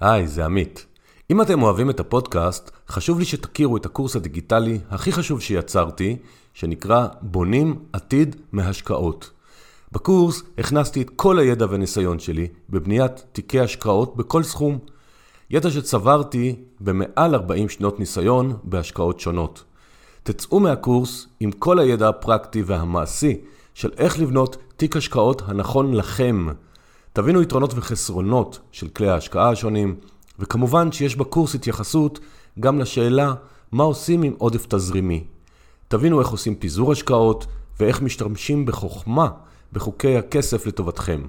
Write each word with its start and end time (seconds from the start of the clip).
היי, 0.00 0.26
זה 0.26 0.44
עמית. 0.44 0.86
אם 1.30 1.42
אתם 1.42 1.62
אוהבים 1.62 1.90
את 1.90 2.00
הפודקאסט, 2.00 2.70
חשוב 2.88 3.18
לי 3.18 3.24
שתכירו 3.24 3.76
את 3.76 3.86
הקורס 3.86 4.16
הדיגיטלי 4.16 4.78
הכי 4.90 5.12
חשוב 5.12 5.40
שיצרתי, 5.40 6.16
שנקרא 6.54 7.06
בונים 7.22 7.78
עתיד 7.92 8.36
מהשקעות. 8.52 9.30
בקורס 9.92 10.42
הכנסתי 10.58 11.02
את 11.02 11.10
כל 11.16 11.38
הידע 11.38 11.66
וניסיון 11.70 12.18
שלי 12.18 12.48
בבניית 12.70 13.24
תיקי 13.32 13.60
השקעות 13.60 14.16
בכל 14.16 14.42
סכום. 14.42 14.78
ידע 15.50 15.70
שצברתי 15.70 16.56
במעל 16.80 17.34
40 17.34 17.68
שנות 17.68 18.00
ניסיון 18.00 18.56
בהשקעות 18.64 19.20
שונות. 19.20 19.64
תצאו 20.22 20.60
מהקורס 20.60 21.26
עם 21.40 21.52
כל 21.52 21.78
הידע 21.78 22.08
הפרקטי 22.08 22.62
והמעשי 22.62 23.40
של 23.74 23.90
איך 23.96 24.18
לבנות 24.18 24.56
תיק 24.76 24.96
השקעות 24.96 25.42
הנכון 25.46 25.94
לכם. 25.94 26.46
תבינו 27.16 27.42
יתרונות 27.42 27.74
וחסרונות 27.74 28.58
של 28.72 28.88
כלי 28.88 29.08
ההשקעה 29.08 29.50
השונים, 29.50 29.96
וכמובן 30.38 30.92
שיש 30.92 31.16
בקורס 31.16 31.54
התייחסות 31.54 32.20
גם 32.60 32.78
לשאלה 32.78 33.34
מה 33.72 33.84
עושים 33.84 34.22
עם 34.22 34.34
עודף 34.38 34.66
תזרימי. 34.68 35.24
תבינו 35.88 36.20
איך 36.20 36.28
עושים 36.28 36.54
פיזור 36.54 36.92
השקעות 36.92 37.46
ואיך 37.80 38.02
משתמשים 38.02 38.66
בחוכמה 38.66 39.28
בחוקי 39.72 40.16
הכסף 40.16 40.66
לטובתכם. 40.66 41.22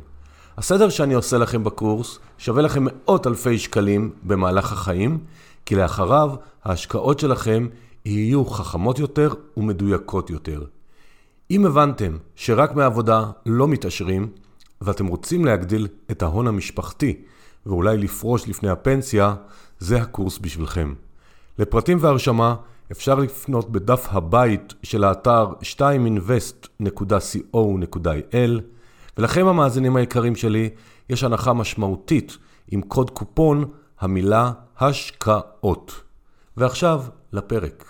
הסדר 0.58 0.90
שאני 0.90 1.14
עושה 1.14 1.38
לכם 1.38 1.64
בקורס 1.64 2.20
שווה 2.38 2.62
לכם 2.62 2.84
מאות 2.86 3.28
אלפי 3.28 3.60
שקלים 3.60 4.12
במהלך 4.24 4.72
החיים, 4.72 5.20
כי 5.66 5.76
לאחריו 5.76 6.32
ההשקעות 6.64 7.20
שלכם 7.20 7.68
יהיו 8.06 8.46
חכמות 8.46 9.00
יותר 9.00 9.34
ומדויקות 9.58 10.30
יותר. 10.30 10.64
אם 11.52 11.66
הבנתם 11.66 12.18
שרק 12.36 12.76
מעבודה 12.76 13.26
לא 13.46 13.68
מתעשרים, 13.68 14.30
ואתם 14.82 15.08
רוצים 15.08 15.46
להגדיל 15.46 15.88
את 16.12 16.24
ההון 16.24 16.48
המשפחתי 16.48 17.22
ואולי 17.66 17.98
לפרוש 17.98 18.48
לפני 18.48 18.70
הפנסיה, 18.70 19.36
זה 19.80 20.02
הקורס 20.02 20.40
בשבילכם. 20.40 20.94
לפרטים 21.60 21.98
והרשמה 22.02 22.56
אפשר 22.92 23.16
לפנות 23.16 23.72
בדף 23.72 24.08
הבית 24.12 24.74
של 24.84 25.04
האתר 25.04 25.48
2invest.co.il 25.62 28.62
ולכם 29.18 29.48
המאזינים 29.48 29.96
היקרים 29.96 30.36
שלי, 30.36 30.70
יש 31.10 31.24
הנחה 31.24 31.54
משמעותית 31.54 32.38
עם 32.72 32.82
קוד 32.82 33.10
קופון 33.10 33.66
המילה 34.00 34.52
השקעות. 34.80 36.02
ועכשיו 36.58 37.04
לפרק. 37.34 37.86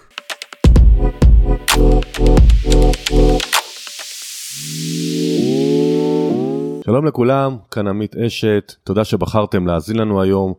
שלום 6.85 7.05
לכולם, 7.05 7.57
כאן 7.71 7.87
עמית 7.87 8.15
אשת, 8.15 8.73
תודה 8.83 9.03
שבחרתם 9.03 9.67
להאזין 9.67 9.95
לנו 9.95 10.21
היום. 10.21 10.53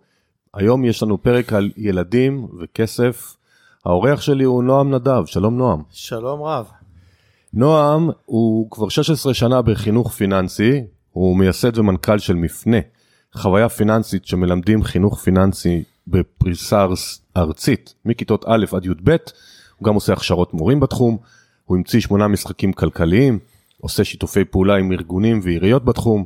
היום 0.55 0.85
יש 0.85 1.03
לנו 1.03 1.23
פרק 1.23 1.53
על 1.53 1.71
ילדים 1.77 2.49
וכסף. 2.61 3.37
האורח 3.85 4.21
שלי 4.21 4.45
הוא 4.45 4.65
נועם 4.65 4.95
נדב, 4.95 5.23
שלום 5.27 5.59
נועם. 5.59 5.83
שלום 5.91 6.43
רב. 6.43 6.67
נועם 7.53 8.11
הוא 8.25 8.71
כבר 8.71 8.89
16 8.89 9.35
שנה 9.35 9.63
בחינוך 9.63 10.13
פיננסי, 10.13 10.85
הוא 11.11 11.37
מייסד 11.37 11.79
ומנכ"ל 11.79 12.19
של 12.19 12.35
מפנה, 12.35 12.79
חוויה 13.35 13.69
פיננסית 13.69 14.27
שמלמדים 14.27 14.83
חינוך 14.83 15.19
פיננסי 15.19 15.83
בפריסה 16.07 16.87
ארצית 17.37 17.95
מכיתות 18.05 18.45
א' 18.49 18.65
עד 18.73 18.85
י"ב, 18.85 19.11
הוא 19.79 19.87
גם 19.87 19.95
עושה 19.95 20.13
הכשרות 20.13 20.55
מורים 20.55 20.81
בתחום, 20.81 21.19
הוא 21.65 21.77
המציא 21.77 22.01
שמונה 22.01 22.29
משחקים 22.29 22.73
כלכליים, 22.73 23.39
עושה 23.81 24.05
שיתופי 24.05 24.45
פעולה 24.45 24.77
עם 24.77 24.93
ארגונים 24.93 25.41
ועיריות 25.43 25.85
בתחום. 25.85 26.25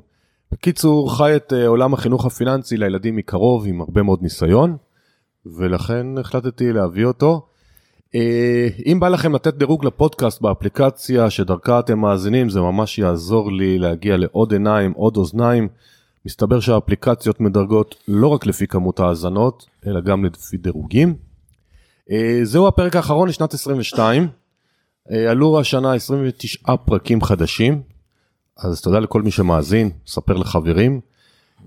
בקיצור, 0.53 1.17
חי 1.17 1.37
את 1.37 1.53
uh, 1.53 1.67
עולם 1.67 1.95
החינוך 1.95 2.27
הפיננסי 2.27 2.77
לילדים 2.77 3.17
מקרוב 3.17 3.67
עם 3.67 3.81
הרבה 3.81 4.03
מאוד 4.03 4.23
ניסיון, 4.23 4.77
ולכן 5.47 6.19
החלטתי 6.19 6.73
להביא 6.73 7.05
אותו. 7.05 7.47
Uh, 8.09 8.13
אם 8.87 9.01
בא 9.01 9.09
לכם 9.09 9.35
לתת 9.35 9.55
דירוג 9.55 9.85
לפודקאסט 9.85 10.41
באפליקציה 10.41 11.31
שדרכה 11.31 11.79
אתם 11.81 11.99
מאזינים, 11.99 12.49
זה 12.49 12.61
ממש 12.61 12.99
יעזור 12.99 13.53
לי 13.53 13.79
להגיע 13.79 14.17
לעוד 14.17 14.53
עיניים, 14.53 14.93
עוד 14.93 15.17
אוזניים. 15.17 15.69
מסתבר 16.27 16.61
שהאפליקציות 16.61 17.41
מדרגות 17.41 17.95
לא 18.09 18.29
רק 18.29 18.47
לפי 18.47 18.67
כמות 18.67 19.01
האזנות, 19.01 19.67
אלא 19.87 20.01
גם 20.01 20.25
לפי 20.25 20.57
דירוגים. 20.57 21.15
Uh, 22.09 22.13
זהו 22.43 22.69
הפרק 22.69 22.97
האחרון 22.97 23.29
לשנת 23.29 23.55
22. 23.55 24.29
אה, 25.11 25.31
עלו 25.31 25.61
השנה 25.61 25.95
29 25.95 26.77
פרקים 26.77 27.23
חדשים, 27.23 27.83
אז 28.57 28.81
תודה 28.81 28.99
לכל 28.99 29.23
מי 29.23 29.31
שמאזין, 29.31 29.91
ספר 30.07 30.37
לחברים. 30.37 31.01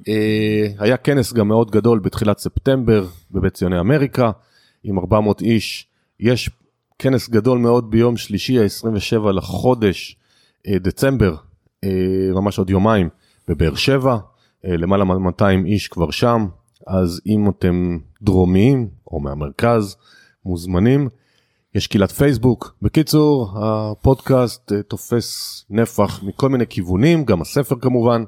אה, 0.07 0.67
היה 0.79 0.97
כנס 0.97 1.33
גם 1.33 1.47
מאוד 1.47 1.71
גדול 1.71 1.99
בתחילת 1.99 2.37
ספטמבר 2.37 3.07
בבית 3.31 3.53
ציוני 3.53 3.79
אמריקה, 3.79 4.31
עם 4.83 4.99
400 4.99 5.41
איש. 5.41 5.87
יש 6.19 6.49
כנס 6.99 7.29
גדול 7.29 7.57
מאוד 7.59 7.91
ביום 7.91 8.17
שלישי 8.17 8.59
ה-27 8.59 9.31
לחודש 9.31 10.17
אה, 10.67 10.79
דצמבר, 10.79 11.35
ממש 12.33 12.59
עוד 12.59 12.69
יומיים, 12.69 13.09
בבאר 13.47 13.75
שבע, 13.75 14.17
למעלה 14.63 15.03
מ-200 15.03 15.65
איש 15.65 15.87
כבר 15.87 16.11
שם, 16.11 16.47
אז 16.87 17.21
אם 17.27 17.49
אתם 17.49 17.97
דרומיים 18.21 18.87
או 19.07 19.19
מהמרכז, 19.19 19.95
מוזמנים. 20.45 21.09
יש 21.75 21.87
קהילת 21.87 22.11
פייסבוק. 22.11 22.75
בקיצור, 22.81 23.53
הפודקאסט 23.55 24.71
אה, 24.71 24.83
תופס 24.83 25.65
נפח 25.69 26.23
מכל 26.23 26.49
מיני 26.49 26.67
כיוונים, 26.67 27.25
גם 27.25 27.41
הספר 27.41 27.75
כמובן, 27.81 28.23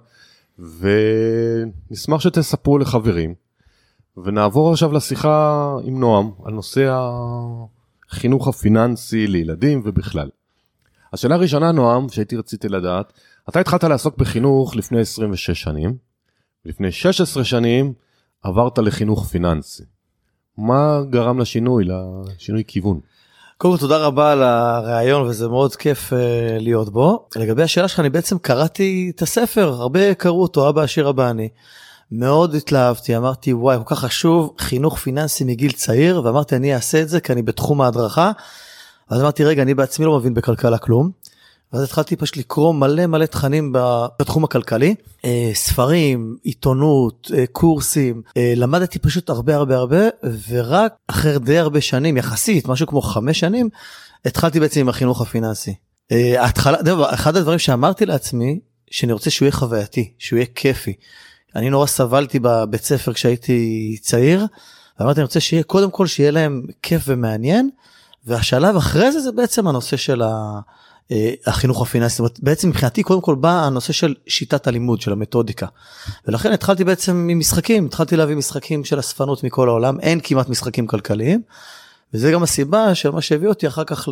ונשמח 0.60 2.22
שתספרו 2.22 2.78
לחברים. 2.78 3.34
ונעבור 4.18 4.72
עכשיו 4.72 4.92
לשיחה 4.92 5.76
עם 5.84 6.00
נועם 6.00 6.32
על 6.46 6.54
נושא 6.54 7.08
החינוך 8.10 8.48
הפיננסי 8.48 9.28
לילדים 9.28 9.82
ובכלל. 9.86 10.30
השאלה 11.14 11.36
הראשונה, 11.36 11.72
נועם, 11.72 12.10
שהייתי 12.10 12.36
רציתי 12.36 12.70
לדעת, 12.70 13.14
אתה 13.50 13.60
התחלת 13.60 13.84
לעסוק 13.84 14.18
בחינוך 14.18 14.76
לפני 14.76 15.00
26 15.00 15.52
שנים, 15.52 15.98
לפני 16.66 16.92
16 16.92 17.44
שנים 17.44 17.94
עברת 18.44 18.78
לחינוך 18.78 19.26
פיננסי. 19.28 19.84
מה 20.58 21.02
גרם 21.10 21.40
לשינוי, 21.40 21.86
לשינוי 22.38 22.64
כיוון? 22.68 23.00
קודם 23.58 23.74
כל 23.74 23.80
תודה 23.80 23.98
רבה 23.98 24.32
על 24.32 24.44
הרעיון 24.44 25.28
וזה 25.28 25.48
מאוד 25.48 25.76
כיף 25.76 26.14
uh, 26.14 26.16
להיות 26.60 26.90
בו. 26.90 27.28
לגבי 27.36 27.64
השאלה 27.64 27.88
שלך 27.88 28.00
אני 28.00 28.10
בעצם 28.10 28.38
קראתי 28.38 29.12
את 29.16 29.22
הספר 29.22 29.70
הרבה 29.70 30.14
קראו 30.14 30.42
אותו 30.42 30.70
אבא 30.70 30.82
עשיר 30.82 31.10
אבא 31.10 31.30
אני. 31.30 31.50
מאוד 32.12 32.56
התלהבתי 32.56 33.18
אמרתי 33.18 33.54
וואי 33.54 33.78
כל 33.78 33.96
כך 33.96 34.00
חשוב 34.00 34.54
חינוך 34.60 34.98
פיננסי 34.98 35.44
מגיל 35.44 35.72
צעיר 35.72 36.22
ואמרתי 36.24 36.56
אני 36.56 36.76
אעשה 36.76 37.02
את 37.02 37.10
זה 37.10 37.20
כי 37.20 37.34
אני 37.34 37.42
בתחום 37.42 37.82
ההדרכה. 37.82 38.32
אז 39.10 39.22
אמרתי 39.22 39.44
רגע 39.44 39.62
אני 39.62 39.74
בעצמי 39.74 40.06
לא 40.06 40.18
מבין 40.18 40.34
בכלכלה 40.34 40.78
כלום. 40.78 41.12
ואז 41.74 41.84
התחלתי 41.84 42.16
פשוט 42.16 42.38
לקרוא 42.38 42.74
מלא 42.74 43.06
מלא 43.06 43.26
תכנים 43.26 43.74
בתחום 44.20 44.44
הכלכלי, 44.44 44.96
אה, 45.26 45.52
ספרים, 45.54 46.38
עיתונות, 46.44 47.32
אה, 47.38 47.44
קורסים, 47.52 48.22
אה, 48.38 48.54
למדתי 48.56 49.00
פשוט 49.00 49.30
הרבה 49.30 49.56
הרבה 49.56 49.76
הרבה, 49.76 50.08
ורק 50.50 50.94
אחרי 51.08 51.40
די 51.40 51.58
הרבה 51.58 51.82
שנים, 51.82 52.18
יחסית, 52.18 52.68
משהו 52.68 52.88
כמו 52.88 53.02
חמש 53.02 53.40
שנים, 53.40 53.70
התחלתי 54.26 54.60
בעצם 54.60 54.80
עם 54.80 54.90
החינוך 54.90 55.22
הפיננסי. 55.22 55.76
ההתחלה, 56.38 56.78
אחד 57.14 57.36
הדברים 57.36 57.60
שאמרתי 57.60 58.06
לעצמי, 58.06 58.60
שאני 58.92 59.14
רוצה 59.14 59.30
שהוא 59.30 59.46
יהיה 59.46 59.52
חווייתי, 59.52 60.14
שהוא 60.20 60.38
יהיה 60.38 60.46
כיפי. 60.56 60.94
אני 61.56 61.70
נורא 61.70 61.86
סבלתי 61.86 62.40
בבית 62.40 62.84
ספר 62.84 63.14
כשהייתי 63.14 63.98
צעיר, 64.02 64.46
ואמרתי 65.00 65.20
אני 65.20 65.24
רוצה 65.24 65.40
שיהיה 65.40 65.64
קודם 65.64 65.92
כל 65.92 66.08
שיהיה 66.08 66.32
להם 66.32 66.64
כיף 66.82 67.04
ומעניין, 67.08 67.70
והשלב 68.26 68.76
אחרי 68.76 69.12
זה 69.12 69.20
זה 69.20 69.32
בעצם 69.32 69.68
הנושא 69.68 69.98
של 69.98 70.22
ה... 70.22 70.60
אה, 71.12 71.34
החינוך 71.46 71.82
הפיננסי, 71.82 72.24
בעצם 72.40 72.70
מבחינתי 72.70 73.04
קודם 73.04 73.22
כל 73.22 73.36
בא 73.36 73.66
הנושא 73.66 73.94
של 73.94 74.14
שיטת 74.28 74.68
הלימוד, 74.68 75.02
של 75.02 75.12
המתודיקה. 75.12 75.68
ולכן 76.28 76.52
התחלתי 76.52 76.84
בעצם 76.84 77.16
ממשחקים, 77.16 77.86
התחלתי 77.86 78.16
להביא 78.16 78.36
משחקים 78.36 78.84
של 78.84 79.00
אספנות 79.00 79.44
מכל 79.44 79.70
העולם, 79.70 80.00
אין 80.00 80.20
כמעט 80.24 80.50
משחקים 80.50 80.88
כלכליים, 80.88 81.42
וזה 82.14 82.32
גם 82.32 82.44
הסיבה 82.44 82.96
של 82.96 83.10
מה 83.10 83.22
שהביא 83.22 83.48
אותי 83.48 83.68
אחר 83.68 83.84
כך 83.84 84.10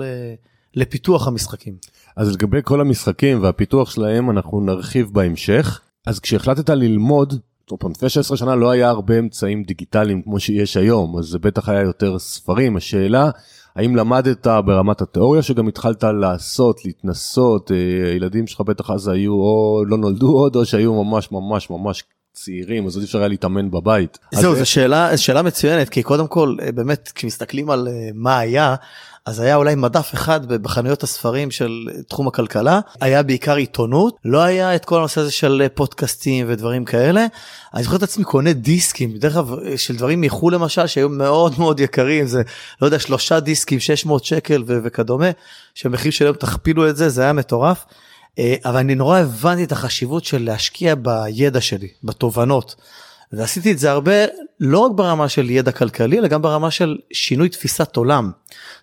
לפיתוח 0.75 1.28
המשחקים. 1.28 1.75
אז 2.16 2.34
לגבי 2.34 2.60
כל 2.63 2.81
המשחקים 2.81 3.44
והפיתוח 3.44 3.92
שלהם 3.92 4.30
אנחנו 4.30 4.62
נרחיב 4.62 5.10
בהמשך. 5.13 5.81
אז 6.06 6.19
כשהחלטת 6.19 6.69
ללמוד, 6.69 7.39
טוב, 7.66 7.80
לפני 7.92 8.10
16 8.10 8.38
שנה 8.38 8.56
לא 8.56 8.72
היה 8.72 8.89
הרבה 8.89 9.19
אמצעים 9.19 9.63
דיגיטליים 9.63 10.22
כמו 10.22 10.39
שיש 10.39 10.78
היום, 10.78 11.18
אז 11.18 11.25
זה 11.25 11.39
בטח 11.39 11.69
היה 11.69 11.81
יותר 11.81 12.19
ספרים. 12.19 12.78
השאלה, 12.78 13.30
האם 13.75 13.96
למדת 13.96 14.48
ברמת 14.48 15.02
התיאוריה 15.02 15.42
שגם 15.42 15.68
התחלת 15.68 16.04
לעשות, 16.04 16.86
להתנסות, 16.86 17.72
אה, 17.72 18.12
הילדים 18.12 18.48
שלך 18.48 18.62
בטח 18.62 18.92
אז 18.92 19.08
היו 19.08 19.34
או 19.34 19.84
לא 19.88 19.98
נולדו 19.98 20.28
עוד 20.28 20.56
או 20.56 20.66
שהיו 20.66 21.04
ממש 21.04 21.31
ממש 21.31 21.70
ממש 21.70 22.04
צעירים 22.34 22.86
אז 22.86 22.98
אי 22.98 23.04
אפשר 23.04 23.20
היה 23.20 23.28
להתאמן 23.28 23.72
בבית. 23.72 24.18
זהו, 24.34 24.52
אז 24.52 24.58
זו 24.58 24.66
שאלה, 24.66 25.18
שאלה 25.18 25.42
מצוינת, 25.42 25.90
כי 25.90 26.04
קודם 26.04 26.28
כל, 26.28 26.56
אה, 26.62 26.72
באמת, 26.72 27.12
כשמסתכלים 27.16 27.70
על 27.70 27.88
אה, 27.88 28.10
מה 28.14 28.40
היה, 28.40 28.75
אז 29.25 29.40
היה 29.40 29.56
אולי 29.56 29.75
מדף 29.75 30.14
אחד 30.14 30.46
בחנויות 30.46 31.04
הספרים 31.04 31.52
של 31.52 31.88
תחום 32.08 32.28
הכלכלה, 32.28 32.80
היה 33.02 33.24
בעיקר 33.24 33.56
עיתונות, 33.56 34.18
לא 34.25 34.42
היה 34.42 34.75
את 34.75 34.86
כל 34.86 34.98
הנושא 34.98 35.22
הזה 35.22 35.31
של 35.31 35.62
אה, 35.62 35.70
פודקאסטים 35.70 36.46
ודברים 36.50 36.86
כאלה. 36.86 37.25
אני 37.74 37.84
זוכר 37.84 37.96
את 37.96 38.04
עצמי 38.04 38.24
קונה 38.24 38.54
דיסקים, 38.54 39.18
דרך 39.18 39.36
אגב, 39.36 39.56
של 39.75 39.96
דברים 39.96 40.22
מחו"ל 40.22 40.54
למשל, 40.54 40.88
שהיו 40.88 41.10
מאוד 41.10 41.60
מאוד 41.60 41.80
יקרים, 41.80 42.28
זה, 42.28 42.42
לא 42.81 42.88
יודע, 42.88 43.00
שלושה 43.00 43.40
דיסקים, 43.40 43.80
600 43.80 44.25
שקל 44.25 44.64
ו- 44.68 44.80
וכדומה, 44.84 45.30
שהמחיר 45.75 46.12
שלהם 46.12 46.34
תכפילו 46.34 46.90
את 46.90 46.96
זה, 46.96 47.10
זה 47.10 47.22
היה 47.22 47.34
מטורף. 47.34 47.86
אה, 48.40 48.56
אבל 48.66 48.78
אני 48.78 48.96
נורא 48.96 49.20
הבנתי 49.20 49.64
את 49.64 49.72
החשיבות 49.72 50.25
של 50.25 50.44
להשקיע 50.44 50.96
בידע 50.96 51.62
שלי, 51.62 51.88
בתובנות. 52.04 52.75
ועשיתי 53.34 53.72
את 53.72 53.80
זה 53.80 53.92
הרבה, 53.92 54.12
לא 54.60 54.80
רק 54.80 54.92
ברמה 54.96 55.30
של 55.30 55.50
ידע 55.50 55.72
כלכלי, 55.72 56.20
אלא 56.20 56.28
גם 56.28 56.42
ברמה 56.42 56.72
של 56.72 56.98
שינוי 57.14 57.50
תפיסת 57.50 57.96
עולם. 57.96 58.32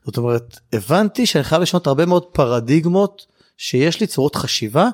זאת 0.04 0.16
אומרת, 0.16 0.58
הבנתי 0.72 1.26
שאני 1.26 1.44
חייב 1.44 1.62
לשנות 1.62 1.86
הרבה 1.86 2.06
מאוד 2.06 2.24
פרדיגמות 2.24 3.26
שיש 3.56 4.00
לי 4.00 4.06
צורות 4.06 4.36
חשיבה, 4.36 4.88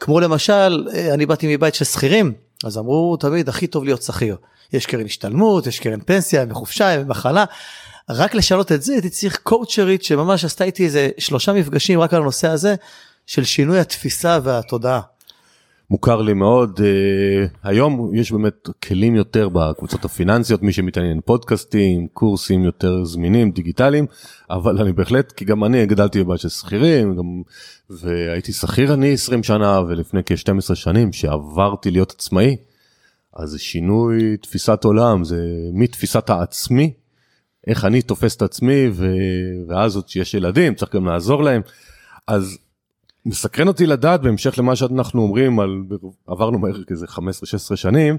כמו 0.00 0.20
למשל, 0.20 0.88
אה, 0.94 1.14
אני 1.14 1.26
באתי 1.26 1.56
מבית 1.56 1.74
של 1.74 1.84
שכירים, 1.84 2.32
אז 2.64 2.78
אמרו 2.78 3.16
תמיד 3.16 3.48
הכי 3.48 3.66
טוב 3.66 3.84
להיות 3.84 4.02
שכיר. 4.02 4.36
יש 4.72 4.86
קרן 4.86 5.04
השתלמות, 5.04 5.66
יש 5.66 5.80
קרן 5.80 6.00
פנסיה, 6.00 6.42
ימי 6.42 6.54
חופשה, 6.54 6.92
ימי 6.92 7.04
מחלה. 7.04 7.44
רק 8.10 8.34
לשנות 8.34 8.72
את 8.72 8.82
זה 8.82 8.92
הייתי 8.92 9.10
צריך 9.10 9.38
קואוצ'רית 9.42 10.02
שממש 10.02 10.44
עשתה 10.44 10.64
איתי 10.64 10.84
איזה 10.84 11.08
שלושה 11.18 11.52
מפגשים 11.52 12.00
רק 12.00 12.14
על 12.14 12.20
הנושא 12.20 12.48
הזה 12.48 12.74
של 13.26 13.44
שינוי 13.44 13.78
התפיסה 13.80 14.38
והתודעה. 14.42 15.00
מוכר 15.90 16.22
לי 16.22 16.34
מאוד 16.34 16.80
אה, 16.84 17.46
היום 17.62 18.14
יש 18.14 18.32
באמת 18.32 18.68
כלים 18.84 19.14
יותר 19.14 19.48
בקבוצות 19.48 20.04
הפיננסיות 20.04 20.62
מי 20.62 20.72
שמתעניין 20.72 21.20
פודקאסטים 21.24 22.08
קורסים 22.12 22.64
יותר 22.64 23.04
זמינים 23.04 23.50
דיגיטליים 23.50 24.06
אבל 24.50 24.78
אני 24.78 24.92
בהחלט 24.92 25.32
כי 25.32 25.44
גם 25.44 25.64
אני 25.64 25.86
גדלתי 25.86 26.24
בבית 26.24 26.40
של 26.40 26.48
שכירים 26.48 27.16
גם 27.16 27.42
והייתי 27.90 28.52
שכיר 28.52 28.94
אני 28.94 29.12
20 29.12 29.42
שנה 29.42 29.80
ולפני 29.88 30.20
כ-12 30.26 30.74
שנים 30.74 31.12
שעברתי 31.12 31.90
להיות 31.90 32.10
עצמאי. 32.10 32.56
אז 33.36 33.50
זה 33.50 33.58
שינוי 33.58 34.36
תפיסת 34.36 34.84
עולם 34.84 35.24
זה 35.24 35.44
מתפיסת 35.72 36.30
העצמי 36.30 36.92
איך 37.66 37.84
אני 37.84 38.02
תופס 38.02 38.36
את 38.36 38.42
עצמי 38.42 38.88
ו... 38.92 39.06
ואז 39.68 39.96
עוד 39.96 40.08
שיש 40.08 40.34
ילדים 40.34 40.74
צריך 40.74 40.94
גם 40.94 41.06
לעזור 41.06 41.42
להם 41.42 41.62
אז 42.26 42.58
מסקרן 43.26 43.68
אותי 43.68 43.86
לדעת 43.86 44.22
בהמשך 44.22 44.58
למה 44.58 44.76
שאנחנו 44.76 45.22
אומרים 45.22 45.60
על 45.60 45.82
עברנו 46.26 46.58
מהר 46.58 46.84
כזה 46.84 47.06
15-16 47.06 47.76
שנים 47.76 48.16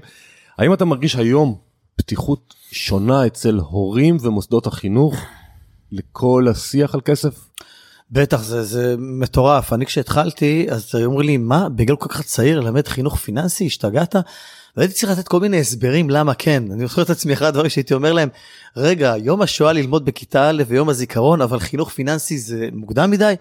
האם 0.58 0.74
אתה 0.74 0.84
מרגיש 0.84 1.16
היום 1.16 1.58
פתיחות 1.96 2.54
שונה 2.72 3.26
אצל 3.26 3.58
הורים 3.58 4.16
ומוסדות 4.20 4.66
החינוך 4.66 5.14
לכל 5.92 6.46
השיח 6.50 6.94
על 6.94 7.00
כסף? 7.00 7.48
בטח 8.10 8.42
זה 8.42 8.62
זה 8.62 8.94
מטורף 8.98 9.72
אני 9.72 9.86
כשהתחלתי 9.86 10.66
אז 10.70 10.94
אומרים 10.94 11.26
לי 11.26 11.36
מה 11.36 11.68
בגלל 11.68 11.96
כל 11.96 12.08
כך 12.08 12.22
צעיר 12.22 12.60
ללמד 12.60 12.88
חינוך 12.88 13.16
פיננסי 13.16 13.66
השתגעת. 13.66 14.16
והייתי 14.76 14.94
צריך 14.94 15.12
לתת 15.12 15.28
כל 15.28 15.40
מיני 15.40 15.60
הסברים 15.60 16.10
למה 16.10 16.34
כן 16.34 16.62
אני 16.72 16.86
זוכר 16.86 17.02
את 17.02 17.10
עצמי 17.10 17.32
אחד 17.32 17.46
הדברים 17.46 17.70
שהייתי 17.70 17.94
אומר 17.94 18.12
להם 18.12 18.28
רגע 18.76 19.14
יום 19.18 19.42
השואה 19.42 19.72
ללמוד 19.72 20.04
בכיתה 20.04 20.50
א' 20.50 20.62
ויום 20.66 20.88
הזיכרון 20.88 21.40
אבל 21.40 21.60
חינוך 21.60 21.90
פיננסי 21.90 22.38
זה 22.38 22.68
מוקדם 22.72 23.10
מדי. 23.10 23.34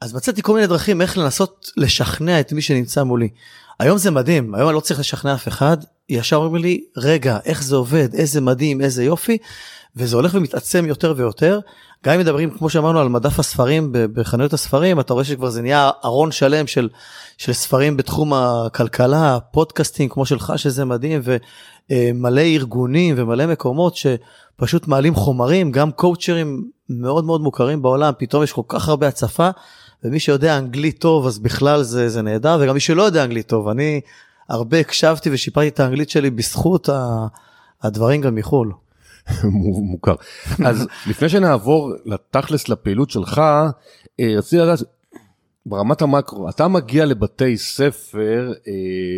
אז 0.00 0.14
מצאתי 0.14 0.42
כל 0.42 0.54
מיני 0.54 0.66
דרכים 0.66 1.00
איך 1.00 1.18
לנסות 1.18 1.70
לשכנע 1.76 2.40
את 2.40 2.52
מי 2.52 2.62
שנמצא 2.62 3.02
מולי. 3.02 3.28
היום 3.80 3.98
זה 3.98 4.10
מדהים, 4.10 4.54
היום 4.54 4.68
אני 4.68 4.74
לא 4.74 4.80
צריך 4.80 5.00
לשכנע 5.00 5.34
אף 5.34 5.48
אחד, 5.48 5.76
ישר 6.08 6.36
אומרים 6.36 6.62
לי, 6.62 6.84
רגע, 6.96 7.38
איך 7.44 7.62
זה 7.62 7.76
עובד, 7.76 8.14
איזה 8.14 8.40
מדהים, 8.40 8.80
איזה 8.80 9.04
יופי, 9.04 9.38
וזה 9.96 10.16
הולך 10.16 10.34
ומתעצם 10.34 10.84
יותר 10.86 11.14
ויותר. 11.16 11.60
גם 12.04 12.14
אם 12.14 12.20
מדברים, 12.20 12.50
כמו 12.50 12.70
שאמרנו, 12.70 13.00
על 13.00 13.08
מדף 13.08 13.38
הספרים 13.38 13.88
בחנויות 13.92 14.52
הספרים, 14.52 15.00
אתה 15.00 15.12
רואה 15.12 15.24
שכבר 15.24 15.50
זה 15.50 15.62
נהיה 15.62 15.90
ארון 16.04 16.32
שלם 16.32 16.66
של, 16.66 16.88
של 17.38 17.52
ספרים 17.52 17.96
בתחום 17.96 18.32
הכלכלה, 18.32 19.38
פודקאסטים 19.52 20.08
כמו 20.08 20.26
שלך, 20.26 20.52
שזה 20.56 20.84
מדהים, 20.84 21.22
ומלא 21.90 22.40
ארגונים 22.40 23.14
ומלא 23.18 23.46
מקומות 23.46 23.96
שפשוט 23.96 24.88
מעלים 24.88 25.14
חומרים, 25.14 25.72
גם 25.72 25.90
קואוצ'רים 25.90 26.70
מאוד 26.88 27.24
מאוד 27.24 27.40
מוכרים 27.40 27.82
בעולם, 27.82 28.12
פתאום 28.18 28.42
יש 28.42 28.52
כל 28.52 28.62
כך 28.68 28.88
הרבה 28.88 29.08
הצפה. 29.08 29.50
ומי 30.06 30.20
שיודע 30.20 30.58
אנגלית 30.58 30.98
טוב 30.98 31.26
אז 31.26 31.38
בכלל 31.38 31.82
זה, 31.82 32.08
זה 32.08 32.22
נהדר, 32.22 32.58
וגם 32.60 32.74
מי 32.74 32.80
שלא 32.80 33.02
יודע 33.02 33.24
אנגלית 33.24 33.46
טוב, 33.46 33.68
אני 33.68 34.00
הרבה 34.48 34.80
הקשבתי 34.80 35.30
ושיפרתי 35.32 35.68
את 35.68 35.80
האנגלית 35.80 36.10
שלי 36.10 36.30
בזכות 36.30 36.88
הדברים 37.82 38.20
גם 38.20 38.34
מחו"ל. 38.34 38.72
מוכר. 39.90 40.14
אז 40.64 40.86
לפני 41.06 41.28
שנעבור 41.28 41.92
לתכלס 42.04 42.68
לפעילות 42.68 43.10
שלך, 43.10 43.38
אה, 44.20 44.34
רציתי 44.38 44.62
לדעת, 44.62 44.78
ברמת 45.66 46.02
המקרו, 46.02 46.48
אתה 46.48 46.68
מגיע 46.68 47.04
לבתי 47.04 47.56
ספר 47.56 48.52
אה, 48.68 48.72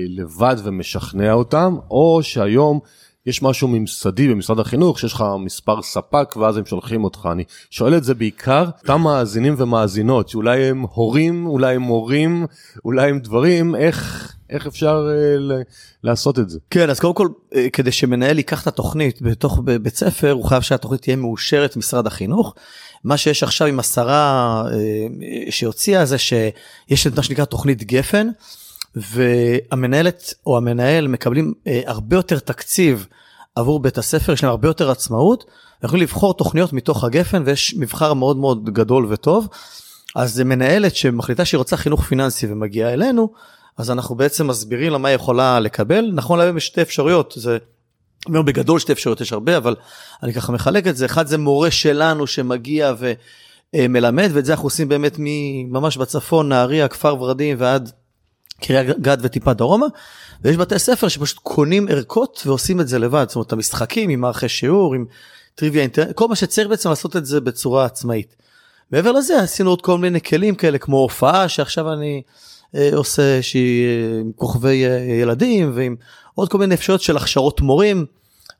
לבד 0.08 0.56
ומשכנע 0.64 1.32
אותם, 1.32 1.76
או 1.90 2.20
שהיום 2.22 2.80
יש 3.28 3.42
משהו 3.42 3.68
ממסדי 3.68 4.28
במשרד 4.28 4.60
החינוך 4.60 4.98
שיש 4.98 5.12
לך 5.12 5.24
מספר 5.38 5.82
ספק 5.82 6.36
ואז 6.36 6.56
הם 6.56 6.66
שולחים 6.66 7.04
אותך 7.04 7.28
אני 7.32 7.44
שואל 7.70 7.96
את 7.96 8.04
זה 8.04 8.14
בעיקר 8.14 8.64
אותם 8.82 9.00
מאזינים 9.00 9.54
ומאזינות 9.58 10.28
שאולי 10.28 10.64
הם 10.64 10.84
הורים 10.90 11.46
אולי 11.46 11.74
הם 11.74 11.82
מורים 11.82 12.46
אולי 12.84 13.10
הם 13.10 13.18
דברים 13.18 13.74
איך 13.74 14.32
איך 14.50 14.66
אפשר 14.66 15.08
ל- 15.38 15.62
לעשות 16.04 16.38
את 16.38 16.50
זה. 16.50 16.58
כן 16.70 16.90
אז 16.90 17.00
קודם 17.00 17.14
כל 17.14 17.28
uh, 17.28 17.56
כדי 17.72 17.92
שמנהל 17.92 18.36
ייקח 18.36 18.62
את 18.62 18.66
התוכנית 18.66 19.22
בתוך 19.22 19.60
בית 19.82 19.96
ספר 19.96 20.30
הוא 20.30 20.44
חייב 20.44 20.62
שהתוכנית 20.62 21.02
תהיה 21.02 21.16
מאושרת 21.16 21.76
משרד 21.76 22.06
החינוך. 22.06 22.54
מה 23.04 23.16
שיש 23.16 23.42
עכשיו 23.42 23.66
עם 23.68 23.80
השרה 23.80 24.64
uh, 24.66 25.50
שהוציאה 25.50 26.04
זה 26.04 26.18
שיש 26.18 27.06
את 27.06 27.16
מה 27.16 27.22
שנקרא 27.22 27.44
תוכנית 27.44 27.82
גפן. 27.82 28.28
והמנהלת 29.00 30.34
או 30.46 30.56
המנהל 30.56 31.08
מקבלים 31.08 31.54
אה, 31.66 31.80
הרבה 31.86 32.16
יותר 32.16 32.38
תקציב 32.38 33.06
עבור 33.54 33.80
בית 33.80 33.98
הספר, 33.98 34.32
יש 34.32 34.42
להם 34.42 34.50
הרבה 34.50 34.68
יותר 34.68 34.90
עצמאות, 34.90 35.44
יכולים 35.84 36.02
לבחור 36.02 36.34
תוכניות 36.34 36.72
מתוך 36.72 37.04
הגפן 37.04 37.42
ויש 37.46 37.74
מבחר 37.78 38.14
מאוד 38.14 38.36
מאוד 38.36 38.70
גדול 38.70 39.06
וטוב. 39.10 39.48
אז 40.16 40.40
מנהלת 40.40 40.96
שמחליטה 40.96 41.44
שהיא 41.44 41.58
רוצה 41.58 41.76
חינוך 41.76 42.04
פיננסי 42.04 42.46
ומגיעה 42.52 42.92
אלינו, 42.92 43.32
אז 43.76 43.90
אנחנו 43.90 44.14
בעצם 44.14 44.46
מסבירים 44.46 44.92
לה 44.92 44.98
מה 44.98 45.08
היא 45.08 45.14
יכולה 45.14 45.60
לקבל. 45.60 46.10
נכון 46.14 46.38
להיום 46.38 46.56
יש 46.56 46.66
שתי 46.66 46.82
אפשרויות, 46.82 47.34
זה 47.36 47.58
אומר 48.26 48.42
בגדול 48.42 48.78
שתי 48.78 48.92
אפשרויות 48.92 49.20
יש 49.20 49.32
הרבה, 49.32 49.56
אבל 49.56 49.76
אני 50.22 50.32
ככה 50.32 50.52
מחלק 50.52 50.86
את 50.86 50.96
זה. 50.96 51.06
אחד 51.06 51.26
זה 51.26 51.38
מורה 51.38 51.70
שלנו 51.70 52.26
שמגיע 52.26 52.94
ומלמד, 53.74 54.30
ואת 54.32 54.44
זה 54.44 54.52
אנחנו 54.52 54.66
עושים 54.66 54.88
באמת 54.88 55.16
ממש 55.68 55.96
בצפון, 55.96 56.48
נהריה, 56.48 56.88
כפר 56.88 57.22
ורדים 57.22 57.56
ועד 57.58 57.90
קריית 58.60 59.00
גת 59.00 59.18
וטיפה 59.22 59.52
דרומה, 59.52 59.86
ויש 60.42 60.56
בתי 60.56 60.78
ספר 60.78 61.08
שפשוט 61.08 61.38
קונים 61.38 61.88
ערכות 61.88 62.42
ועושים 62.46 62.80
את 62.80 62.88
זה 62.88 62.98
לבד, 62.98 63.24
זאת 63.28 63.36
אומרת 63.36 63.52
המשחקים 63.52 64.10
עם 64.10 64.20
מערכי 64.20 64.48
שיעור, 64.48 64.94
עם 64.94 65.04
טריוויה 65.54 65.82
אינטרנט, 65.82 66.16
כל 66.16 66.28
מה 66.28 66.36
שצריך 66.36 66.68
בעצם 66.68 66.88
לעשות 66.88 67.16
את 67.16 67.26
זה 67.26 67.40
בצורה 67.40 67.84
עצמאית. 67.84 68.36
מעבר 68.90 69.12
לזה 69.12 69.42
עשינו 69.42 69.70
עוד 69.70 69.82
כל 69.82 69.98
מיני 69.98 70.20
כלים 70.20 70.54
כאלה 70.54 70.78
כמו 70.78 70.96
הופעה 70.96 71.48
שעכשיו 71.48 71.92
אני 71.92 72.22
אה, 72.74 72.90
עושה 72.94 73.42
שהיא 73.42 73.86
אה, 73.86 74.20
עם 74.20 74.32
כוכבי 74.36 74.86
אה, 74.86 74.98
ילדים 75.22 75.72
ועם 75.74 75.96
עוד 76.34 76.48
כל 76.48 76.58
מיני 76.58 76.74
אפשרויות 76.74 77.02
של 77.02 77.16
הכשרות 77.16 77.60
מורים 77.60 78.06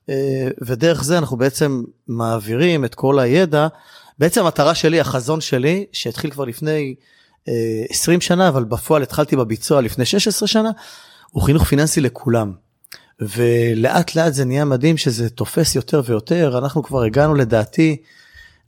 אה, 0.08 0.48
ודרך 0.62 1.04
זה 1.04 1.18
אנחנו 1.18 1.36
בעצם 1.36 1.82
מעבירים 2.08 2.84
את 2.84 2.94
כל 2.94 3.18
הידע. 3.18 3.68
בעצם 4.18 4.40
המטרה 4.40 4.74
שלי 4.74 5.00
החזון 5.00 5.40
שלי 5.40 5.86
שהתחיל 5.92 6.30
כבר 6.30 6.44
לפני 6.44 6.94
20 7.90 8.20
שנה, 8.20 8.48
אבל 8.48 8.64
בפועל 8.64 9.02
התחלתי 9.02 9.36
בביצוע 9.36 9.80
לפני 9.80 10.04
16 10.04 10.48
שנה, 10.48 10.70
הוא 11.30 11.42
חינוך 11.42 11.64
פיננסי 11.64 12.00
לכולם. 12.00 12.52
ולאט 13.20 14.14
לאט 14.14 14.34
זה 14.34 14.44
נהיה 14.44 14.64
מדהים 14.64 14.96
שזה 14.96 15.30
תופס 15.30 15.74
יותר 15.74 16.02
ויותר, 16.06 16.58
אנחנו 16.58 16.82
כבר 16.82 17.02
הגענו 17.02 17.34
לדעתי, 17.34 17.96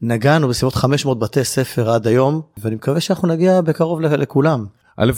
נגענו 0.03 0.49
בסביבות 0.49 0.75
500 0.75 1.19
בתי 1.19 1.45
ספר 1.45 1.91
עד 1.91 2.07
היום, 2.07 2.41
ואני 2.59 2.75
מקווה 2.75 3.01
שאנחנו 3.01 3.29
נגיע 3.29 3.61
בקרוב 3.61 4.01
לכולם. 4.01 4.67
א', 4.97 5.13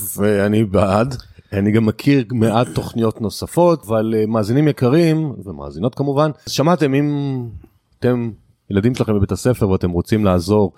אני 0.47 0.65
בעד. 0.65 1.17
אני 1.53 1.73
גם 1.73 1.87
מכיר 1.87 2.25
מעט 2.33 2.69
תוכניות 2.75 3.21
נוספות, 3.21 3.85
אבל 3.87 4.15
אה, 4.17 4.27
מאזינים 4.27 4.69
יקרים, 4.69 5.35
ומאזינות 5.45 5.95
כמובן, 5.95 6.31
שמעתם 6.49 6.95
אם 6.95 7.39
אתם 7.99 8.31
ילדים 8.71 8.95
שלכם 8.95 9.15
בבית 9.15 9.33
הספר 9.33 9.69
ואתם 9.69 9.91
רוצים 9.91 10.25
לעזור 10.25 10.73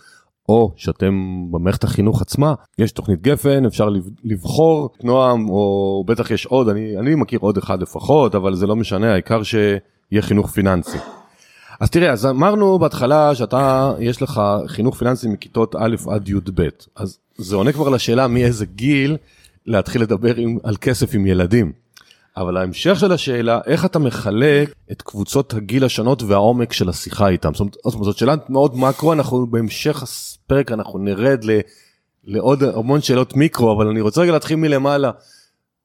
או 0.49 0.73
שאתם 0.77 1.45
במערכת 1.51 1.85
החינוך 1.85 2.23
עצמה 2.23 2.55
יש 2.79 2.93
תוכנית 2.93 3.23
גפן 3.23 3.67
אפשר 3.67 3.89
לבחור 4.25 4.91
נועם 5.03 5.49
או 5.49 6.05
בטח 6.07 6.31
יש 6.31 6.47
עוד 6.47 6.69
אני 6.69 6.99
אני 6.99 7.15
מכיר 7.15 7.39
עוד 7.39 7.59
אחד 7.59 7.83
לפחות 7.83 8.35
אבל 8.35 8.55
זה 8.55 8.67
לא 8.67 8.77
משנה 8.77 9.13
העיקר 9.13 9.43
שיהיה 9.43 10.23
חינוך 10.23 10.51
פיננסי. 10.51 10.99
אז 11.81 11.91
תראה 11.91 12.13
אז 12.13 12.27
אמרנו 12.27 12.79
בהתחלה 12.79 13.35
שאתה 13.35 13.93
יש 13.99 14.23
לך 14.23 14.43
חינוך 14.67 14.97
פיננסי 14.97 15.29
מכיתות 15.29 15.77
א' 15.79 15.97
עד 16.11 16.29
י"ב 16.29 16.63
אז 16.97 17.19
זה 17.37 17.57
עונה 17.57 17.73
כבר 17.73 17.89
לשאלה 17.89 18.29
מאיזה 18.29 18.67
גיל 18.67 19.17
להתחיל 19.67 20.03
לדבר 20.03 20.37
עם, 20.37 20.59
על 20.63 20.77
כסף 20.77 21.15
עם 21.15 21.27
ילדים. 21.27 21.84
אבל 22.37 22.57
ההמשך 22.57 22.99
של 22.99 23.12
השאלה, 23.12 23.61
איך 23.67 23.85
אתה 23.85 23.99
מחלק 23.99 24.75
את 24.93 25.03
קבוצות 25.03 25.55
הגיל 25.55 25.85
השונות 25.85 26.23
והעומק 26.23 26.73
של 26.73 26.88
השיחה 26.88 27.29
איתם? 27.29 27.55
זאת 27.55 27.61
אומרת, 27.61 28.05
זאת 28.05 28.17
שאלה 28.17 28.35
מאוד 28.49 28.76
מקרו, 28.76 29.12
אנחנו 29.12 29.47
בהמשך 29.47 30.03
הפרק 30.03 30.73
אנחנו 30.73 30.99
נרד 30.99 31.45
ל, 31.45 31.61
לעוד 32.25 32.62
המון 32.62 33.00
שאלות 33.00 33.37
מיקרו, 33.37 33.73
אבל 33.76 33.88
אני 33.88 34.00
רוצה 34.00 34.21
רגע 34.21 34.33
להתחיל 34.33 34.57
מלמעלה. 34.57 35.11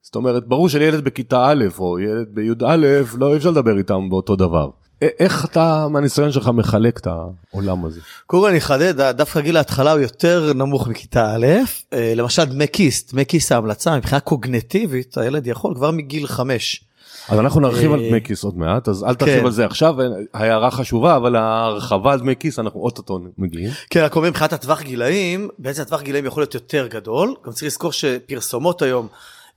זאת 0.01 0.15
אומרת, 0.15 0.47
ברור 0.47 0.69
שילד 0.69 1.03
בכיתה 1.03 1.45
א' 1.45 1.65
או 1.79 1.99
ילד 1.99 2.27
בי"א, 2.33 2.75
לא 3.17 3.31
אי 3.31 3.37
אפשר 3.37 3.51
לדבר 3.51 3.77
איתם 3.77 4.09
באותו 4.09 4.35
דבר. 4.35 4.69
איך 5.01 5.45
אתה 5.45 5.87
מהניסיון 5.87 6.31
שלך 6.31 6.47
מחלק 6.47 6.97
את 6.99 7.07
העולם 7.07 7.85
הזה? 7.85 7.99
קודם 8.25 8.43
כל 8.43 8.49
אני 8.49 8.57
אחדד 8.57 9.01
דווקא 9.01 9.39
גיל 9.39 9.57
ההתחלה 9.57 9.91
הוא 9.91 9.99
יותר 9.99 10.53
נמוך 10.55 10.87
מכיתה 10.87 11.35
א' 11.35 11.45
אה, 11.93 12.13
למשל 12.15 12.43
דמי 12.43 12.65
כיס 12.73 13.13
דמי 13.13 13.25
כיס 13.25 13.51
ההמלצה 13.51 13.97
מבחינה 13.97 14.19
קוגנטיבית 14.19 15.17
הילד 15.17 15.47
יכול 15.47 15.75
כבר 15.75 15.91
מגיל 15.91 16.27
5. 16.27 16.83
אז 17.29 17.39
אנחנו 17.39 17.61
נרחיב 17.61 17.91
על 17.91 17.99
אה, 17.99 18.09
דמי 18.09 18.21
כיס 18.23 18.43
עוד 18.43 18.57
מעט 18.57 18.87
אז 18.87 19.03
אל 19.03 19.15
תרחיב 19.15 19.39
כן. 19.39 19.45
על 19.45 19.51
זה 19.51 19.65
עכשיו 19.65 19.95
הערה 20.33 20.71
חשובה 20.71 21.15
אבל 21.15 21.35
ההרחבה 21.35 22.13
על 22.13 22.19
דמי 22.19 22.35
כיס 22.39 22.59
אנחנו 22.59 22.79
אוטוטו 22.79 23.19
מגיעים. 23.37 23.71
כן 23.89 24.03
רק 24.03 24.15
אומר 24.15 24.29
מבחינת 24.29 24.53
הטווח 24.53 24.81
גילאים 24.81 25.49
בעצם 25.59 25.81
הטווח 25.81 26.01
גילאים 26.01 26.25
יכול 26.25 26.43
להיות 26.43 26.53
יותר 26.53 26.87
גדול 26.87 27.35
גם 27.45 27.51
צריך 27.51 27.63
לזכור 27.63 27.91
שפרסומות 27.91 28.81
היום 28.81 29.07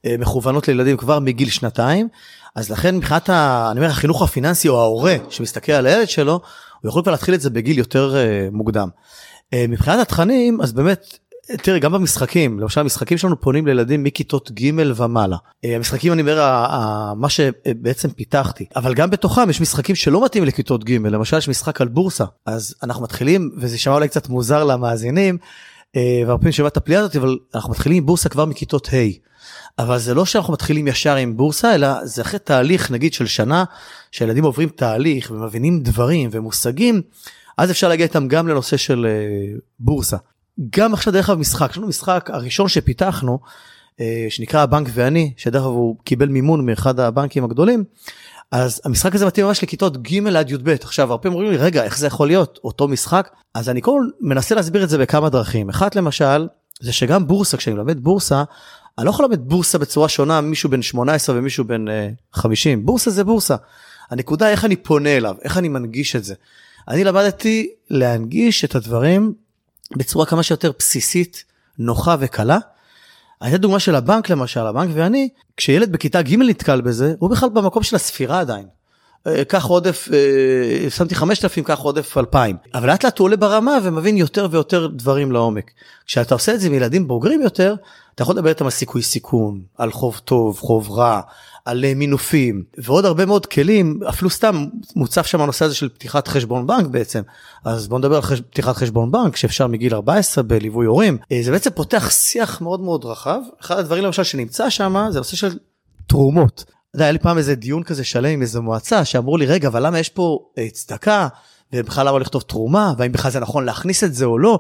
אה, 0.07 0.15
מכוונות 0.19 0.69
לילדים 0.69 0.97
כבר 0.97 1.19
מגיל 1.19 1.51
שנתיים 1.51 2.09
אז 2.55 2.71
לכן 2.71 2.97
מבחינת 2.97 3.31
ה, 3.31 3.69
אני 3.71 3.81
אומר, 3.81 3.91
החינוך 3.91 4.23
הפיננסי 4.23 4.69
או 4.69 4.81
ההורה 4.81 5.17
שמסתכל 5.31 5.73
על 5.73 5.87
הילד 5.87 6.09
שלו, 6.09 6.41
הוא 6.81 6.89
יכול 6.89 7.03
כבר 7.03 7.13
להתחיל 7.13 7.35
את 7.35 7.41
זה 7.41 7.51
בגיל 7.51 7.79
יותר 7.79 8.15
uh, 8.15 8.55
מוקדם. 8.55 8.89
Uh, 9.55 9.57
מבחינת 9.69 9.99
התכנים, 9.99 10.61
אז 10.61 10.73
באמת, 10.73 11.19
תראה, 11.63 11.79
גם 11.79 11.93
במשחקים, 11.93 12.61
למשל 12.61 12.81
המשחקים 12.81 13.19
שלנו 13.19 13.41
פונים 13.41 13.67
לילדים 13.67 14.05
מכיתות 14.05 14.51
ג' 14.51 14.71
ומעלה. 14.97 15.37
Uh, 15.37 15.69
המשחקים, 15.69 16.13
אני 16.13 16.23
אומר, 16.23 16.39
uh, 16.39 16.71
uh, 16.71 17.15
מה 17.15 17.29
שבעצם 17.29 18.11
פיתחתי, 18.11 18.65
אבל 18.77 18.95
גם 18.95 19.11
בתוכם 19.11 19.51
יש 19.51 19.61
משחקים 19.61 19.95
שלא 19.95 20.25
מתאים 20.25 20.45
לכיתות 20.45 20.85
ג', 20.85 20.93
למשל 20.93 21.39
יש 21.39 21.49
משחק 21.49 21.81
על 21.81 21.89
בורסה, 21.89 22.25
אז 22.47 22.75
אנחנו 22.83 23.03
מתחילים, 23.03 23.51
וזה 23.57 23.79
שמע 23.79 23.95
אולי 23.95 24.09
קצת 24.09 24.29
מוזר 24.29 24.65
למאזינים, 24.65 25.39
uh, 25.41 25.99
והרבה 26.27 26.39
פעמים 26.39 26.53
שמעת 26.53 26.73
את 26.73 26.77
הפליאה 26.77 27.01
הזאת, 27.01 27.17
אבל 27.17 27.39
אנחנו 27.55 27.71
מתחילים 27.71 27.99
עם 27.99 28.07
בורסה 28.07 28.29
כבר 28.29 28.45
מכיתות 28.45 28.89
ה'. 28.89 29.32
אבל 29.79 29.99
זה 29.99 30.15
לא 30.15 30.25
שאנחנו 30.25 30.53
מתחילים 30.53 30.89
ישר 30.89 31.15
עם 31.15 31.37
בורסה, 31.37 31.75
אלא 31.75 32.05
זה 32.05 32.23
אחרי 32.23 32.39
תהליך 32.39 32.91
נגיד 32.91 33.13
של 33.13 33.27
שנה, 33.27 33.65
שהילדים 34.11 34.45
עוברים 34.45 34.69
תהליך 34.69 35.31
ומבינים 35.31 35.83
דברים 35.83 36.31
ומושגים, 36.33 37.03
אז 37.59 37.71
אפשר 37.71 37.89
להגיע 37.89 38.07
איתם 38.07 38.29
גם 38.29 38.49
לנושא 38.49 38.77
של 38.77 39.07
uh, 39.07 39.61
בורסה. 39.81 40.17
גם 40.77 40.95
עכשיו 40.95 41.13
דרך 41.13 41.31
אגב 41.31 41.39
משחק, 41.39 41.71
יש 41.71 41.77
לנו 41.77 41.87
משחק 41.87 42.31
הראשון 42.33 42.69
שפיתחנו, 42.69 43.39
uh, 43.95 44.01
שנקרא 44.29 44.61
הבנק 44.61 44.89
ואני, 44.93 45.33
שדרך 45.37 45.63
אגב 45.63 45.71
הוא 45.71 45.97
קיבל 46.05 46.29
מימון 46.29 46.67
מאחד 46.67 47.01
הבנקים 47.01 47.45
הגדולים, 47.45 47.85
אז 48.53 48.81
המשחק 48.85 49.15
הזה 49.15 49.27
מתאים 49.27 49.47
ממש 49.47 49.63
לכיתות 49.63 50.03
ג' 50.03 50.27
עד 50.37 50.51
י"ב. 50.51 50.69
עכשיו 50.69 51.11
הרבה 51.11 51.29
אומרים 51.29 51.51
לי 51.51 51.57
רגע 51.57 51.85
איך 51.85 51.99
זה 51.99 52.07
יכול 52.07 52.27
להיות? 52.27 52.59
אותו 52.65 52.89
משחק? 52.89 53.31
אז 53.55 53.69
אני 53.69 53.83
כל 53.83 54.03
מנסה 54.21 54.55
להסביר 54.55 54.85
את 54.85 54.89
זה 54.89 54.99
בכמה 54.99 55.29
דרכים. 55.29 55.69
אחת 55.69 55.97
למשל 55.97 56.49
זה 56.81 56.93
שגם 56.93 57.27
בורסה 57.27 57.57
כשאני 57.57 57.77
מלמד 57.77 58.01
בורסה 58.01 58.45
אני 58.99 59.07
לא 59.07 59.11
יכול 59.11 59.25
ללמד 59.25 59.49
בורסה 59.49 59.79
בצורה 59.79 60.09
שונה 60.09 60.41
מישהו 60.41 60.71
בן 60.71 60.83
18 60.83 61.39
ומישהו 61.39 61.65
בן 61.65 61.89
uh, 61.89 61.91
50 62.33 62.87
בורסה 62.87 63.11
זה 63.11 63.25
בורסה. 63.25 63.57
הנקודה 64.11 64.49
איך 64.49 64.65
אני 64.65 64.77
פונה 64.77 65.17
אליו 65.17 65.37
איך 65.43 65.59
אני 65.59 65.69
מנגיש 65.69 66.17
את 66.17 66.25
זה. 66.25 66.35
אני 66.89 67.05
למדתי 67.05 67.71
להנגיש 67.91 68.65
את 68.65 68.75
הדברים 68.75 69.35
בצורה 69.97 70.27
כמה 70.27 70.43
שיותר 70.43 70.73
בסיסית 70.79 71.45
נוחה 71.79 72.17
וקלה. 72.21 72.59
הייתה 73.41 73.59
דוגמה 73.59 73.79
של 73.79 73.95
הבנק 73.95 74.31
למשל 74.31 74.61
הבנק 74.61 74.91
ואני 74.95 75.29
כשילד 75.57 75.93
בכיתה 75.93 76.23
ג' 76.23 76.39
נתקל 76.39 76.81
בזה 76.81 77.15
הוא 77.19 77.31
בכלל 77.31 77.49
במקום 77.49 77.83
של 77.83 77.97
הספירה 77.97 78.41
עדיין. 78.41 78.67
אה, 79.27 79.45
קח 79.45 79.65
עודף, 79.65 80.09
אה, 80.13 80.91
שמתי 80.91 81.15
5,000, 81.15 81.65
קח 81.65 81.79
עודף 81.79 82.19
2,000. 82.19 82.57
אבל 82.75 82.87
לאט 82.87 83.05
לאט 83.05 83.19
הוא 83.19 83.25
עולה 83.25 83.37
ברמה 83.37 83.79
ומבין 83.83 84.17
יותר 84.17 84.49
ויותר 84.51 84.87
דברים 84.87 85.33
לעומק. 85.33 85.71
כשאתה 86.07 86.35
עושה 86.35 86.55
את 86.55 86.61
זה 86.61 86.67
עם 86.67 86.75
ילדים 86.75 87.09
בוגרים 87.09 87.43
יותר, 87.43 87.75
אתה 88.15 88.23
יכול 88.23 88.35
לדבר 88.35 88.49
איתם 88.49 88.65
על 88.65 88.71
סיכוי 88.71 89.03
סיכון, 89.03 89.61
על 89.79 89.93
חוב 89.93 90.21
טוב, 90.25 90.59
חוב 90.59 90.91
רע, 90.91 91.21
על 91.65 91.85
אה, 91.85 91.95
מינופים 91.95 92.65
ועוד 92.79 93.05
הרבה 93.05 93.27
מאוד 93.27 93.47
כלים 93.47 94.01
אפילו 94.09 94.31
סתם 94.31 94.67
מוצף 94.97 95.27
שם 95.27 95.41
הנושא 95.41 95.65
הזה 95.65 95.75
של 95.75 95.89
פתיחת 95.89 96.29
חשבון 96.29 96.67
בנק 96.67 96.87
בעצם 96.87 97.23
אז 97.65 97.89
בוא 97.89 97.99
נדבר 97.99 98.17
על 98.17 98.23
חש... 98.23 98.41
פתיחת 98.41 98.77
חשבון 98.77 99.11
בנק 99.11 99.37
שאפשר 99.37 99.67
מגיל 99.67 99.95
14 99.95 100.45
בליווי 100.45 100.87
הורים 100.87 101.19
זה 101.43 101.51
בעצם 101.51 101.71
פותח 101.71 102.11
שיח 102.11 102.61
מאוד 102.61 102.81
מאוד 102.81 103.05
רחב 103.05 103.41
אחד 103.61 103.79
הדברים 103.79 104.05
למשל 104.05 104.23
שנמצא 104.23 104.71
שם 104.71 105.07
זה 105.11 105.19
נושא 105.19 105.37
של 105.37 105.59
תרומות 106.07 106.65
היה 107.01 107.13
לי 107.13 107.19
פעם 107.19 107.39
איזה 107.39 107.55
דיון 107.55 107.83
כזה 107.83 108.05
שלם 108.05 108.31
עם 108.31 108.43
איזה 108.43 108.61
מועצה 108.61 109.05
שאמרו 109.05 109.37
לי 109.37 109.47
רגע 109.47 109.69
אבל 109.69 109.87
למה 109.87 109.99
יש 109.99 110.09
פה 110.09 110.39
אה, 110.59 110.69
צדקה 110.71 111.29
ובכלל 111.73 112.07
למה 112.07 112.19
לכתוב 112.19 112.43
תרומה 112.43 112.93
והאם 112.99 113.13
בכלל 113.13 113.31
זה 113.31 113.41
נכון 113.41 113.65
להכניס 113.65 114.05
את 114.05 114.15
זה 114.15 114.25
או 114.25 114.39
לא. 114.39 114.59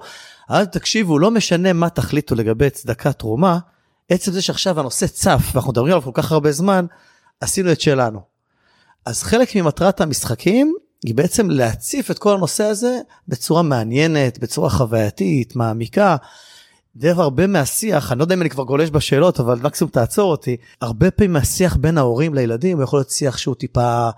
אז 0.48 0.66
תקשיבו 0.66 1.18
לא 1.18 1.30
משנה 1.30 1.72
מה 1.72 1.90
תחליטו 1.90 2.34
לגבי 2.34 2.70
צדקה 2.70 3.12
תרומה 3.12 3.58
עצם 4.08 4.32
זה 4.32 4.42
שעכשיו 4.42 4.80
הנושא 4.80 5.06
צף 5.06 5.42
ואנחנו 5.52 5.70
מדברים 5.70 5.92
עליו 5.92 6.02
כל 6.02 6.22
כך 6.22 6.32
הרבה 6.32 6.52
זמן 6.52 6.86
עשינו 7.40 7.72
את 7.72 7.80
שלנו. 7.80 8.20
אז 9.06 9.22
חלק 9.22 9.56
ממטרת 9.56 10.00
המשחקים 10.00 10.74
היא 11.04 11.14
בעצם 11.14 11.50
להציף 11.50 12.10
את 12.10 12.18
כל 12.18 12.34
הנושא 12.34 12.64
הזה 12.64 13.00
בצורה 13.28 13.62
מעניינת 13.62 14.38
בצורה 14.38 14.70
חווייתית 14.70 15.56
מעמיקה. 15.56 16.16
דרך 16.96 17.18
הרבה 17.18 17.46
מהשיח, 17.46 18.12
אני 18.12 18.18
לא 18.18 18.24
יודע 18.24 18.34
אם 18.34 18.40
אני 18.40 18.50
כבר 18.50 18.64
גולש 18.64 18.90
בשאלות, 18.90 19.40
אבל 19.40 19.58
מקסימום 19.62 19.90
תעצור 19.90 20.30
אותי, 20.30 20.56
הרבה 20.80 21.10
פעמים 21.10 21.32
מהשיח 21.32 21.76
בין 21.76 21.98
ההורים 21.98 22.34
לילדים 22.34 22.76
הוא 22.76 22.84
יכול 22.84 22.98
להיות 22.98 23.10
שיח 23.10 23.38
שהוא 23.38 23.54
טיפה 23.54 24.10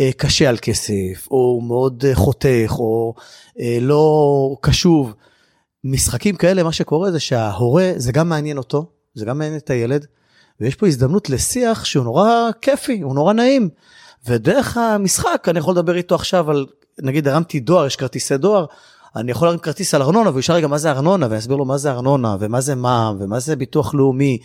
אה, 0.00 0.10
קשה 0.16 0.48
על 0.48 0.56
כסף, 0.62 1.28
או 1.30 1.60
מאוד 1.66 2.04
אה, 2.08 2.14
חותך, 2.14 2.72
או 2.78 3.14
אה, 3.60 3.78
לא 3.80 4.56
קשוב. 4.60 5.14
משחקים 5.84 6.36
כאלה, 6.36 6.62
מה 6.62 6.72
שקורה 6.72 7.10
זה 7.10 7.20
שההורה, 7.20 7.92
זה 7.96 8.12
גם 8.12 8.28
מעניין 8.28 8.58
אותו, 8.58 8.86
זה 9.14 9.24
גם 9.24 9.38
מעניין 9.38 9.56
את 9.56 9.70
הילד, 9.70 10.06
ויש 10.60 10.74
פה 10.74 10.86
הזדמנות 10.86 11.30
לשיח 11.30 11.84
שהוא 11.84 12.04
נורא 12.04 12.50
כיפי, 12.60 13.00
הוא 13.00 13.14
נורא 13.14 13.32
נעים. 13.32 13.68
ודרך 14.26 14.76
המשחק 14.76 15.46
אני 15.48 15.58
יכול 15.58 15.74
לדבר 15.74 15.96
איתו 15.96 16.14
עכשיו 16.14 16.50
על, 16.50 16.66
נגיד 17.02 17.28
הרמתי 17.28 17.60
דואר, 17.60 17.86
יש 17.86 17.96
כרטיסי 17.96 18.36
דואר, 18.36 18.66
אני 19.16 19.30
יכול 19.30 19.48
להרים 19.48 19.60
כרטיס 19.60 19.94
על 19.94 20.02
ארנונה 20.02 20.30
והוא 20.30 20.40
ישאל 20.40 20.54
רגע 20.54 20.66
מה 20.66 20.78
זה 20.78 20.90
ארנונה 20.90 21.26
ואני 21.26 21.38
אסביר 21.38 21.56
לו 21.56 21.64
מה 21.64 21.78
זה 21.78 21.90
ארנונה 21.90 22.36
ומה 22.40 22.60
זה 22.60 22.74
מע"מ 22.74 23.16
ומה 23.20 23.40
זה 23.40 23.56
ביטוח 23.56 23.94
לאומי 23.94 24.38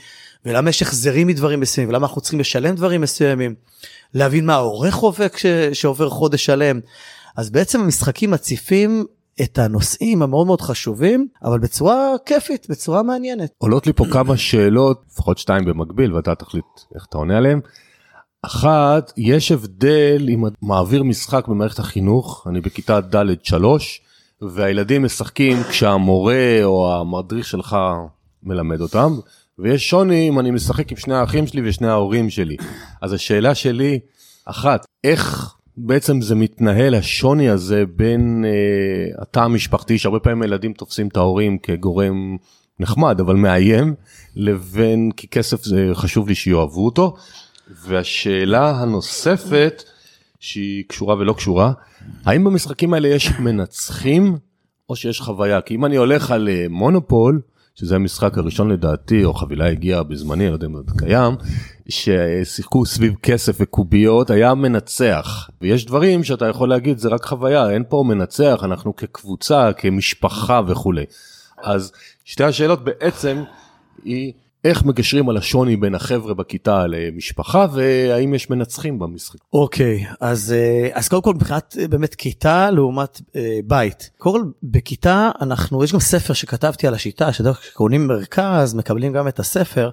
ולמה 0.46 0.70
יש 0.70 0.82
החזרים 0.82 1.28
מדברים 1.28 1.60
מסוימים 1.60 1.90
ולמה 1.90 2.08
אנחנו 2.08 2.22
צריכים 2.22 2.40
לשלם 2.40 2.76
דברים 2.76 3.02
מסוימים. 3.02 3.56
להבין 4.14 4.46
מה 4.46 4.54
העורך 4.54 4.94
חווה 4.94 5.28
שעובר 5.74 6.10
חודש 6.10 6.46
שלם. 6.46 6.80
אז 7.38 7.50
בעצם 7.50 7.82
המשחקים 7.82 8.32
מציפים 8.32 9.06
את 9.42 9.58
הנושאים 9.58 10.22
המאוד 10.22 10.48
מאוד 10.48 10.62
חשובים 10.62 11.28
אבל 11.44 11.60
בצורה 11.60 12.16
כיפית 12.26 12.68
בצורה 12.70 13.04
מעניינת. 13.04 13.50
עולות 13.58 13.88
לי 13.88 13.94
פה 13.94 14.06
כמה 14.12 14.38
שאלות 14.38 15.04
לפחות 15.12 15.38
שתיים 15.38 15.66
במקביל 15.66 16.14
ואתה 16.14 16.36
תחליט 16.36 16.66
איך 16.96 17.06
אתה 17.10 17.18
עונה 17.18 17.38
עליהם. 17.38 17.62
אחת 18.42 19.14
יש 19.18 19.52
הבדל 19.52 20.28
אם 20.30 20.44
מעביר 20.62 21.04
משחק 21.04 21.48
במערכת 21.48 21.80
החינוך 21.80 22.48
אני 22.50 22.62
בכיתה 22.62 23.02
ד' 23.02 23.26
3 23.44 24.02
והילדים 24.42 25.04
משחקים 25.04 25.64
כשהמורה 25.70 26.64
או 26.64 26.96
המדריך 26.96 27.48
שלך 27.48 27.78
מלמד 28.44 28.82
אותם 28.82 29.12
ויש 29.60 29.90
שוני 29.90 30.30
אם 30.30 30.40
אני 30.40 30.52
משחק 30.52 30.92
עם 30.92 30.98
שני 30.98 31.16
האחים 31.16 31.48
שלי 31.48 31.70
ושני 31.70 31.88
ההורים 31.88 32.30
שלי. 32.30 32.58
אז 33.02 33.14
השאלה 33.14 33.56
שלי 33.56 34.00
אחת 34.46 34.86
איך 35.04 35.54
בעצם 35.78 36.22
זה 36.22 36.36
מתנהל 36.36 36.96
השוני 36.96 37.50
הזה 37.50 37.84
בין 37.96 38.46
אה, 38.48 39.22
התא 39.22 39.40
המשפחתי 39.40 39.98
שהרבה 39.98 40.20
פעמים 40.20 40.44
ילדים 40.44 40.74
תופסים 40.74 41.08
את 41.08 41.18
ההורים 41.18 41.58
כגורם 41.58 42.38
נחמד 42.80 43.20
אבל 43.20 43.36
מאיים 43.36 43.96
לבין 44.36 45.12
כי 45.18 45.28
כסף 45.28 45.64
זה 45.64 45.90
חשוב 45.94 46.28
לי 46.28 46.36
שיאהבו 46.36 46.86
אותו. 46.86 47.16
והשאלה 47.84 48.70
הנוספת 48.70 49.84
שהיא 50.40 50.84
קשורה 50.88 51.16
ולא 51.16 51.34
קשורה 51.34 51.72
האם 52.26 52.44
במשחקים 52.44 52.94
האלה 52.94 53.08
יש 53.08 53.32
מנצחים 53.40 54.38
או 54.90 54.96
שיש 54.96 55.22
חוויה 55.22 55.62
כי 55.62 55.76
אם 55.76 55.86
אני 55.86 55.96
הולך 55.96 56.32
על 56.32 56.50
אה, 56.50 56.66
מונופול 56.70 57.42
שזה 57.76 57.96
המשחק 57.96 58.38
הראשון 58.38 58.72
לדעתי 58.72 59.24
או 59.24 59.34
חבילה 59.34 59.70
הגיעה 59.70 60.04
בזמני 60.04 60.44
אני 60.44 60.50
לא 60.50 60.56
יודע 60.56 60.68
אם 60.68 60.76
זה 60.88 60.94
קיים 60.98 61.36
ששיחקו 61.90 62.86
סביב 62.86 63.14
כסף 63.24 63.58
וקוביות 63.60 64.30
היה 64.30 64.54
מנצח 64.54 65.50
ויש 65.62 65.86
דברים 65.86 66.24
שאתה 66.24 66.48
יכול 66.48 66.70
להגיד 66.70 66.98
זה 66.98 67.10
רק 67.10 67.26
חוויה 67.26 67.70
אין 67.70 67.84
פה 67.90 68.04
מנצח 68.08 68.60
אנחנו 68.64 68.96
כקבוצה 68.96 69.74
כמשפחה 69.74 70.62
וכולי 70.68 71.06
אז 71.58 71.92
שתי 72.26 72.44
השאלות 72.44 72.84
בעצם 72.84 73.44
היא. 74.04 74.34
איך 74.68 74.86
מגשרים 74.86 75.30
על 75.30 75.38
השוני 75.38 75.76
בין 75.76 75.96
החבר'ה 75.96 76.34
בכיתה 76.34 76.88
למשפחה 76.88 77.66
והאם 77.74 78.34
יש 78.34 78.50
מנצחים 78.50 79.00
במשחק. 79.00 79.40
אוקיי 79.54 80.06
okay, 80.06 80.16
אז 80.22 80.54
אה, 80.58 80.90
אז 80.94 81.08
קודם 81.08 81.22
כל 81.22 81.34
מבחינת 81.34 81.76
אה, 81.80 81.88
באמת 81.88 82.16
כיתה 82.16 82.72
לעומת 82.72 83.22
אה, 83.36 83.60
בית. 83.66 84.10
קודם 84.18 84.44
כל 84.44 84.52
בכיתה 84.64 85.32
אנחנו 85.42 85.84
יש 85.84 85.94
גם 85.94 86.00
ספר 86.00 86.34
שכתבתי 86.34 86.88
על 86.88 86.94
השיטה 86.94 87.34
שדרך 87.34 87.74
קונים 87.74 88.08
מרכז 88.08 88.74
מקבלים 88.74 89.14
גם 89.14 89.28
את 89.28 89.40
הספר. 89.40 89.90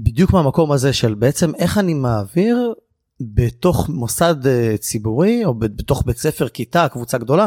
בדיוק 0.00 0.32
מהמקום 0.32 0.72
הזה 0.72 0.92
של 0.92 1.14
בעצם 1.14 1.54
איך 1.54 1.78
אני 1.78 1.94
מעביר 1.94 2.74
בתוך 3.20 3.88
מוסד 3.88 4.34
uh, 4.44 4.78
ציבורי 4.78 5.44
או 5.44 5.54
בתוך 5.54 6.02
בית 6.06 6.18
ספר, 6.18 6.48
כיתה, 6.48 6.88
קבוצה 6.88 7.18
גדולה, 7.18 7.46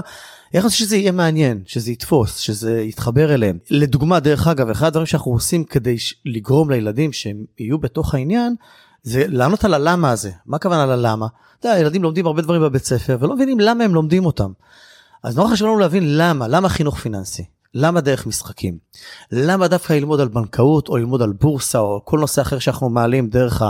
איך 0.54 0.72
שזה 0.72 0.98
יהיה 0.98 1.12
מעניין, 1.12 1.62
שזה 1.66 1.92
יתפוס, 1.92 2.38
שזה 2.38 2.82
יתחבר 2.82 3.34
אליהם. 3.34 3.58
לדוגמה, 3.70 4.20
דרך 4.20 4.48
אגב, 4.48 4.70
אחד 4.70 4.88
הדברים 4.88 5.06
שאנחנו 5.06 5.32
עושים 5.32 5.64
כדי 5.64 5.96
לגרום 6.26 6.70
לילדים 6.70 7.14
שהם 7.14 7.46
יהיו 7.60 7.78
בתוך 7.78 8.14
העניין, 8.14 8.56
זה 9.04 9.24
לענות 9.28 9.64
על 9.66 9.74
הלמה 9.74 10.12
הזה. 10.12 10.32
מה 10.46 10.58
הכוונה 10.58 10.86
ללמה? 10.86 11.28
אתה 11.60 11.68
יודע, 11.68 11.80
ילדים 11.80 12.04
לומדים 12.04 12.28
הרבה 12.28 12.42
דברים 12.42 12.62
בבית 12.62 12.86
ספר 12.86 13.18
ולא 13.20 13.36
מבינים 13.36 13.60
למה 13.60 13.84
הם 13.84 13.96
לומדים 13.96 14.26
אותם. 14.26 14.52
אז 15.24 15.38
נורא 15.38 15.52
חשוב 15.52 15.68
לנו 15.68 15.80
להבין 15.80 16.18
למה, 16.18 16.48
למה 16.48 16.70
חינוך 16.70 17.00
פיננסי? 17.00 17.44
למה 17.74 18.02
דרך 18.02 18.28
משחקים? 18.28 18.78
למה 19.32 19.68
דווקא 19.68 19.94
ללמוד 19.94 20.20
על 20.20 20.28
בנקאות 20.28 20.90
או 20.90 20.98
ללמוד 20.98 21.22
על 21.22 21.32
בורסה 21.32 21.80
או 21.80 22.02
כל 22.06 22.20
נושא 22.20 22.42
אחר 22.42 22.60
שאנחנו 22.60 22.90
מעלים 22.90 23.30
דרך 23.30 23.62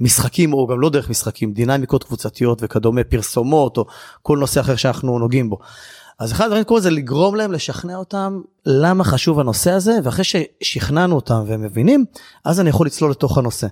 המשחקים 0.00 0.52
או 0.52 0.66
גם 0.66 0.80
לא 0.80 0.90
דרך 0.90 1.10
משחקים, 1.10 1.52
דינמיקות 1.52 2.04
קבוצתיות 2.04 2.58
וכדומה, 2.62 3.04
פרסומות 3.04 3.76
או 3.78 3.86
כל 4.22 4.38
נושא 4.38 4.60
אחר 4.60 4.76
שאנחנו 4.76 5.18
נוגעים 5.18 5.50
בו. 5.50 5.58
אז 6.18 6.32
אחד 6.32 6.44
הדברים 6.44 6.64
קורה 6.64 6.80
זה 6.80 6.90
לגרום 6.90 7.34
להם 7.34 7.52
לשכנע 7.52 7.96
אותם 7.96 8.40
למה 8.66 9.04
חשוב 9.04 9.40
הנושא 9.40 9.70
הזה 9.70 9.98
ואחרי 10.02 10.24
ששכנענו 10.24 11.16
אותם 11.16 11.44
והם 11.46 11.62
מבינים 11.62 12.04
אז 12.44 12.60
אני 12.60 12.68
יכול 12.68 12.86
לצלול 12.86 13.10
לתוך 13.10 13.38
הנושא. 13.38 13.66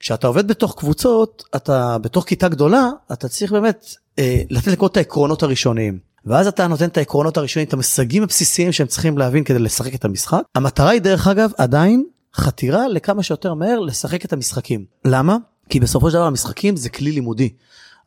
כשאתה 0.00 0.26
עובד 0.26 0.48
בתוך 0.48 0.74
קבוצות 0.78 1.44
אתה 1.56 1.98
בתוך 1.98 2.24
כיתה 2.24 2.48
גדולה 2.48 2.90
אתה 3.12 3.28
צריך 3.28 3.52
באמת 3.52 3.86
אה, 4.18 4.42
לתת 4.50 4.66
לכל 4.66 4.86
את 4.86 4.96
העקרונות 4.96 5.42
הראשוניים. 5.42 5.98
ואז 6.26 6.46
אתה 6.46 6.66
נותן 6.66 6.88
את 6.88 6.96
העקרונות 6.96 7.36
הראשונים, 7.36 7.68
את 7.68 7.72
המושגים 7.72 8.22
הבסיסיים 8.22 8.72
שהם 8.72 8.86
צריכים 8.86 9.18
להבין 9.18 9.44
כדי 9.44 9.58
לשחק 9.58 9.94
את 9.94 10.04
המשחק. 10.04 10.42
המטרה 10.54 10.90
היא 10.90 11.00
דרך 11.00 11.28
אגב 11.28 11.50
עדיין 11.58 12.04
חתירה 12.34 12.88
לכמה 12.88 13.22
שיותר 13.22 13.54
מהר 13.54 13.80
לשחק 13.80 14.24
את 14.24 14.32
המשחקים. 14.32 14.84
למה? 15.04 15.36
כי 15.68 15.80
בסופו 15.80 16.10
של 16.10 16.16
דבר 16.16 16.26
המשחקים 16.26 16.76
זה 16.76 16.88
כלי 16.88 17.12
לימודי. 17.12 17.48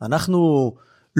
אנחנו 0.02 0.72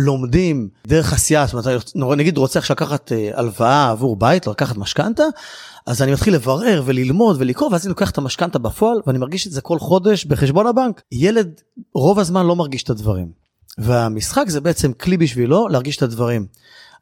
לומדים 0.05 0.69
דרך 0.87 1.13
עשייה, 1.13 1.47
זאת 1.47 1.67
אומרת, 1.97 2.19
נגיד 2.19 2.39
רוצה 2.39 2.59
עכשיו 2.59 2.75
לקחת 2.75 3.13
אה, 3.13 3.31
הלוואה 3.35 3.91
עבור 3.91 4.17
בית, 4.17 4.47
לקחת 4.47 4.77
משכנתה, 4.77 5.23
אז 5.87 6.03
אני 6.03 6.13
מתחיל 6.13 6.35
לברר 6.35 6.83
וללמוד 6.85 7.37
ולקרוא, 7.39 7.71
ואז 7.73 7.87
אני 7.87 7.89
לוקח 7.89 8.11
את 8.11 8.19
המשכנתה 8.19 8.59
בפועל, 8.59 9.01
ואני 9.07 9.19
מרגיש 9.19 9.47
את 9.47 9.53
זה 9.53 9.61
כל 9.61 9.79
חודש 9.79 10.25
בחשבון 10.25 10.67
הבנק. 10.67 11.03
ילד 11.13 11.61
רוב 11.95 12.19
הזמן 12.19 12.47
לא 12.47 12.57
מרגיש 12.57 12.83
את 12.83 12.91
הדברים. 12.91 13.33
והמשחק 13.79 14.45
זה 14.49 14.61
בעצם 14.61 14.93
כלי 14.93 15.17
בשבילו 15.17 15.69
להרגיש 15.69 15.97
את 15.97 16.03
הדברים. 16.03 16.47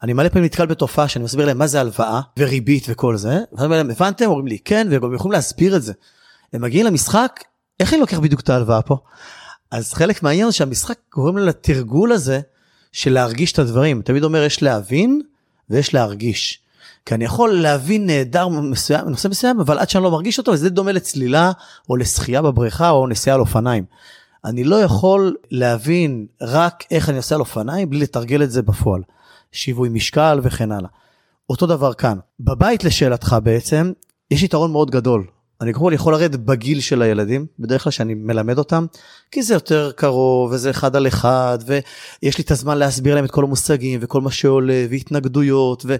אני 0.02 0.12
מלא 0.12 0.28
פעמים 0.28 0.44
נתקל 0.44 0.66
בתופעה 0.66 1.08
שאני 1.08 1.24
מסביר 1.24 1.46
להם 1.46 1.58
מה 1.58 1.66
זה 1.66 1.80
הלוואה 1.80 2.20
וריבית 2.38 2.86
וכל 2.88 3.16
זה, 3.16 3.40
ואני 3.52 3.64
אומר 3.64 3.76
להם 3.76 3.90
הבנתם? 3.90 4.24
אומרים 4.24 4.46
לי 4.46 4.58
כן, 4.58 4.88
וגם 4.90 5.14
יכולים 5.14 5.32
להסביר 5.32 5.76
את 5.76 5.82
זה. 5.82 5.92
הם 6.52 6.62
מגיעים 6.62 6.86
למשחק, 6.86 7.44
איך 7.80 7.92
אני 7.92 8.00
לוקח 8.00 8.18
בדיוק 8.18 8.40
את 8.40 8.50
ההלוואה 8.50 8.82
פה? 8.82 8.96
אז 9.70 9.94
חלק 9.94 10.22
מהעניין 10.22 10.46
זה 10.46 10.52
שהמשחק 10.52 10.98
גורם 11.14 11.38
לתרגול 11.38 12.12
הזה 12.12 12.40
של 12.92 13.12
להרגיש 13.12 13.52
את 13.52 13.58
הדברים. 13.58 14.02
תמיד 14.02 14.24
אומר 14.24 14.42
יש 14.42 14.62
להבין 14.62 15.20
ויש 15.70 15.94
להרגיש. 15.94 16.60
כי 17.06 17.14
אני 17.14 17.24
יכול 17.24 17.50
להבין 17.60 18.06
נהדר 18.06 18.48
מסוים, 18.48 19.08
נושא 19.08 19.28
מסוים, 19.28 19.60
אבל 19.60 19.78
עד 19.78 19.90
שאני 19.90 20.04
לא 20.04 20.10
מרגיש 20.10 20.38
אותו, 20.38 20.56
זה 20.56 20.70
דומה 20.70 20.92
לצלילה 20.92 21.52
או 21.88 21.96
לשחייה 21.96 22.42
בבריכה 22.42 22.90
או 22.90 23.06
נסיעה 23.06 23.34
על 23.34 23.40
אופניים. 23.40 23.84
אני 24.44 24.64
לא 24.64 24.76
יכול 24.76 25.36
להבין 25.50 26.26
רק 26.40 26.84
איך 26.90 27.08
אני 27.08 27.16
עושה 27.16 27.34
על 27.34 27.40
אופניים 27.40 27.90
בלי 27.90 28.00
לתרגל 28.00 28.42
את 28.42 28.50
זה 28.50 28.62
בפועל. 28.62 29.02
שיווי 29.52 29.88
משקל 29.88 30.40
וכן 30.42 30.72
הלאה. 30.72 30.90
אותו 31.50 31.66
דבר 31.66 31.92
כאן. 31.92 32.18
בבית 32.40 32.84
לשאלתך 32.84 33.36
בעצם, 33.42 33.92
יש 34.30 34.42
יתרון 34.42 34.72
מאוד 34.72 34.90
גדול. 34.90 35.26
אני 35.60 35.74
כל 35.74 35.92
יכול 35.94 36.12
לרדת 36.12 36.38
בגיל 36.38 36.80
של 36.80 37.02
הילדים, 37.02 37.46
בדרך 37.58 37.84
כלל 37.84 37.90
שאני 37.92 38.14
מלמד 38.14 38.58
אותם, 38.58 38.86
כי 39.30 39.42
זה 39.42 39.54
יותר 39.54 39.90
קרוב 39.96 40.52
וזה 40.52 40.70
אחד 40.70 40.96
על 40.96 41.06
אחד, 41.06 41.58
ויש 41.66 42.38
לי 42.38 42.44
את 42.44 42.50
הזמן 42.50 42.78
להסביר 42.78 43.14
להם 43.14 43.24
את 43.24 43.30
כל 43.30 43.44
המושגים 43.44 44.00
וכל 44.02 44.20
מה 44.20 44.30
שעולה, 44.30 44.86
והתנגדויות 44.90 45.82
ו- 45.86 45.96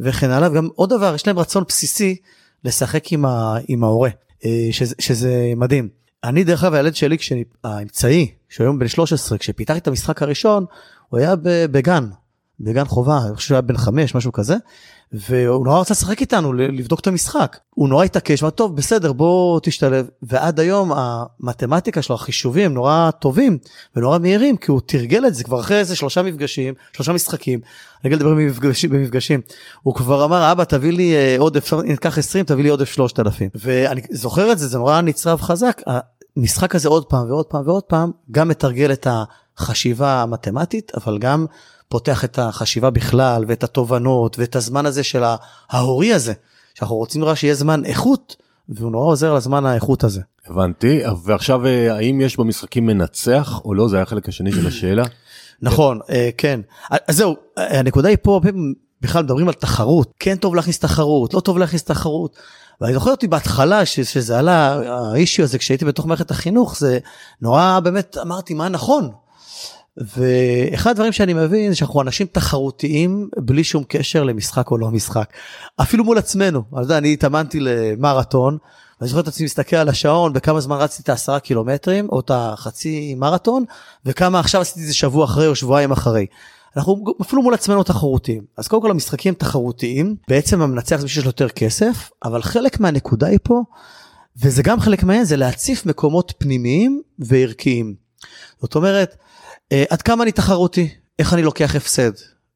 וכן 0.00 0.30
הלאה. 0.30 0.50
וגם 0.50 0.68
עוד 0.74 0.90
דבר, 0.90 1.14
יש 1.14 1.26
להם 1.26 1.38
רצון 1.38 1.64
בסיסי 1.68 2.16
לשחק 2.64 3.12
עם, 3.12 3.24
ה- 3.24 3.56
עם 3.68 3.84
ההורה, 3.84 4.10
אה, 4.44 4.68
שזה, 4.70 4.94
שזה 4.98 5.52
מדהים. 5.56 5.88
אני 6.24 6.44
דרך 6.44 6.64
אגב 6.64 6.74
הילד 6.74 6.94
שלי, 6.94 7.16
האמצעי, 7.64 8.30
שהוא 8.48 8.64
היום 8.64 8.78
בן 8.78 8.88
13, 8.88 9.38
כשפיתחתי 9.38 9.78
את 9.78 9.88
המשחק 9.88 10.22
הראשון, 10.22 10.64
הוא 11.08 11.20
היה 11.20 11.34
בגן, 11.70 12.08
בגן 12.60 12.84
חובה, 12.84 13.18
אני 13.26 13.36
חושב 13.36 13.48
שהוא 13.48 13.54
היה 13.54 13.62
בן 13.62 13.76
חמש, 13.76 14.14
משהו 14.14 14.32
כזה, 14.32 14.56
והוא 15.12 15.64
נורא 15.64 15.80
רצה 15.80 15.94
לשחק 15.94 16.20
איתנו, 16.20 16.52
לבדוק 16.52 17.00
את 17.00 17.06
המשחק. 17.06 17.56
הוא 17.70 17.88
נורא 17.88 18.04
התעקש, 18.04 18.42
אמר, 18.42 18.50
טוב, 18.50 18.76
בסדר, 18.76 19.12
בוא 19.12 19.60
תשתלב. 19.62 20.08
ועד 20.22 20.60
היום 20.60 20.92
המתמטיקה 20.94 22.02
שלו, 22.02 22.14
החישובים, 22.14 22.74
נורא 22.74 23.10
טובים 23.10 23.58
ונורא 23.96 24.18
מהירים, 24.18 24.56
כי 24.56 24.70
הוא 24.70 24.80
תרגל 24.86 25.26
את 25.26 25.34
זה 25.34 25.44
כבר 25.44 25.60
אחרי 25.60 25.78
איזה 25.78 25.96
שלושה 25.96 26.22
מפגשים, 26.22 26.74
שלושה 26.92 27.12
משחקים. 27.12 27.60
אני 28.04 28.08
אגיד 28.08 28.18
לדבר 28.18 28.34
במפגשים, 28.34 28.90
במפגשים. 28.90 29.40
הוא 29.82 29.94
כבר 29.94 30.24
אמר, 30.24 30.52
אבא, 30.52 30.64
תביא 30.64 30.92
לי 30.92 31.14
אה, 31.14 31.36
עודף, 31.38 31.72
ניקח 31.72 32.18
20, 32.18 32.44
תביא 32.44 32.62
לי 32.62 32.70
עודף 32.70 32.88
3,000. 32.88 33.48
ואני 33.54 34.00
זוכר 34.10 34.52
את 34.52 34.58
זה, 34.58 34.68
זה 34.68 34.78
נורא 34.78 35.00
נצרב 35.00 35.40
חזק. 35.40 35.82
המשחק 36.36 36.74
הזה 36.74 36.88
עוד 36.88 37.04
פעם 37.04 37.30
ועוד 37.30 37.46
פעם 37.46 37.62
ועוד 37.66 37.82
פעם, 37.82 38.10
גם 38.30 38.48
מתרגל 38.48 38.92
את 38.92 39.06
החשיבה 39.58 40.22
המתמטית, 40.22 40.92
אבל 40.94 41.18
גם 41.18 41.46
פותח 41.90 42.24
את 42.24 42.38
החשיבה 42.38 42.90
בכלל 42.90 43.44
ואת 43.48 43.64
התובנות 43.64 44.38
ואת 44.38 44.56
הזמן 44.56 44.86
הזה 44.86 45.02
של 45.02 45.22
ההורי 45.70 46.12
הזה, 46.12 46.32
שאנחנו 46.74 46.96
רוצים 46.96 47.24
רק 47.24 47.36
שיהיה 47.36 47.54
זמן 47.54 47.84
איכות, 47.84 48.36
והוא 48.68 48.92
נורא 48.92 49.06
עוזר 49.06 49.34
לזמן 49.34 49.66
האיכות 49.66 50.04
הזה. 50.04 50.20
הבנתי, 50.46 51.00
ועכשיו 51.24 51.66
אה, 51.66 51.96
האם 51.96 52.20
יש 52.20 52.36
במשחקים 52.36 52.86
מנצח 52.86 53.60
או 53.64 53.74
לא? 53.74 53.88
זה 53.88 53.96
היה 53.96 54.02
החלק 54.02 54.28
השני 54.28 54.52
של 54.52 54.66
השאלה. 54.66 55.04
נכון, 55.62 56.00
אה, 56.10 56.30
כן. 56.38 56.60
אז 56.90 57.16
זהו, 57.16 57.36
הנקודה 57.56 58.08
היא 58.08 58.16
פה, 58.22 58.40
בכלל 59.00 59.22
מדברים 59.22 59.48
על 59.48 59.54
תחרות, 59.54 60.12
כן 60.18 60.36
טוב 60.36 60.54
להכניס 60.54 60.78
תחרות, 60.78 61.34
לא 61.34 61.40
טוב 61.40 61.58
להכניס 61.58 61.84
תחרות. 61.84 62.36
ואני 62.80 62.94
זוכר 62.94 63.10
אותי 63.10 63.28
בהתחלה 63.28 63.86
שזה 63.86 64.38
עלה, 64.38 64.80
האישיו 65.12 65.44
הזה 65.44 65.58
כשהייתי 65.58 65.84
בתוך 65.84 66.06
מערכת 66.06 66.30
החינוך, 66.30 66.78
זה 66.78 66.98
נורא 67.42 67.80
באמת 67.80 68.16
אמרתי 68.22 68.54
מה 68.54 68.68
נכון. 68.68 69.10
ואחד 70.00 70.90
הדברים 70.90 71.12
שאני 71.12 71.34
מבין 71.34 71.70
זה 71.70 71.76
שאנחנו 71.76 72.02
אנשים 72.02 72.26
תחרותיים 72.32 73.28
בלי 73.36 73.64
שום 73.64 73.84
קשר 73.88 74.24
למשחק 74.24 74.70
או 74.70 74.78
לא 74.78 74.90
משחק. 74.90 75.32
אפילו 75.80 76.04
מול 76.04 76.18
עצמנו. 76.18 76.62
אני 76.72 76.82
יודע, 76.82 76.98
אני 76.98 77.12
התאמנתי 77.12 77.58
למרתון, 77.60 78.58
ואני 79.00 79.08
זוכר 79.08 79.20
את 79.20 79.28
עצמי 79.28 79.44
מסתכל 79.44 79.76
על 79.76 79.88
השעון 79.88 80.32
בכמה 80.32 80.60
זמן 80.60 80.76
רצתי 80.76 81.02
את 81.02 81.08
העשרה 81.08 81.40
קילומטרים 81.40 82.08
או 82.08 82.20
את 82.20 82.30
החצי 82.34 83.14
מרתון, 83.14 83.64
וכמה 84.06 84.40
עכשיו 84.40 84.60
עשיתי 84.60 84.80
את 84.80 84.86
זה 84.86 84.94
שבוע 84.94 85.24
אחרי 85.24 85.46
או 85.46 85.54
שבועיים 85.54 85.92
אחרי. 85.92 86.26
אנחנו 86.76 87.04
אפילו 87.22 87.42
מול 87.42 87.54
עצמנו 87.54 87.82
תחרותיים. 87.82 88.42
אז 88.56 88.68
קודם 88.68 88.82
כל 88.82 88.90
המשחקים 88.90 89.34
תחרותיים, 89.34 90.16
בעצם 90.28 90.62
המנצח 90.62 90.96
זה 90.96 91.02
מי 91.02 91.08
שיש 91.08 91.24
לו 91.24 91.28
יותר 91.28 91.48
כסף, 91.48 92.10
אבל 92.24 92.42
חלק 92.42 92.80
מהנקודה 92.80 93.26
היא 93.26 93.38
פה, 93.42 93.62
וזה 94.42 94.62
גם 94.62 94.80
חלק 94.80 95.02
מהעניין, 95.02 95.24
זה 95.24 95.36
להציף 95.36 95.86
מקומות 95.86 96.32
פנימיים 96.38 97.02
וערכיים. 97.18 97.94
זאת 98.60 98.74
אומרת, 98.74 99.16
עד 99.90 100.02
כמה 100.02 100.22
אני 100.22 100.32
תחרותי, 100.32 100.88
איך 101.18 101.34
אני 101.34 101.42
לוקח 101.42 101.76
הפסד, 101.76 102.10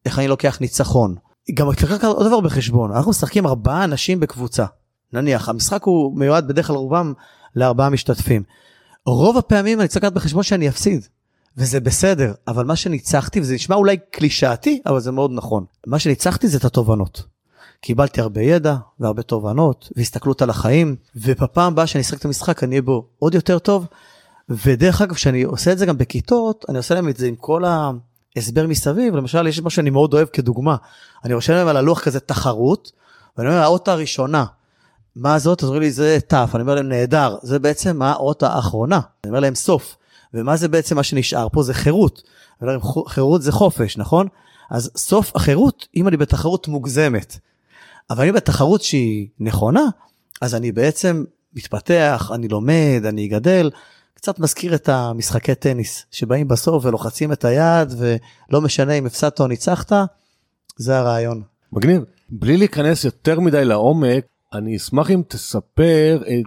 איך 0.06 0.18
אני 0.18 0.28
לוקח 0.28 0.60
ניצחון. 0.60 1.14
גם 1.54 1.70
לקחת 1.70 2.04
עוד 2.04 2.26
דבר 2.26 2.40
בחשבון, 2.40 2.92
אנחנו 2.92 3.10
משחקים 3.10 3.46
ארבעה 3.46 3.84
אנשים 3.84 4.20
בקבוצה. 4.20 4.64
נניח, 5.12 5.48
המשחק 5.48 5.82
הוא 5.84 6.18
מיועד 6.18 6.48
בדרך 6.48 6.66
כלל 6.66 6.76
רובם 6.76 7.12
לארבעה 7.56 7.90
משתתפים. 7.90 8.42
רוב 9.06 9.38
הפעמים 9.38 9.80
אני 9.80 9.88
צריך 9.88 10.04
לקחת 10.04 10.12
בחשבון 10.12 10.42
שאני 10.42 10.68
אפסיד. 10.68 11.06
וזה 11.56 11.80
בסדר, 11.80 12.32
אבל 12.48 12.64
מה 12.64 12.76
שניצחתי, 12.76 13.40
וזה 13.40 13.54
נשמע 13.54 13.76
אולי 13.76 13.96
קלישאתי, 14.10 14.80
אבל 14.86 15.00
זה 15.00 15.12
מאוד 15.12 15.30
נכון. 15.34 15.64
מה 15.86 15.98
שניצחתי 15.98 16.48
זה 16.48 16.58
את 16.58 16.64
התובנות. 16.64 17.22
קיבלתי 17.80 18.20
הרבה 18.20 18.42
ידע 18.42 18.76
והרבה 19.00 19.22
תובנות 19.22 19.88
והסתכלות 19.96 20.42
על 20.42 20.50
החיים, 20.50 20.96
ובפעם 21.16 21.72
הבאה 21.72 21.86
שאני 21.86 22.02
אשחק 22.02 22.18
את 22.18 22.24
המשחק 22.24 22.62
אני 22.64 22.70
אהיה 22.70 22.82
בו 22.82 23.06
עוד 23.18 23.34
יותר 23.34 23.58
טוב, 23.58 23.86
ודרך 24.48 25.02
אגב 25.02 25.14
כשאני 25.14 25.42
עושה 25.42 25.72
את 25.72 25.78
זה 25.78 25.86
גם 25.86 25.98
בכיתות 25.98 26.64
אני 26.68 26.78
עושה 26.78 26.94
להם 26.94 27.08
את 27.08 27.16
זה 27.16 27.26
עם 27.26 27.34
כל 27.36 27.64
ההסבר 28.36 28.66
מסביב 28.66 29.16
למשל 29.16 29.46
יש 29.46 29.60
מה 29.60 29.70
שאני 29.70 29.90
מאוד 29.90 30.14
אוהב 30.14 30.28
כדוגמה. 30.28 30.76
אני 31.24 31.34
רושם 31.34 31.52
להם 31.52 31.68
על 31.68 31.76
הלוח 31.76 32.00
כזה 32.00 32.20
תחרות 32.20 32.92
ואני 33.38 33.48
אומר 33.48 33.60
האות 33.60 33.88
הראשונה 33.88 34.44
מה 35.16 35.38
זאת? 35.38 35.62
אז 35.62 35.68
אומרים 35.68 35.82
לי 35.82 35.90
זה 35.90 36.18
ת' 36.26 36.34
אני 36.34 36.62
אומר 36.62 36.74
להם 36.74 36.88
נהדר 36.88 37.36
זה 37.42 37.58
בעצם 37.58 38.02
האות 38.02 38.42
האחרונה 38.42 39.00
אני 39.24 39.30
אומר 39.30 39.40
להם 39.40 39.54
סוף 39.54 39.96
ומה 40.34 40.56
זה 40.56 40.68
בעצם 40.68 40.96
מה 40.96 41.02
שנשאר 41.02 41.48
פה? 41.52 41.62
זה 41.62 41.74
חירות. 41.74 42.22
אני 42.62 42.68
להם 42.68 42.80
חירות 43.08 43.42
זה 43.42 43.52
חופש 43.52 43.96
נכון? 43.96 44.28
אז 44.70 44.90
סוף 44.96 45.36
החירות 45.36 45.88
אם 45.96 46.08
אני 46.08 46.16
בתחרות 46.16 46.68
מוגזמת. 46.68 47.38
אבל 48.10 48.28
אם 48.28 48.34
בתחרות 48.34 48.82
שהיא 48.82 49.28
נכונה 49.40 49.84
אז 50.40 50.54
אני 50.54 50.72
בעצם 50.72 51.24
מתפתח 51.54 52.30
אני 52.34 52.48
לומד 52.48 53.02
אני 53.04 53.26
אגדל 53.26 53.70
קצת 54.24 54.38
מזכיר 54.38 54.74
את 54.74 54.88
המשחקי 54.88 55.54
טניס 55.54 56.06
שבאים 56.10 56.48
בסוף 56.48 56.84
ולוחצים 56.84 57.32
את 57.32 57.44
היד 57.44 57.92
ולא 57.98 58.60
משנה 58.60 58.92
אם 58.92 59.06
הפסדת 59.06 59.40
או 59.40 59.46
ניצחת, 59.46 59.92
זה 60.76 60.98
הרעיון. 60.98 61.42
מגניב. 61.72 62.02
בלי 62.30 62.56
להיכנס 62.56 63.04
יותר 63.04 63.40
מדי 63.40 63.64
לעומק, 63.64 64.26
אני 64.52 64.76
אשמח 64.76 65.10
אם 65.10 65.22
תספר, 65.28 66.22
אה, 66.26 66.40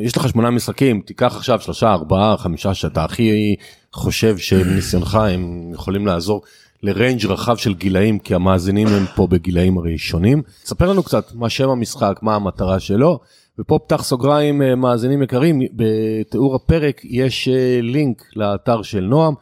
יש 0.00 0.16
לך 0.16 0.28
שמונה 0.28 0.50
משחקים, 0.50 1.00
תיקח 1.00 1.36
עכשיו 1.36 1.60
שלושה, 1.60 1.92
ארבעה, 1.92 2.36
חמישה 2.36 2.74
שאתה 2.74 3.04
הכי 3.04 3.56
חושב 3.92 4.38
שמניסיונך 4.38 5.14
הם 5.14 5.70
יכולים 5.72 6.06
לעזור 6.06 6.42
לריינג' 6.82 7.26
רחב 7.26 7.56
של 7.56 7.74
גילאים, 7.74 8.18
כי 8.18 8.34
המאזינים 8.34 8.88
הם 8.88 9.06
פה 9.14 9.26
בגילאים 9.26 9.78
הראשונים. 9.78 10.42
ספר 10.64 10.90
לנו 10.90 11.02
קצת 11.02 11.32
מה 11.34 11.48
שם 11.48 11.68
המשחק, 11.68 12.18
מה 12.22 12.34
המטרה 12.34 12.80
שלו, 12.80 13.20
ופה 13.58 13.78
פתח 13.78 14.02
סוגריים 14.04 14.62
אה, 14.62 14.74
מאזינים 14.74 15.22
יקרים, 15.22 15.60
בתיאור 15.72 16.54
הפרק 16.54 17.00
יש 17.04 17.48
אה, 17.48 17.78
לינק 17.82 18.22
לאתר 18.36 18.82
של 18.82 19.00
נועם. 19.00 19.34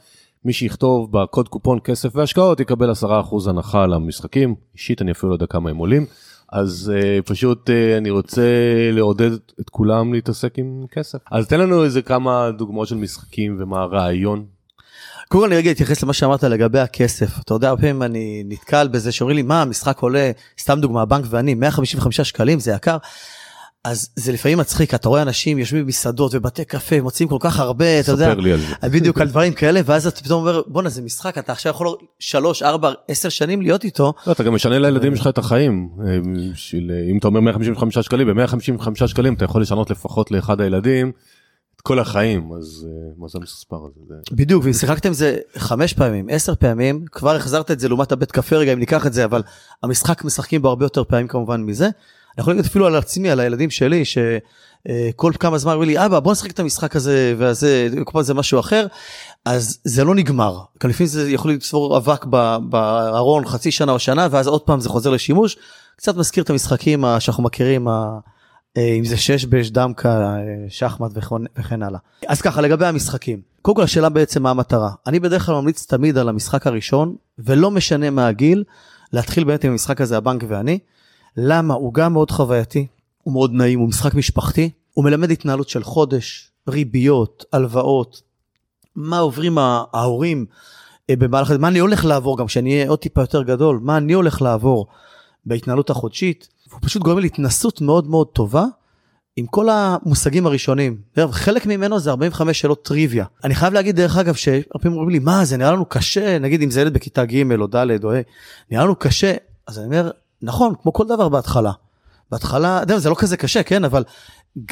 מי 0.45 0.53
שיכתוב 0.53 1.13
בקוד 1.13 1.49
קופון 1.49 1.79
כסף 1.85 2.17
והשקעות 2.17 2.61
יקבל 2.61 2.91
10% 2.91 3.05
הנחה 3.49 3.83
על 3.83 3.93
המשחקים, 3.93 4.55
אישית 4.75 5.03
אני 5.03 5.13
אפילו 5.13 5.29
לא 5.31 5.35
יודע 5.35 5.47
כמה 5.47 5.71
הם 5.71 5.77
עולים. 5.77 6.07
אז 6.53 6.93
uh, 6.95 7.23
פשוט 7.23 7.71
uh, 7.71 7.99
אני 7.99 8.11
רוצה 8.11 8.43
לעודד 8.93 9.33
את 9.33 9.71
כולם 9.71 10.15
להתעסק 10.15 10.59
עם 10.59 10.85
כסף. 10.91 11.19
אז 11.31 11.47
תן 11.47 11.61
לנו 11.61 11.85
איזה 11.85 12.03
כמה 12.03 12.51
דוגמאות 12.59 12.89
של 12.89 12.95
משחקים 12.95 13.57
ומה 13.61 13.81
הרעיון. 13.81 14.45
קודם 15.29 15.45
כל 15.45 15.47
אני 15.47 15.57
רגע 15.57 15.71
אתייחס 15.71 16.03
למה 16.03 16.13
שאמרת 16.13 16.45
לגבי 16.45 16.79
הכסף. 16.79 17.41
אתה 17.41 17.55
יודע, 17.55 17.69
הרבה 17.69 17.81
פעמים 17.83 18.03
אני 18.03 18.43
נתקל 18.47 18.89
בזה 18.89 19.13
שאומרים 19.13 19.37
לי, 19.37 19.43
מה, 19.43 19.63
המשחק 19.63 19.99
עולה, 19.99 20.31
סתם 20.61 20.81
דוגמה, 20.81 21.03
הבנק 21.03 21.25
ואני, 21.29 21.55
155 21.55 22.21
שקלים, 22.21 22.61
זה 22.61 22.73
יקר. 22.73 22.97
אז 23.85 24.09
זה 24.17 24.33
לפעמים 24.33 24.59
מצחיק, 24.59 24.95
אתה 24.95 25.09
רואה 25.09 25.23
אנשים 25.23 25.59
יושבים 25.59 25.85
במסעדות 25.85 26.35
ובתי 26.35 26.65
קפה, 26.65 27.01
מוצאים 27.01 27.29
כל 27.29 27.37
כך 27.41 27.61
הרבה, 27.61 28.01
אתה 28.01 28.13
יודע, 28.13 28.31
ספר 28.31 28.41
לי 28.41 28.53
על 28.53 28.59
זה. 28.61 28.89
בדיוק 28.89 29.21
על 29.21 29.29
דברים 29.29 29.53
כאלה, 29.53 29.81
ואז 29.85 30.07
אתה 30.07 30.21
פתאום 30.21 30.41
אומר, 30.41 30.63
בואנה 30.67 30.89
זה 30.89 31.03
משחק, 31.03 31.39
אתה 31.39 31.53
עכשיו 31.53 31.71
יכול 31.71 31.89
שלוש, 32.19 32.63
ארבע, 32.63 32.93
עשר 33.09 33.29
שנים 33.29 33.63
להיות 33.63 33.85
איתו. 33.85 34.13
לא, 34.27 34.33
אתה 34.33 34.43
גם 34.43 34.55
משנה 34.55 34.79
לילדים 34.79 35.17
שלך 35.17 35.27
את 35.27 35.39
החיים. 35.39 35.89
אם 37.11 37.19
אתה 37.19 37.29
אומר 37.29 37.41
155 37.41 37.99
שקלים, 37.99 38.27
ב-155 38.37 39.07
שקלים 39.07 39.35
אתה 39.35 39.45
יכול 39.45 39.63
לשנות 39.63 39.91
לפחות 39.91 40.31
לאחד 40.31 40.61
הילדים 40.61 41.13
את 41.77 41.81
כל 41.81 41.99
החיים, 41.99 42.51
אז 42.59 42.87
אה, 42.89 43.13
מה 43.19 43.29
זה 43.29 43.39
המספר 43.39 43.77
הזה? 43.77 44.01
זה- 44.09 44.37
בדיוק, 44.37 44.65
ואם 44.65 44.73
שיחקתם 44.73 45.13
זה 45.13 45.37
חמש 45.57 45.93
פעמים, 45.93 46.27
עשר 46.31 46.55
פעמים, 46.55 47.05
כבר 47.13 47.37
החזרת 47.37 47.71
את 47.71 47.81
זה 47.81 47.89
לעומת 47.89 48.13
הבית 48.13 48.33
קפה 48.33 48.57
רגע, 48.57 48.73
אם 48.73 48.79
ניקח 48.79 49.07
את 49.07 49.13
זה, 49.13 49.25
אבל 49.25 49.43
המשחק 49.83 50.25
משחקים 50.25 50.63
בו 50.63 50.69
הרבה 50.69 50.85
יותר 50.85 51.05
פעמים 51.05 51.29
כמובן 51.29 51.61
מזה. 51.63 51.89
אני 52.37 52.43
יכול 52.43 52.53
להגיד 52.55 52.71
אפילו 52.71 52.87
על 52.87 52.97
עצמי, 52.97 53.31
על 53.31 53.41
הילדים 53.41 53.71
שלי, 53.71 54.03
שכל 54.05 55.33
כמה 55.41 55.59
זמן 55.59 55.73
אומרים 55.73 55.91
לי, 55.91 56.07
אבא 56.07 56.21
בוא 56.21 56.33
נשחק 56.33 56.51
את 56.51 56.61
המשחק 56.61 56.97
הזה 56.97 57.35
והזה, 57.39 57.89
כל 58.05 58.13
פעם 58.13 58.23
זה 58.23 58.35
משהו 58.35 58.61
אחר, 58.61 58.87
אז 59.45 59.79
זה 59.85 60.05
לא 60.05 60.15
נגמר. 60.15 60.59
גם 60.83 60.91
לפעמים 60.91 61.09
זה 61.09 61.31
יכול 61.31 61.53
לצבור 61.53 61.97
אבק 61.97 62.25
בארון 62.69 63.45
חצי 63.45 63.71
שנה 63.71 63.93
או 63.93 63.99
שנה, 63.99 64.29
ואז 64.31 64.47
עוד 64.47 64.61
פעם 64.61 64.81
זה 64.81 64.89
חוזר 64.89 65.11
לשימוש. 65.11 65.57
קצת 65.97 66.17
מזכיר 66.17 66.45
את 66.45 66.51
המשחקים 66.51 67.05
שאנחנו 67.19 67.43
מכירים, 67.43 67.89
אה, 67.89 68.93
אם 68.99 69.05
זה 69.05 69.17
שש 69.17 69.45
בש, 69.45 69.71
דמקה, 69.71 70.09
אה, 70.09 70.39
שחמט 70.69 71.11
וכן, 71.59 71.83
הלאה. 71.83 71.99
אז 72.29 72.43
ככה, 72.43 72.61
לגבי 72.61 72.87
המשחקים. 72.87 73.41
קודם 73.63 73.77
כל 73.77 73.83
השאלה 73.83 74.09
בעצם 74.09 74.43
מה 74.43 74.51
המטרה. 74.51 74.91
אני 75.07 75.21
בדרך 75.21 75.47
כלל 75.47 75.55
ממליץ 75.55 75.87
תמיד 75.87 76.19
על 76.19 76.29
המשחק 76.29 76.67
הראשון, 76.67 77.15
ולא 77.39 77.71
משנה 77.71 78.11
מה 78.11 78.27
הגיל, 78.27 78.65
להתחיל 79.13 79.45
באמת 79.45 79.65
עם 79.65 79.73
המשחק 79.73 80.01
הזה, 80.01 80.17
הבנק 80.17 80.45
ואני. 80.49 80.79
למה? 81.37 81.75
הוא 81.75 81.95
גם 81.95 82.13
מאוד 82.13 82.31
חווייתי, 82.31 82.87
הוא 83.23 83.33
מאוד 83.33 83.53
נעים, 83.53 83.79
הוא 83.79 83.89
משחק 83.89 84.15
משפחתי, 84.15 84.71
הוא 84.95 85.05
מלמד 85.05 85.31
התנהלות 85.31 85.69
של 85.69 85.85
חודש, 85.85 86.51
ריביות, 86.69 87.45
הלוואות, 87.53 88.23
מה 88.97 89.19
עוברים 89.19 89.59
ההורים 89.59 90.47
אה, 91.11 91.17
במהלך, 91.17 91.51
מה 91.51 91.69
אני 91.69 91.79
הולך 91.79 92.05
לעבור 92.05 92.39
גם 92.39 92.47
כשאני 92.47 92.75
אהיה 92.75 92.89
עוד 92.89 92.99
טיפה 92.99 93.21
יותר 93.21 93.43
גדול, 93.43 93.81
מה 93.83 93.97
אני 93.97 94.13
הולך 94.13 94.43
לעבור 94.43 94.87
בהתנהלות 95.47 95.91
החודשית. 95.91 96.49
הוא 96.71 96.79
פשוט 96.83 97.03
גורם 97.03 97.19
להתנסות 97.19 97.81
מאוד 97.81 98.07
מאוד 98.07 98.27
טובה 98.27 98.65
עם 99.37 99.47
כל 99.47 99.69
המושגים 99.69 100.47
הראשונים. 100.47 100.97
חלק 101.31 101.67
ממנו 101.67 102.01
זה 102.01 102.11
45 102.11 102.61
שאלות 102.61 102.85
טריוויה. 102.85 103.25
אני 103.45 103.55
חייב 103.55 103.73
להגיד 103.73 103.97
דרך 103.97 104.17
אגב 104.17 104.35
שהרבה 104.35 104.79
פעמים 104.81 104.99
אומרים 104.99 105.11
לי 105.11 105.19
מה 105.19 105.45
זה 105.45 105.57
נראה 105.57 105.73
לנו 105.73 105.85
קשה 105.85 106.39
נגיד 106.39 106.63
אם 106.63 106.71
זה 106.71 106.81
ילד 106.81 106.95
בכיתה 106.95 107.25
ג' 107.25 107.53
או 107.61 107.67
ד' 107.67 108.05
או 108.05 108.13
ה' 108.13 108.21
נראה 108.71 108.85
לנו 108.85 108.97
קשה 108.97 109.35
אז 109.67 109.79
אני 109.79 109.87
אומר 109.87 110.11
נכון 110.43 110.75
כמו 110.83 110.93
כל 110.93 111.07
דבר 111.07 111.29
בהתחלה. 111.29 111.73
בהתחלה 112.31 112.79
יודע, 112.83 112.99
זה 112.99 113.11
לא 113.11 113.15
כזה 113.15 113.37
קשה 113.37 113.63
כן 113.63 113.85
אבל 113.85 114.05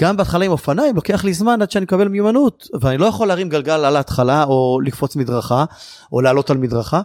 גם 0.00 0.16
בהתחלה 0.16 0.44
עם 0.44 0.52
אופניים 0.52 0.96
לוקח 0.96 1.24
לי 1.24 1.34
זמן 1.34 1.62
עד 1.62 1.70
שאני 1.70 1.82
מקבל 1.82 2.08
מיומנות 2.08 2.66
ואני 2.80 2.98
לא 2.98 3.06
יכול 3.06 3.28
להרים 3.28 3.48
גלגל 3.48 3.84
על 3.84 3.96
ההתחלה 3.96 4.44
או 4.44 4.80
לקפוץ 4.84 5.16
מדרכה 5.16 5.64
או 6.12 6.20
לעלות 6.20 6.50
על 6.50 6.56
מדרכה. 6.56 7.00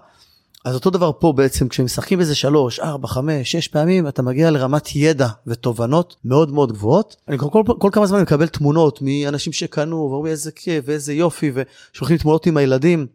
אז 0.66 0.76
אותו 0.76 0.90
דבר 0.90 1.12
פה 1.20 1.34
בעצם 1.34 1.68
כשמשחקים 1.68 2.20
איזה 2.20 2.36
שלוש, 2.36 2.80
ארבע, 2.80 3.08
חמש, 3.08 3.52
שש 3.52 3.68
פעמים 3.68 4.08
אתה 4.08 4.22
מגיע 4.22 4.52
לרמת 4.52 4.96
ידע 4.96 5.28
ותובנות 5.48 6.16
מאוד 6.26 6.52
מאוד 6.52 6.72
גבוהות. 6.72 7.16
אני 7.28 7.38
כל, 7.38 7.48
כל, 7.52 7.64
כל 7.80 7.90
כמה 7.92 8.06
זמן 8.06 8.22
מקבל 8.22 8.48
תמונות 8.48 9.00
מאנשים 9.02 9.54
שקנו 9.54 9.96
ואומרים 9.96 10.32
איזה 10.32 10.52
כיף 10.52 10.86
ואיזה 10.88 11.14
יופי 11.14 11.52
ושולחים 11.56 12.18
תמונות 12.18 12.46
עם 12.46 12.58
הילדים. 12.58 13.08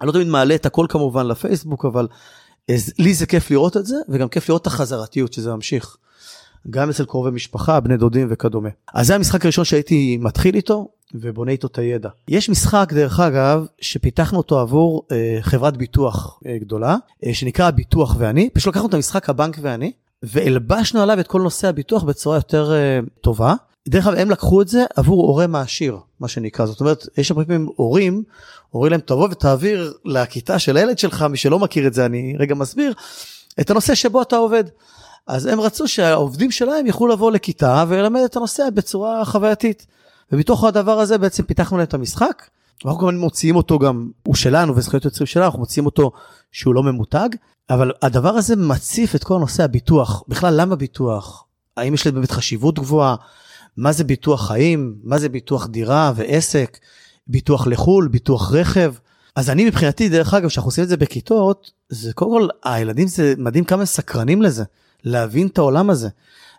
אני 0.00 0.06
לא 0.06 0.12
תמיד 0.12 0.26
מעלה 0.26 0.54
את 0.54 0.66
הכל 0.66 0.86
כמובן 0.88 1.26
לפייסבוק 1.26 1.84
אבל 1.84 2.06
לי 2.98 3.14
זה 3.14 3.26
כיף 3.26 3.50
לראות 3.50 3.76
את 3.76 3.86
זה 3.86 3.96
וגם 4.08 4.28
כיף 4.28 4.48
לראות 4.48 4.62
את 4.62 4.66
החזרתיות 4.66 5.32
שזה 5.32 5.54
ממשיך. 5.54 5.96
גם 6.70 6.90
אצל 6.90 7.04
קרובי 7.04 7.30
משפחה, 7.30 7.80
בני 7.80 7.96
דודים 7.96 8.26
וכדומה. 8.30 8.68
אז 8.94 9.06
זה 9.06 9.14
המשחק 9.14 9.44
הראשון 9.44 9.64
שהייתי 9.64 10.18
מתחיל 10.20 10.54
איתו 10.54 10.88
ובונה 11.14 11.52
איתו 11.52 11.66
את 11.66 11.78
הידע. 11.78 12.08
יש 12.28 12.50
משחק 12.50 12.92
דרך 12.92 13.20
אגב 13.20 13.66
שפיתחנו 13.80 14.38
אותו 14.38 14.60
עבור 14.60 15.02
אה, 15.12 15.38
חברת 15.40 15.76
ביטוח 15.76 16.40
אה, 16.46 16.58
גדולה 16.58 16.96
אה, 17.26 17.34
שנקרא 17.34 17.68
הביטוח 17.68 18.16
ואני, 18.18 18.50
פשוט 18.50 18.74
לקחנו 18.74 18.88
את 18.88 18.94
המשחק 18.94 19.30
הבנק 19.30 19.58
ואני 19.60 19.92
והלבשנו 20.22 21.00
עליו 21.00 21.20
את 21.20 21.26
כל 21.26 21.42
נושא 21.42 21.68
הביטוח 21.68 22.02
בצורה 22.02 22.36
יותר 22.36 22.72
אה, 22.74 23.00
טובה. 23.20 23.54
דרך 23.88 24.06
אגב 24.06 24.18
הם 24.18 24.30
לקחו 24.30 24.62
את 24.62 24.68
זה 24.68 24.84
עבור 24.96 25.26
הורה 25.26 25.46
מעשיר 25.46 25.98
מה 26.20 26.28
שנקרא 26.28 26.66
זאת 26.66 26.80
אומרת 26.80 27.06
יש 27.18 27.30
הרבה 27.30 27.44
פעמים 27.44 27.68
הורים 27.76 28.22
אומרים 28.74 28.92
להם 28.92 29.00
תבוא 29.00 29.28
ותעביר 29.30 29.94
לכיתה 30.04 30.58
של 30.58 30.76
הילד 30.76 30.98
שלך 30.98 31.22
מי 31.22 31.36
שלא 31.36 31.58
מכיר 31.58 31.86
את 31.86 31.94
זה 31.94 32.06
אני 32.06 32.36
רגע 32.38 32.54
מסביר 32.54 32.94
את 33.60 33.70
הנושא 33.70 33.94
שבו 33.94 34.22
אתה 34.22 34.36
עובד. 34.36 34.64
אז 35.26 35.46
הם 35.46 35.60
רצו 35.60 35.88
שהעובדים 35.88 36.50
שלהם 36.50 36.86
יוכלו 36.86 37.06
לבוא 37.06 37.32
לכיתה 37.32 37.84
וללמד 37.88 38.20
את 38.24 38.36
הנושא 38.36 38.70
בצורה 38.74 39.24
חווייתית. 39.24 39.86
ומתוך 40.32 40.64
הדבר 40.64 41.00
הזה 41.00 41.18
בעצם 41.18 41.42
פיתחנו 41.42 41.76
להם 41.76 41.86
את 41.86 41.94
המשחק. 41.94 42.42
אנחנו 42.84 42.98
כמובן 42.98 43.16
מוציאים 43.16 43.56
אותו 43.56 43.78
גם, 43.78 44.10
הוא 44.22 44.34
שלנו 44.34 44.76
וזכויות 44.76 45.04
יוצרים 45.04 45.26
שלנו, 45.26 45.46
אנחנו 45.46 45.58
מוציאים 45.58 45.86
אותו 45.86 46.12
שהוא 46.52 46.74
לא 46.74 46.82
ממותג, 46.82 47.28
אבל 47.70 47.92
הדבר 48.02 48.28
הזה 48.28 48.56
מציף 48.56 49.14
את 49.14 49.24
כל 49.24 49.38
נושא 49.38 49.64
הביטוח. 49.64 50.22
בכלל 50.28 50.60
למה 50.60 50.76
ביטוח? 50.76 51.44
האם 51.76 51.94
יש 51.94 52.06
לזה 52.06 52.12
באמת 52.12 52.30
חשיבות 52.30 52.78
גבוהה? 52.78 53.16
מה 53.76 53.92
זה 53.92 54.04
ביטוח 54.04 54.46
חיים? 54.46 54.94
מה 55.02 55.18
זה 55.18 55.28
ביטוח 55.28 55.66
דירה 55.66 56.12
ועסק? 56.16 56.78
ביטוח 57.26 57.66
לחו"ל, 57.66 58.08
ביטוח 58.08 58.52
רכב? 58.52 58.94
אז 59.36 59.50
אני 59.50 59.64
מבחינתי, 59.64 60.08
דרך 60.08 60.34
אגב, 60.34 60.48
כשאנחנו 60.48 60.68
עושים 60.68 60.84
את 60.84 60.88
זה 60.88 60.96
בכיתות, 60.96 61.70
זה 61.88 62.12
קודם 62.12 62.30
כל, 62.30 62.48
הילדים 62.64 63.08
זה 63.08 63.34
מדהים 63.38 63.64
כמה 63.64 63.86
סקרנים 63.86 64.42
לזה, 64.42 64.64
להבין 65.04 65.46
את 65.46 65.58
העולם 65.58 65.90
הזה. 65.90 66.08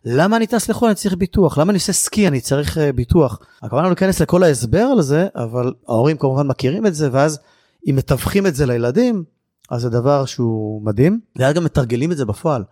למה 0.06 0.38
אני 0.38 0.48
טס 0.48 0.70
לחו"ל 0.70 0.88
אני 0.88 0.96
צריך 0.96 1.16
ביטוח? 1.16 1.58
למה 1.58 1.72
אני 1.72 1.78
עושה 1.78 1.94
סקי 1.94 2.28
אני 2.28 2.42
צריך 2.42 2.78
uh, 2.78 2.80
ביטוח? 2.96 3.40
הכוונה 3.62 3.84
לא 3.84 3.90
להיכנס 3.90 4.22
לכל 4.22 4.44
ההסבר 4.44 4.84
על 4.84 5.02
זה, 5.02 5.28
אבל 5.36 5.74
ההורים 5.88 6.18
כמובן 6.18 6.48
מכירים 6.48 6.86
את 6.86 6.96
זה, 6.96 7.10
ואז 7.12 7.40
אם 7.90 7.96
מתווכים 7.96 8.48
את 8.48 8.56
זה 8.56 8.66
לילדים, 8.66 9.24
אז 9.70 9.82
זה 9.82 9.90
דבר 9.90 10.26
שהוא 10.26 10.82
מדהים. 10.82 11.20
ואז 11.36 11.56
גם 11.56 11.64
מתרגלים 11.64 12.12
את 12.12 12.18
זה 12.18 12.26
בפועל. 12.26 12.64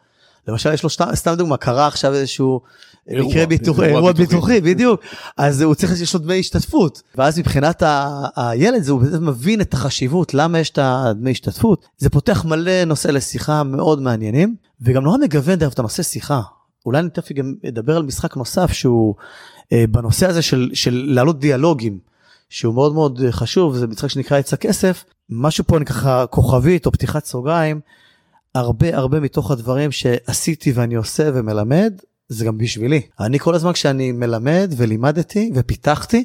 למשל 0.47 0.73
יש 0.73 0.83
לו 0.83 0.89
שת, 0.89 1.05
סתם 1.13 1.33
דוגמה 1.37 1.57
קרה 1.57 1.87
עכשיו 1.87 2.13
איזשהו 2.13 2.61
מקרה 3.07 3.45
ביטוח, 3.45 3.79
אירוע 3.79 4.11
ביטוחי. 4.11 4.35
ביטוחי 4.35 4.61
בדיוק 4.61 5.01
אז 5.37 5.61
הוא 5.61 5.75
צריך 5.75 6.01
יש 6.01 6.13
לו 6.13 6.19
דמי 6.19 6.39
השתתפות 6.39 7.01
ואז 7.15 7.39
מבחינת 7.39 7.83
הילד 8.35 8.87
הוא 8.87 9.01
מבין 9.21 9.61
את 9.61 9.73
החשיבות 9.73 10.33
למה 10.33 10.59
יש 10.59 10.69
את 10.69 10.79
הדמי 10.81 11.31
השתתפות 11.31 11.85
זה 11.97 12.09
פותח 12.09 12.45
מלא 12.45 12.83
נושא 12.83 13.07
לשיחה 13.07 13.63
מאוד 13.63 14.01
מעניינים 14.01 14.55
וגם 14.81 15.03
נורא 15.03 15.17
מגוון 15.17 15.55
דרך 15.55 15.73
את 15.73 15.79
הנושא 15.79 16.03
שיחה 16.03 16.41
אולי 16.85 16.99
אני 16.99 17.09
תכף 17.09 17.31
גם 17.31 17.53
אדבר 17.67 17.97
על 17.97 18.03
משחק 18.03 18.37
נוסף 18.37 18.71
שהוא 18.71 19.15
אה, 19.73 19.85
בנושא 19.91 20.27
הזה 20.27 20.41
של 20.41 20.69
של 20.73 21.03
להעלות 21.07 21.39
דיאלוגים 21.39 21.99
שהוא 22.49 22.73
מאוד 22.73 22.93
מאוד 22.93 23.21
אה, 23.25 23.31
חשוב 23.31 23.75
זה 23.75 23.87
משחק 23.87 24.07
שנקרא 24.07 24.37
עץ 24.37 24.53
הכסף 24.53 25.03
משהו 25.29 25.63
פה 25.67 25.77
אני 25.77 25.85
ככה 25.85 26.25
כוכבית 26.25 26.85
או 26.85 26.91
פתיחת 26.91 27.25
סוגריים. 27.25 27.79
הרבה 28.55 28.97
הרבה 28.97 29.19
מתוך 29.19 29.51
הדברים 29.51 29.91
שעשיתי 29.91 30.71
ואני 30.71 30.95
עושה 30.95 31.29
ומלמד 31.33 31.93
זה 32.29 32.45
גם 32.45 32.57
בשבילי. 32.57 33.01
אני 33.19 33.39
כל 33.39 33.55
הזמן 33.55 33.73
כשאני 33.73 34.11
מלמד 34.11 34.73
ולימדתי 34.77 35.51
ופיתחתי, 35.55 36.23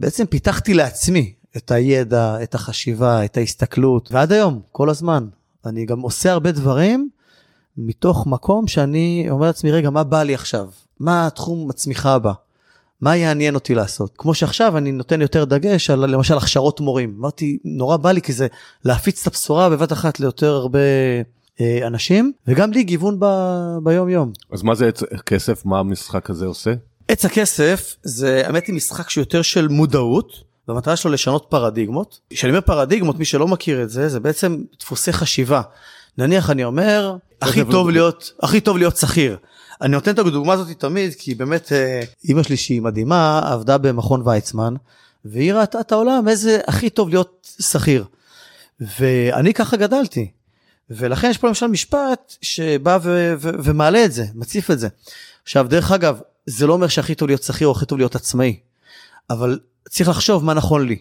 בעצם 0.00 0.26
פיתחתי 0.26 0.74
לעצמי 0.74 1.32
את 1.56 1.70
הידע, 1.70 2.42
את 2.42 2.54
החשיבה, 2.54 3.24
את 3.24 3.36
ההסתכלות, 3.36 4.12
ועד 4.12 4.32
היום, 4.32 4.60
כל 4.72 4.90
הזמן. 4.90 5.26
אני 5.66 5.86
גם 5.86 6.00
עושה 6.00 6.32
הרבה 6.32 6.52
דברים 6.52 7.10
מתוך 7.76 8.26
מקום 8.26 8.66
שאני 8.66 9.26
אומר 9.30 9.46
לעצמי, 9.46 9.72
רגע, 9.72 9.90
מה 9.90 10.04
בא 10.04 10.22
לי 10.22 10.34
עכשיו? 10.34 10.68
מה 11.00 11.26
התחום 11.26 11.70
הצמיחה 11.70 12.14
הבא? 12.14 12.32
מה 13.00 13.16
יעניין 13.16 13.54
אותי 13.54 13.74
לעשות? 13.74 14.12
כמו 14.18 14.34
שעכשיו 14.34 14.78
אני 14.78 14.92
נותן 14.92 15.20
יותר 15.20 15.44
דגש 15.44 15.90
על 15.90 16.06
למשל 16.06 16.36
הכשרות 16.36 16.80
מורים. 16.80 17.16
אמרתי, 17.18 17.58
נורא 17.64 17.96
בא 17.96 18.12
לי 18.12 18.22
כי 18.22 18.32
זה 18.32 18.46
להפיץ 18.84 19.20
את 19.20 19.26
הבשורה 19.26 19.70
בבת 19.70 19.92
אחת 19.92 20.20
ליותר 20.20 20.52
הרבה 20.52 20.78
אנשים 21.86 22.32
וגם 22.46 22.72
לי 22.72 22.82
גיוון 22.82 23.16
ב, 23.20 23.26
ביום 23.82 24.08
יום. 24.08 24.32
אז 24.52 24.62
מה 24.62 24.74
זה 24.74 24.88
עץ 24.88 25.02
כסף? 25.26 25.64
מה 25.64 25.78
המשחק 25.78 26.30
הזה 26.30 26.46
עושה? 26.46 26.72
עץ 27.08 27.24
הכסף 27.24 27.96
זה 28.02 28.42
האמת 28.46 28.66
היא 28.66 28.74
משחק 28.74 29.10
שיותר 29.10 29.42
של 29.42 29.68
מודעות 29.68 30.50
והמטרה 30.68 30.96
שלו 30.96 31.10
לשנות 31.10 31.46
פרדיגמות. 31.48 32.20
כשאני 32.30 32.50
אומר 32.50 32.60
פרדיגמות 32.60 33.18
מי 33.18 33.24
שלא 33.24 33.48
מכיר 33.48 33.82
את 33.82 33.90
זה 33.90 34.08
זה 34.08 34.20
בעצם 34.20 34.62
דפוסי 34.80 35.12
חשיבה. 35.12 35.62
נניח 36.18 36.50
אני 36.50 36.64
אומר 36.64 37.16
הכי 37.42 37.64
טוב 37.70 37.90
להיות 37.90 38.32
הכי 38.42 38.60
טוב 38.60 38.78
להיות 38.78 38.96
שכיר. 38.96 39.36
אני 39.82 39.92
נותן 39.92 40.10
את 40.10 40.18
הדוגמה 40.18 40.52
הזאת 40.52 40.68
תמיד 40.80 41.14
כי 41.18 41.34
באמת 41.34 41.72
אה, 41.72 42.00
אימא 42.24 42.42
שלי 42.42 42.56
שהיא 42.56 42.82
מדהימה 42.82 43.40
עבדה 43.52 43.78
במכון 43.78 44.22
ויצמן 44.28 44.74
והיא 45.24 45.52
ראתה 45.52 45.80
את 45.80 45.92
העולם 45.92 46.28
איזה 46.28 46.60
הכי 46.66 46.90
טוב 46.90 47.08
להיות 47.08 47.48
שכיר. 47.60 48.04
ואני 48.98 49.54
ככה 49.54 49.76
גדלתי. 49.76 50.30
ולכן 50.90 51.30
יש 51.30 51.38
פה 51.38 51.48
למשל 51.48 51.66
משפט 51.66 52.34
שבא 52.42 52.98
ו- 53.02 53.34
ו- 53.38 53.50
ומעלה 53.64 54.04
את 54.04 54.12
זה, 54.12 54.24
מציף 54.34 54.70
את 54.70 54.78
זה. 54.78 54.88
עכשיו 55.42 55.66
דרך 55.68 55.92
אגב, 55.92 56.20
זה 56.46 56.66
לא 56.66 56.72
אומר 56.72 56.88
שהכי 56.88 57.14
טוב 57.14 57.28
להיות 57.28 57.42
שכיר 57.42 57.66
או 57.66 57.72
הכי 57.72 57.86
טוב 57.86 57.98
להיות 57.98 58.14
עצמאי, 58.14 58.56
אבל 59.30 59.58
צריך 59.88 60.08
לחשוב 60.08 60.44
מה 60.44 60.54
נכון 60.54 60.86
לי. 60.86 60.98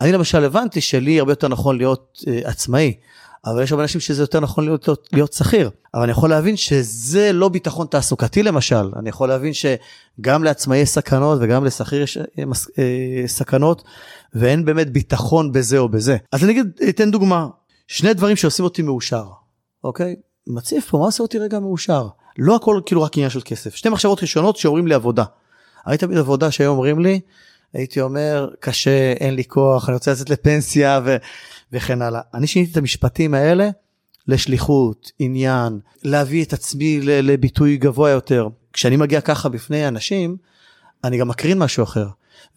אני 0.00 0.12
למשל 0.12 0.44
הבנתי 0.44 0.80
שלי 0.80 1.18
הרבה 1.18 1.32
יותר 1.32 1.48
נכון 1.48 1.76
להיות 1.76 2.22
uh, 2.22 2.48
עצמאי, 2.48 2.94
אבל 3.44 3.62
יש 3.62 3.72
הרבה 3.72 3.82
אנשים 3.82 4.00
שזה 4.00 4.22
יותר 4.22 4.40
נכון 4.40 4.64
להיות, 4.64 4.88
להיות 5.12 5.32
שכיר. 5.32 5.70
אבל 5.94 6.02
אני 6.02 6.10
יכול 6.12 6.30
להבין 6.30 6.56
שזה 6.56 7.32
לא 7.32 7.48
ביטחון 7.48 7.86
תעסוקתי 7.86 8.42
למשל, 8.42 8.90
אני 8.96 9.08
יכול 9.08 9.28
להבין 9.28 9.52
שגם 9.52 10.44
לעצמאי 10.44 10.78
יש 10.78 10.88
סכנות 10.88 11.38
וגם 11.42 11.64
לשכיר 11.64 12.02
יש 12.02 12.18
uh, 12.18 12.80
סכנות, 13.26 13.82
ואין 14.34 14.64
באמת 14.64 14.92
ביטחון 14.92 15.52
בזה 15.52 15.78
או 15.78 15.88
בזה. 15.88 16.16
אז 16.32 16.44
אני 16.44 16.52
אגיד, 16.52 16.80
אתן 16.88 17.10
דוגמה, 17.10 17.46
שני 17.86 18.14
דברים 18.14 18.36
שעושים 18.36 18.64
אותי 18.64 18.82
מאושר, 18.82 19.24
אוקיי? 19.84 20.16
מציף 20.46 20.90
פה, 20.90 20.98
מה 20.98 21.04
עושה 21.04 21.22
אותי 21.22 21.38
רגע 21.38 21.58
מאושר? 21.58 22.08
לא 22.38 22.56
הכל 22.56 22.80
כאילו 22.86 23.02
רק 23.02 23.16
עניין 23.16 23.30
של 23.30 23.40
כסף. 23.44 23.74
שתי 23.74 23.88
מחשבות 23.88 24.22
ראשונות 24.22 24.56
שאומרים 24.56 24.86
לי 24.86 24.94
עבודה. 24.94 25.24
היית 25.86 26.02
עבודה 26.02 26.50
שהיום 26.50 26.76
אומרים 26.76 27.00
לי, 27.00 27.20
הייתי 27.72 28.00
אומר, 28.00 28.48
קשה, 28.60 29.12
אין 29.12 29.34
לי 29.34 29.44
כוח, 29.44 29.88
אני 29.88 29.94
רוצה 29.94 30.12
לצאת 30.12 30.30
לפנסיה 30.30 31.00
ו... 31.04 31.16
וכן 31.72 32.02
הלאה. 32.02 32.20
אני 32.34 32.46
שיניתי 32.46 32.72
את 32.72 32.76
המשפטים 32.76 33.34
האלה 33.34 33.70
לשליחות, 34.28 35.10
עניין, 35.18 35.80
להביא 36.02 36.44
את 36.44 36.52
עצמי 36.52 37.00
לביטוי 37.02 37.76
גבוה 37.76 38.10
יותר. 38.10 38.48
כשאני 38.72 38.96
מגיע 38.96 39.20
ככה 39.20 39.48
בפני 39.48 39.88
אנשים, 39.88 40.36
אני 41.04 41.18
גם 41.18 41.28
מקרין 41.28 41.58
משהו 41.58 41.84
אחר. 41.84 42.06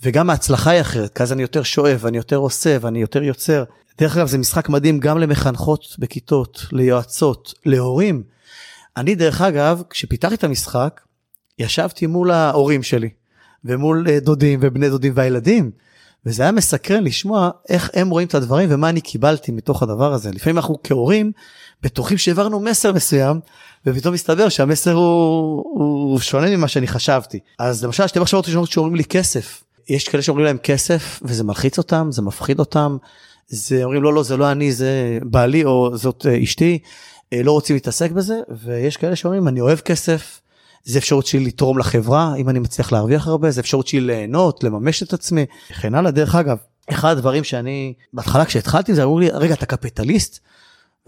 וגם 0.04 0.30
ההצלחה 0.30 0.72
היא 0.72 0.82
אחרת, 0.82 1.18
כי 1.18 1.24
אז 1.24 1.34
אני 1.34 1.42
יותר 1.42 1.64
שואב, 1.64 2.06
אני 2.06 2.18
יותר 2.18 2.36
עושה 2.36 2.78
ואני 2.82 3.02
יותר 3.02 3.24
יוצר. 3.24 3.64
דרך 4.00 4.18
אגב 4.18 4.28
זה 4.28 4.38
משחק 4.38 4.70
מדהים 4.70 5.00
גם 5.00 5.18
למחנכות 5.18 5.96
בכיתות, 6.00 6.66
ליועצות, 6.72 7.54
להורים. 7.66 8.24
אני 8.98 9.16
דרך 9.16 9.42
אגב, 9.42 9.82
כשפיתחתי 9.90 10.36
את 10.36 10.44
המשחק, 10.44 11.02
ישבתי 11.60 12.08
מול 12.08 12.32
ההורים 12.32 12.84
שלי, 12.84 13.10
ומול 13.66 14.06
אה, 14.10 14.20
דודים 14.20 14.60
ובני 14.64 14.90
דודים 14.90 15.14
והילדים, 15.16 15.72
וזה 16.26 16.44
היה 16.44 16.52
מסקרן 16.52 17.04
לשמוע 17.04 17.50
איך 17.70 17.90
הם 17.94 18.10
רואים 18.10 18.28
את 18.28 18.36
הדברים 18.36 18.70
ומה 18.72 18.90
אני 18.90 19.02
קיבלתי 19.02 19.52
מתוך 19.52 19.84
הדבר 19.84 20.14
הזה. 20.14 20.32
לפעמים 20.32 20.58
אנחנו 20.58 20.78
כהורים 20.84 21.32
בטוחים 21.82 22.18
שהעברנו 22.18 22.60
מסר 22.60 22.94
מסוים, 22.94 23.40
ופתאום 23.86 24.14
מסתבר 24.14 24.50
שהמסר 24.50 24.94
הוא, 24.94 25.64
הוא 25.64 26.20
שונה 26.20 26.58
ממה 26.58 26.68
שאני 26.68 26.88
חשבתי. 26.88 27.40
אז 27.60 27.84
למשל 27.84 28.08
שתי 28.08 28.20
מחשבות 28.20 28.46
ראשונות 28.46 28.72
שאומרים 28.72 28.96
לי 28.96 29.04
כסף. 29.04 29.64
יש 29.90 30.08
כאלה 30.08 30.24
שאומרים 30.24 30.46
להם 30.46 30.58
כסף 30.58 31.20
וזה 31.24 31.44
מלחיץ 31.44 31.78
אותם, 31.78 32.08
זה 32.12 32.22
מפחיד 32.22 32.60
אותם, 32.60 32.98
זה 33.50 33.84
אומרים 33.84 34.04
לא 34.04 34.14
לא 34.14 34.24
זה 34.24 34.38
לא 34.38 34.52
אני 34.52 34.72
זה 34.72 35.20
בעלי 35.24 35.66
או 35.66 35.98
זאת 35.98 36.26
אה, 36.30 36.44
אשתי 36.44 36.80
אה, 37.34 37.44
לא 37.44 37.52
רוצים 37.52 37.76
להתעסק 37.76 38.12
בזה 38.12 38.40
ויש 38.64 38.98
כאלה 38.98 39.16
שאומרים 39.16 39.48
אני 39.48 39.62
אוהב 39.62 39.80
כסף. 39.80 40.42
זה 40.84 41.00
אפשרות 41.00 41.26
שלי 41.26 41.40
לתרום 41.40 41.78
לחברה 41.78 42.36
אם 42.36 42.50
אני 42.50 42.60
מצליח 42.60 42.92
להרוויח 42.92 43.28
הרבה 43.28 43.52
זה 43.52 43.62
אפשרות 43.62 43.88
שלי 43.88 44.02
ליהנות 44.02 44.64
לממש 44.64 45.04
את 45.04 45.14
עצמי 45.14 45.46
וכן 45.72 45.96
הלאה 45.96 46.12
דרך 46.12 46.36
אגב 46.36 46.58
אחד 46.90 47.12
הדברים 47.12 47.44
שאני 47.44 47.94
בהתחלה 48.14 48.46
כשהתחלתי 48.46 48.96
זה 48.96 49.04
אמרו 49.04 49.20
לי 49.20 49.30
רגע 49.30 49.54
אתה 49.54 49.66
קפיטליסט. 49.66 50.40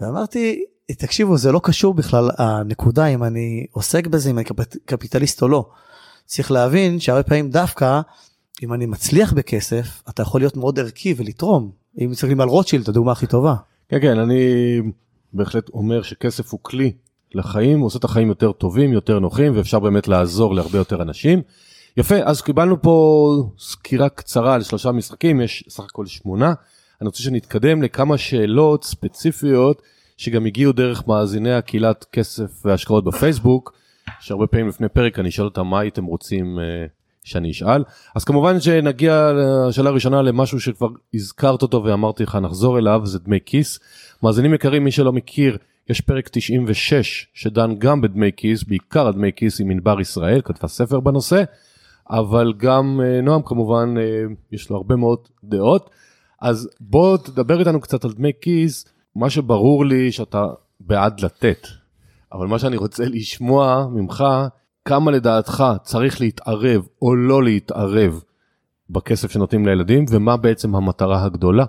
ואמרתי 0.00 0.64
תקשיבו 0.98 1.38
זה 1.38 1.52
לא 1.52 1.60
קשור 1.62 1.94
בכלל 1.94 2.30
הנקודה 2.38 3.06
אם 3.06 3.24
אני 3.24 3.66
עוסק 3.72 4.06
בזה 4.06 4.30
אם 4.30 4.38
אני 4.38 4.44
קפיטליסט 4.84 5.42
או 5.42 5.48
לא. 5.48 5.68
צריך 6.26 6.50
להבין 6.50 7.00
שהרבה 7.00 7.22
פעמים 7.22 7.50
דווקא 7.50 8.00
אם 8.62 8.72
אני 8.72 8.86
מצליח 8.86 9.32
בכסף 9.32 10.02
אתה 10.08 10.22
יכול 10.22 10.40
להיות 10.40 10.56
מאוד 10.56 10.78
ערכי 10.78 11.14
ולתרום 11.16 11.81
אם 12.00 12.10
מסתכלים 12.10 12.40
על 12.40 12.48
רוטשילד 12.48 12.88
הדוגמה 12.88 13.12
הכי 13.12 13.26
טובה. 13.26 13.54
כן 13.88 14.00
כן 14.00 14.18
אני 14.18 14.40
בהחלט 15.32 15.68
אומר 15.68 16.02
שכסף 16.02 16.52
הוא 16.52 16.60
כלי 16.62 16.92
לחיים 17.34 17.78
הוא 17.78 17.86
עושה 17.86 17.98
את 17.98 18.04
החיים 18.04 18.28
יותר 18.28 18.52
טובים 18.52 18.92
יותר 18.92 19.18
נוחים 19.18 19.56
ואפשר 19.56 19.78
באמת 19.78 20.08
לעזור 20.08 20.54
להרבה 20.54 20.78
יותר 20.78 21.02
אנשים. 21.02 21.42
יפה 21.96 22.14
אז 22.24 22.42
קיבלנו 22.42 22.82
פה 22.82 23.28
סקירה 23.58 24.08
קצרה 24.08 24.54
על 24.54 24.62
שלושה 24.62 24.92
משחקים 24.92 25.40
יש 25.40 25.64
סך 25.68 25.84
הכל 25.84 26.06
שמונה. 26.06 26.54
אני 27.00 27.06
רוצה 27.06 27.22
שנתקדם 27.22 27.82
לכמה 27.82 28.18
שאלות 28.18 28.84
ספציפיות 28.84 29.82
שגם 30.16 30.46
הגיעו 30.46 30.72
דרך 30.72 31.08
מאזיני 31.08 31.52
הקהילת 31.52 32.04
כסף 32.12 32.62
והשקעות 32.64 33.04
בפייסבוק 33.04 33.72
שהרבה 34.20 34.46
פעמים 34.46 34.68
לפני 34.68 34.88
פרק 34.88 35.18
אני 35.18 35.28
אשאל 35.28 35.44
אותם 35.44 35.66
מה 35.66 35.80
הייתם 35.80 36.04
רוצים 36.04 36.58
uh, 36.58 36.62
שאני 37.24 37.50
אשאל. 37.50 37.84
אז 38.14 38.24
כמובן 38.24 38.60
שנגיע 38.60 39.32
לשאלה 39.68 39.90
הראשונה 39.90 40.22
למשהו 40.22 40.60
שכבר 40.60 40.88
הזכרת 41.14 41.62
אותו 41.62 41.84
ואמרתי 41.84 42.22
לך 42.22 42.36
נחזור 42.36 42.78
אליו 42.78 43.00
זה 43.04 43.18
דמי 43.18 43.38
כיס. 43.46 43.80
מאזינים 44.22 44.54
יקרים 44.54 44.84
מי 44.84 44.90
שלא 44.90 45.12
מכיר 45.12 45.58
יש 45.90 46.00
פרק 46.00 46.28
96 46.28 47.26
שדן 47.34 47.74
גם 47.78 48.00
בדמי 48.00 48.30
כיס 48.36 48.64
בעיקר 48.64 49.06
על 49.06 49.12
דמי 49.12 49.30
כיס 49.36 49.60
עם 49.60 49.70
ענבר 49.70 50.00
ישראל 50.00 50.40
כתבה 50.44 50.68
ספר 50.68 51.00
בנושא. 51.00 51.42
אבל 52.10 52.52
גם 52.56 53.00
אה, 53.04 53.20
נועם 53.20 53.42
כמובן 53.42 53.94
אה, 53.98 54.02
יש 54.52 54.70
לו 54.70 54.76
הרבה 54.76 54.96
מאוד 54.96 55.18
דעות. 55.44 55.90
אז 56.40 56.68
בוא 56.80 57.16
תדבר 57.16 57.60
איתנו 57.60 57.80
קצת 57.80 58.04
על 58.04 58.12
דמי 58.12 58.32
כיס 58.40 58.84
מה 59.16 59.30
שברור 59.30 59.84
לי 59.86 60.12
שאתה 60.12 60.46
בעד 60.80 61.20
לתת. 61.20 61.66
אבל 62.32 62.46
מה 62.46 62.58
שאני 62.58 62.76
רוצה 62.76 63.04
לשמוע 63.04 63.86
ממך 63.92 64.24
כמה 64.84 65.10
לדעתך 65.10 65.64
צריך 65.84 66.20
להתערב 66.20 66.86
או 67.02 67.14
לא 67.14 67.42
להתערב 67.42 68.20
בכסף 68.90 69.30
שנותנים 69.30 69.66
לילדים 69.66 70.04
ומה 70.10 70.36
בעצם 70.36 70.74
המטרה 70.74 71.24
הגדולה 71.24 71.64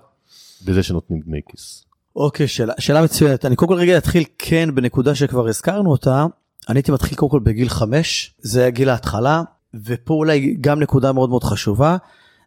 בזה 0.65 0.84
שנותנים 0.84 1.19
דמי 1.26 1.39
כיס. 1.49 1.86
אוקיי 2.15 2.47
שאלה 2.47 2.73
שאלה 2.80 3.04
מצוינת 3.04 3.45
אני 3.45 3.56
קודם 3.56 3.69
כל 3.71 3.78
רגע 3.78 3.97
אתחיל 3.97 4.23
כן 4.38 4.69
בנקודה 4.76 5.15
שכבר 5.15 5.47
הזכרנו 5.47 5.91
אותה 5.91 6.26
אני 6.69 6.78
הייתי 6.78 6.91
מתחיל 6.91 7.17
קודם 7.17 7.32
כל 7.32 7.39
בגיל 7.39 7.69
5 7.69 8.36
זה 8.39 8.69
גיל 8.69 8.89
ההתחלה 8.89 9.43
ופה 9.86 10.13
אולי 10.13 10.58
גם 10.62 10.80
נקודה 10.80 11.12
מאוד 11.12 11.30
מאוד 11.30 11.43
חשובה 11.43 11.97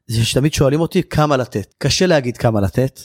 זה 0.06 0.24
שתמיד 0.24 0.52
שואלים 0.52 0.80
אותי 0.80 1.02
כמה 1.02 1.36
לתת 1.36 1.74
קשה 1.78 2.06
להגיד 2.06 2.36
כמה 2.36 2.60
לתת. 2.60 3.00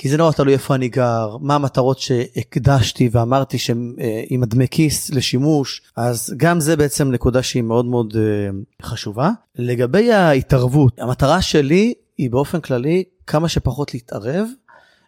כי 0.00 0.08
זה 0.08 0.16
נורא 0.16 0.32
תלוי 0.32 0.52
איפה 0.52 0.74
אני 0.74 0.88
גר, 0.88 1.36
מה 1.40 1.54
המטרות 1.54 1.98
שהקדשתי 1.98 3.08
ואמרתי 3.12 3.58
שהם 3.58 3.94
אה, 4.00 4.22
עם 4.28 4.42
הדמי 4.42 4.68
כיס 4.70 5.10
לשימוש, 5.10 5.82
אז 5.96 6.34
גם 6.36 6.60
זה 6.60 6.76
בעצם 6.76 7.10
נקודה 7.10 7.42
שהיא 7.42 7.62
מאוד 7.62 7.84
מאוד 7.84 8.16
אה, 8.16 8.50
חשובה. 8.86 9.30
לגבי 9.56 10.12
ההתערבות, 10.12 10.98
המטרה 10.98 11.42
שלי 11.42 11.94
היא 12.18 12.30
באופן 12.30 12.60
כללי 12.60 13.04
כמה 13.26 13.48
שפחות 13.48 13.94
להתערב, 13.94 14.46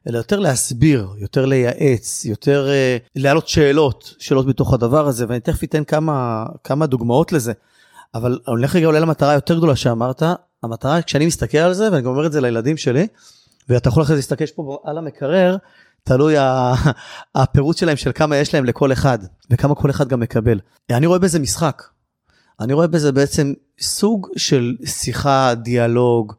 אלא 0.09 0.19
יותר 0.19 0.39
להסביר, 0.39 1.09
יותר 1.19 1.47
לייעץ, 1.47 2.25
יותר 2.25 2.69
uh, 2.69 3.09
להעלות 3.17 3.49
שאלות, 3.49 4.15
שאלות 4.19 4.47
בתוך 4.47 4.75
הדבר 4.75 5.07
הזה, 5.07 5.25
ואני 5.29 5.41
תכף 5.41 5.65
אתן 5.65 5.85
כמה, 5.85 6.47
כמה 6.65 6.87
דוגמאות 6.87 7.33
לזה. 7.33 7.53
אבל 8.15 8.31
אני 8.33 8.41
הולך 8.47 8.77
רגע 8.77 8.87
אולי 8.87 9.01
למטרה 9.01 9.31
היותר 9.31 9.57
גדולה 9.57 9.77
שאמרת, 9.77 10.23
המטרה 10.63 11.03
כשאני 11.03 11.27
מסתכל 11.27 11.59
על 11.59 11.73
זה, 11.73 11.89
ואני 11.93 12.03
גם 12.03 12.09
אומר 12.11 12.27
את 12.27 12.33
זה 12.33 12.41
לילדים 12.41 12.77
שלי, 12.77 13.07
ואתה 13.71 13.89
יכול 13.89 14.03
אחרי 14.03 14.17
זה 14.17 14.19
להסתכל 14.19 14.47
פה 14.47 14.79
על 14.85 14.99
המקרר, 14.99 15.57
תלוי 16.05 16.35
הפירוט 17.35 17.77
שלהם 17.77 17.97
של 17.97 18.13
כמה 18.13 18.37
יש 18.37 18.55
להם 18.55 18.65
לכל 18.65 18.93
אחד, 18.93 19.19
וכמה 19.51 19.75
כל 19.75 19.91
אחד 19.91 20.09
גם 20.09 20.21
מקבל. 20.21 20.61
אני 20.91 21.07
רואה 21.07 21.19
בזה 21.19 21.39
משחק. 21.39 21.83
אני 22.61 22.73
רואה 22.73 22.87
בזה 22.87 23.13
בעצם 23.13 23.53
סוג 23.81 24.29
של 24.37 24.77
שיחה, 24.85 25.55
דיאלוג 25.55 26.33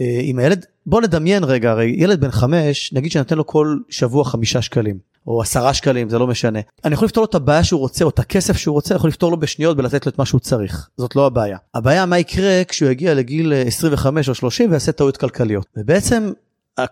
אה, 0.00 0.18
עם 0.22 0.38
הילד. 0.38 0.66
בוא 0.86 1.00
נדמיין 1.00 1.44
רגע, 1.44 1.70
הרי 1.70 1.94
ילד 1.98 2.20
בן 2.20 2.30
חמש, 2.30 2.92
נגיד 2.92 3.12
שנותן 3.12 3.36
לו 3.36 3.46
כל 3.46 3.76
שבוע 3.88 4.24
חמישה 4.24 4.62
שקלים. 4.62 4.98
או 5.26 5.42
עשרה 5.42 5.74
שקלים, 5.74 6.08
זה 6.08 6.18
לא 6.18 6.26
משנה. 6.26 6.58
אני 6.84 6.94
יכול 6.94 7.06
לפתור 7.06 7.22
לו 7.22 7.28
את 7.30 7.34
הבעיה 7.34 7.64
שהוא 7.64 7.80
רוצה, 7.80 8.04
או 8.04 8.10
את 8.10 8.18
הכסף 8.18 8.56
שהוא 8.56 8.72
רוצה, 8.72 8.94
אני 8.94 8.96
יכול 8.96 9.08
לפתור 9.08 9.30
לו 9.30 9.36
בשניות 9.36 9.78
ולתת 9.78 10.06
לו 10.06 10.12
את 10.12 10.18
מה 10.18 10.26
שהוא 10.26 10.40
צריך. 10.40 10.88
זאת 10.96 11.16
לא 11.16 11.26
הבעיה. 11.26 11.58
הבעיה 11.74 12.06
מה 12.06 12.18
יקרה 12.18 12.64
כשהוא 12.68 12.90
יגיע 12.90 13.14
לגיל 13.14 13.52
25 13.66 14.28
או 14.28 14.34
30 14.34 14.70
ויעשה 14.70 14.92
טעויות 14.92 15.16
כלכליות. 15.16 15.66
ובעצם 15.76 16.32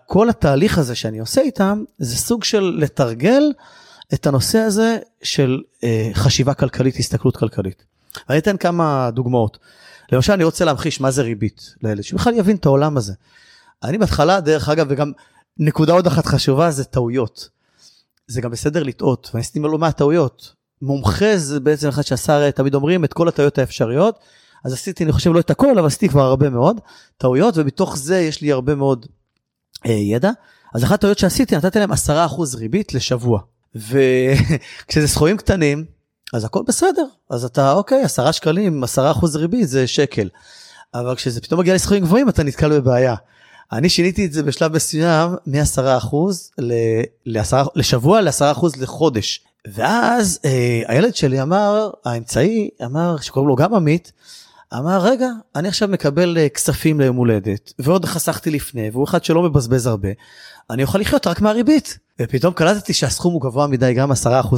כל 0.05 0.29
התהליך 0.29 0.77
הזה 0.77 0.95
שאני 0.95 1.19
עושה 1.19 1.41
איתם 1.41 1.83
זה 1.97 2.17
סוג 2.17 2.43
של 2.43 2.75
לתרגל 2.79 3.43
את 4.13 4.27
הנושא 4.27 4.57
הזה 4.59 4.97
של 5.23 5.61
אה, 5.83 6.09
חשיבה 6.13 6.53
כלכלית, 6.53 6.95
הסתכלות 6.95 7.37
כלכלית. 7.37 7.83
אני 8.29 8.37
אתן 8.37 8.57
כמה 8.57 9.09
דוגמאות. 9.13 9.57
למשל 10.11 10.33
אני 10.33 10.43
רוצה 10.43 10.65
להמחיש 10.65 11.01
מה 11.01 11.11
זה 11.11 11.21
ריבית 11.21 11.75
לילד, 11.83 12.03
שבכלל 12.03 12.33
יבין 12.33 12.55
את 12.55 12.65
העולם 12.65 12.97
הזה. 12.97 13.13
אני 13.83 13.97
בהתחלה, 13.97 14.39
דרך 14.39 14.69
אגב, 14.69 14.85
וגם 14.89 15.11
נקודה 15.57 15.93
עוד 15.93 16.07
אחת 16.07 16.25
חשובה 16.25 16.71
זה 16.71 16.83
טעויות. 16.83 17.49
זה 18.27 18.41
גם 18.41 18.51
בסדר 18.51 18.83
לטעות, 18.83 19.29
ואני 19.33 19.41
עשיתי 19.41 19.59
לא 19.59 19.77
מעט 19.77 19.97
טעויות. 19.97 20.53
מומחה 20.81 21.37
זה 21.37 21.59
בעצם 21.59 21.87
אחד 21.87 22.01
שעשה, 22.01 22.51
תמיד 22.51 22.75
אומרים, 22.75 23.03
את 23.03 23.13
כל 23.13 23.27
הטעויות 23.27 23.57
האפשריות. 23.57 24.19
אז 24.65 24.73
עשיתי, 24.73 25.03
אני 25.03 25.11
חושב, 25.11 25.33
לא 25.33 25.39
את 25.39 25.49
הכל, 25.49 25.79
אבל 25.79 25.87
עשיתי 25.87 26.09
כבר 26.09 26.21
הרבה 26.21 26.49
מאוד 26.49 26.81
טעויות, 27.17 27.57
ומתוך 27.57 27.97
זה 27.97 28.19
יש 28.19 28.41
לי 28.41 28.51
הרבה 28.51 28.75
מאוד 28.75 29.05
אה, 29.05 29.14
ידע. 29.85 30.31
אז 30.73 30.83
אחת 30.83 30.93
הטעויות 30.93 31.19
שעשיתי, 31.19 31.55
נתתי 31.55 31.79
להם 31.79 31.91
10% 31.91 31.95
ריבית 32.55 32.93
לשבוע. 32.93 33.39
וכשזה 33.75 35.07
סכומים 35.07 35.37
קטנים, 35.37 35.85
אז 36.33 36.45
הכל 36.45 36.61
בסדר. 36.67 37.05
אז 37.29 37.45
אתה, 37.45 37.71
אוקיי, 37.71 38.03
10 38.03 38.31
שקלים, 38.31 38.83
10% 38.83 38.87
ריבית 39.35 39.69
זה 39.69 39.87
שקל. 39.87 40.29
אבל 40.93 41.15
כשזה 41.15 41.41
פתאום 41.41 41.59
מגיע 41.59 41.73
לסכומים 41.75 42.03
גבוהים, 42.03 42.29
אתה 42.29 42.43
נתקל 42.43 42.79
בבעיה. 42.79 43.15
אני 43.71 43.89
שיניתי 43.89 44.25
את 44.25 44.33
זה 44.33 44.43
בשלב 44.43 44.73
מסוים 44.75 45.35
מ-10% 45.47 46.15
ל- 46.57 47.01
לשבוע 47.75 48.21
ל-10% 48.21 48.65
לחודש. 48.79 49.41
ואז 49.73 50.39
אה, 50.45 50.81
הילד 50.87 51.15
שלי 51.15 51.41
אמר, 51.41 51.89
האמצעי 52.05 52.69
אמר, 52.85 53.17
שקוראים 53.21 53.49
לו 53.49 53.55
גם 53.55 53.73
עמית, 53.73 54.11
אמר 54.77 55.01
רגע 55.01 55.29
אני 55.55 55.67
עכשיו 55.67 55.87
מקבל 55.87 56.37
אה, 56.37 56.49
כספים 56.49 56.99
ליום 56.99 57.15
הולדת 57.15 57.73
ועוד 57.79 58.05
חסכתי 58.05 58.51
לפני 58.51 58.89
והוא 58.89 59.03
אחד 59.03 59.23
שלא 59.23 59.43
מבזבז 59.43 59.87
הרבה 59.87 60.09
אני 60.69 60.83
אוכל 60.83 60.99
לחיות 60.99 61.27
רק 61.27 61.41
מהריבית. 61.41 61.97
ופתאום 62.21 62.53
קלטתי 62.53 62.93
שהסכום 62.93 63.33
הוא 63.33 63.41
גבוה 63.41 63.67
מדי 63.67 63.93
גם 63.93 64.11
10% 64.11 64.15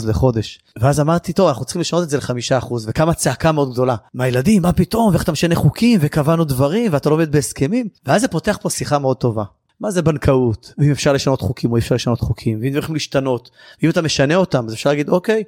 לחודש 0.07 0.59
ואז 0.79 0.99
אמרתי 0.99 1.33
טוב 1.33 1.47
אנחנו 1.47 1.65
צריכים 1.65 1.79
לשנות 1.79 2.03
את 2.03 2.09
זה 2.09 2.17
ל-5% 2.17 2.73
וכמה 2.85 3.13
צעקה 3.13 3.51
מאוד 3.51 3.71
גדולה 3.73 3.95
מהילדים 4.13 4.61
מה 4.61 4.73
פתאום 4.73 5.11
ואיך 5.11 5.23
אתה 5.23 5.31
משנה 5.31 5.55
חוקים 5.55 5.99
וקבענו 6.03 6.43
דברים 6.43 6.93
ואתה 6.93 7.09
לא 7.09 7.15
עומד 7.15 7.31
בהסכמים 7.31 7.87
ואז 8.05 8.21
זה 8.21 8.27
פותח 8.27 8.59
פה 8.61 8.69
שיחה 8.69 8.99
מאוד 8.99 9.17
טובה. 9.17 9.43
מה 9.79 9.91
זה 9.91 10.01
בנקאות 10.01 10.73
ואם 10.77 10.91
אפשר 10.91 11.13
לשנות 11.13 11.41
חוקים 11.41 11.71
או 11.71 11.77
אפשר 11.77 11.95
לשנות 11.95 12.21
חוקים 12.21 12.59
ואם 12.61 12.75
יכולים 12.75 12.93
להשתנות 12.93 13.49
ואם 13.81 13.89
אתה 13.89 14.01
משנה 14.01 14.35
אותם 14.35 14.65
אז 14.67 14.73
אפשר 14.73 14.89
להגיד 14.89 15.09
אוקיי 15.09 15.43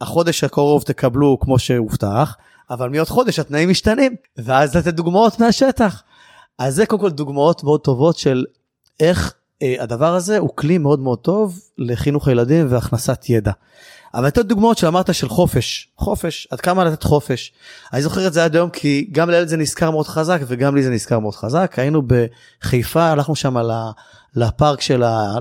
החודש 0.00 0.44
הקרוב 0.44 0.82
תקבלו 0.82 1.38
כמו 1.40 1.58
שהובטח 1.58 2.36
אבל 2.70 2.88
מעוד 2.88 3.08
חודש 3.08 3.38
התנאים 3.38 3.68
משתנים 3.68 4.14
ואז 4.36 4.76
לתת 4.76 4.94
דוגמאות 4.94 5.40
מהשטח. 5.40 6.02
אז 6.58 6.74
זה 6.74 6.86
קודם 6.86 7.02
כל 7.02 7.10
דוגמאות 7.10 7.64
מאוד 7.64 7.80
טובות 7.80 8.18
של 8.18 8.44
איך 9.00 9.34
אה, 9.62 9.74
הדבר 9.78 10.14
הזה 10.14 10.38
הוא 10.38 10.50
כלי 10.54 10.78
מאוד 10.78 11.00
מאוד 11.00 11.18
טוב 11.18 11.60
לחינוך 11.78 12.28
הילדים 12.28 12.66
והכנסת 12.70 13.30
ידע. 13.30 13.52
אבל 14.14 14.26
לתת 14.26 14.44
דוגמאות 14.44 14.78
שאמרת 14.78 15.14
של 15.14 15.28
חופש, 15.28 15.88
חופש, 15.96 16.48
עד 16.50 16.60
כמה 16.60 16.84
לתת 16.84 17.02
חופש. 17.02 17.52
אני 17.92 18.02
זוכר 18.02 18.26
את 18.26 18.32
זה 18.32 18.44
עד 18.44 18.56
היום 18.56 18.70
כי 18.70 19.08
גם 19.12 19.30
לילד 19.30 19.48
זה 19.48 19.56
נזכר 19.56 19.90
מאוד 19.90 20.06
חזק 20.06 20.40
וגם 20.46 20.76
לי 20.76 20.82
זה 20.82 20.90
נזכר 20.90 21.18
מאוד 21.18 21.34
חזק. 21.34 21.74
היינו 21.76 22.02
בחיפה, 22.62 23.04
הלכנו 23.04 23.36
שם 23.36 23.56
לפארק 24.36 24.80
של, 24.80 25.02
ה, 25.02 25.36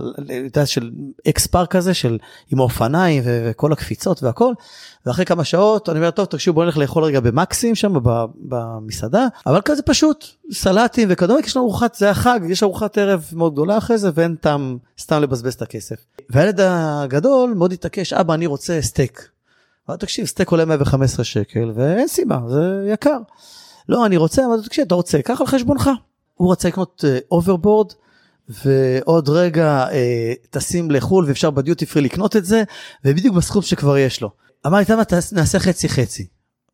של 0.66 0.92
X 1.30 1.48
פארק 1.48 1.72
כזה, 1.72 1.94
של, 1.94 2.18
עם 2.52 2.60
האופניים 2.60 3.24
וכל 3.26 3.74
הקפיצות 3.74 4.24
והכל. 4.24 4.54
ואחרי 5.06 5.26
כמה 5.26 5.44
שעות 5.44 5.90
אני 5.90 6.00
אומר 6.00 6.12
טוב 6.12 6.26
תקשיבו 6.26 6.56
בוא 6.56 6.66
נלך 6.66 6.78
לאכול 6.78 7.04
רגע 7.04 7.20
במקסים 7.20 7.76
שם 7.76 7.94
במסעדה 8.36 9.28
אבל 9.46 9.62
כזה 9.62 9.82
פשוט 9.82 10.26
סלטים 10.52 11.08
וכדומה 11.12 11.40
יש 11.40 11.58
לנו 11.58 11.66
ארוחת 11.66 11.96
זה 11.96 12.10
החג 12.10 12.40
יש 12.50 12.64
ארוחת 12.64 12.98
ערב 12.98 13.30
מאוד 13.34 13.54
גדולה 13.54 13.78
אחרי 13.78 13.98
זה 13.98 14.10
ואין 14.14 14.36
טעם 14.36 14.78
סתם 15.00 15.22
לבזבז 15.22 15.54
את 15.54 15.62
הכסף. 15.62 15.96
והילד 16.30 16.60
הגדול 16.64 17.54
מאוד 17.54 17.74
התעקש 17.74 18.14
אבא 18.14 18.34
אני 18.34 18.46
רוצה 18.46 18.82
סטייק. 18.82 19.30
אבל 19.90 19.98
תקשיב 19.98 20.26
סטייק 20.26 20.50
עולה 20.50 20.66
115 20.66 21.26
שקל 21.26 21.72
ואין 21.76 22.08
סיבה 22.08 22.40
זה 22.50 22.90
יקר. 22.94 23.18
לא 23.90 24.06
אני 24.06 24.18
רוצה 24.18 24.46
אבל 24.46 24.64
תקשיב 24.64 24.86
אתה 24.86 24.96
רוצה 24.96 25.22
קח 25.22 25.42
על 25.42 25.48
חשבונך. 25.48 25.90
הוא 26.34 26.52
רצה 26.52 26.68
לקנות 26.68 27.04
hoverboard. 27.32 27.92
אה, 27.92 27.96
ועוד 28.50 29.30
רגע 29.30 29.86
אה, 29.92 30.34
טסים 30.50 30.92
לחו"ל 30.92 31.26
ואפשר 31.28 31.50
בדיוטי 31.50 31.86
פרי 31.86 32.02
לקנות 32.02 32.36
את 32.36 32.46
זה 32.46 32.64
ובדיוק 33.06 33.36
בסכום 33.36 33.62
שכבר 33.62 33.98
יש 33.98 34.22
לו. 34.22 34.32
אמר 34.68 34.78
לי, 34.78 34.86
תמה, 34.86 35.04
נעשה 35.32 35.60
חצי 35.60 35.90
חצי. 35.90 36.28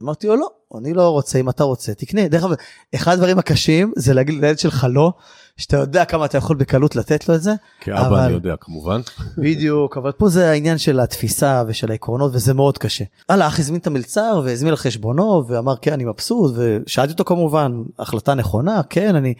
אמרתי 0.04 0.28
לו, 0.28 0.36
לא, 0.36 0.50
אני 0.78 0.94
לא 0.94 1.10
רוצה, 1.10 1.40
אם 1.40 1.50
אתה 1.50 1.64
רוצה, 1.64 1.94
תקנה. 1.94 2.28
דרך 2.28 2.44
אגב, 2.44 2.56
אחד 2.96 3.14
הדברים 3.14 3.40
הקשים 3.40 3.94
זה 3.96 4.14
להגיד 4.14 4.42
לילד 4.42 4.60
שלך 4.60 4.88
לא, 4.90 5.14
שאתה 5.58 5.78
יודע 5.78 6.06
כמה 6.06 6.26
אתה 6.26 6.38
יכול 6.38 6.56
בקלות 6.56 6.96
לתת 6.96 7.30
לו 7.30 7.36
את 7.36 7.42
זה. 7.42 7.54
כאבא 7.82 8.08
אבל... 8.08 8.20
אני 8.20 8.34
יודע 8.34 8.56
כמובן. 8.62 9.02
בדיוק, 9.38 9.98
אבל 9.98 10.12
פה 10.12 10.30
זה 10.30 10.50
העניין 10.50 10.78
של 10.78 11.00
התפיסה 11.00 11.64
ושל 11.68 11.92
העקרונות 11.92 12.32
וזה 12.34 12.54
מאוד 12.54 12.78
קשה. 12.78 13.04
הלאה, 13.30 13.48
אח 13.48 13.60
הזמין 13.60 13.80
את 13.80 13.88
המלצר 13.88 14.42
והזמין 14.44 14.70
על 14.70 14.78
חשבונו 14.78 15.44
ואמר 15.48 15.76
כן 15.82 15.94
אני 15.94 16.06
מבסוט 16.06 16.56
ושאלתי 16.58 17.12
אותו 17.12 17.26
כמובן, 17.26 17.82
החלטה 18.00 18.34
נכונה, 18.34 18.82
כן 18.90 19.16
אני, 19.16 19.34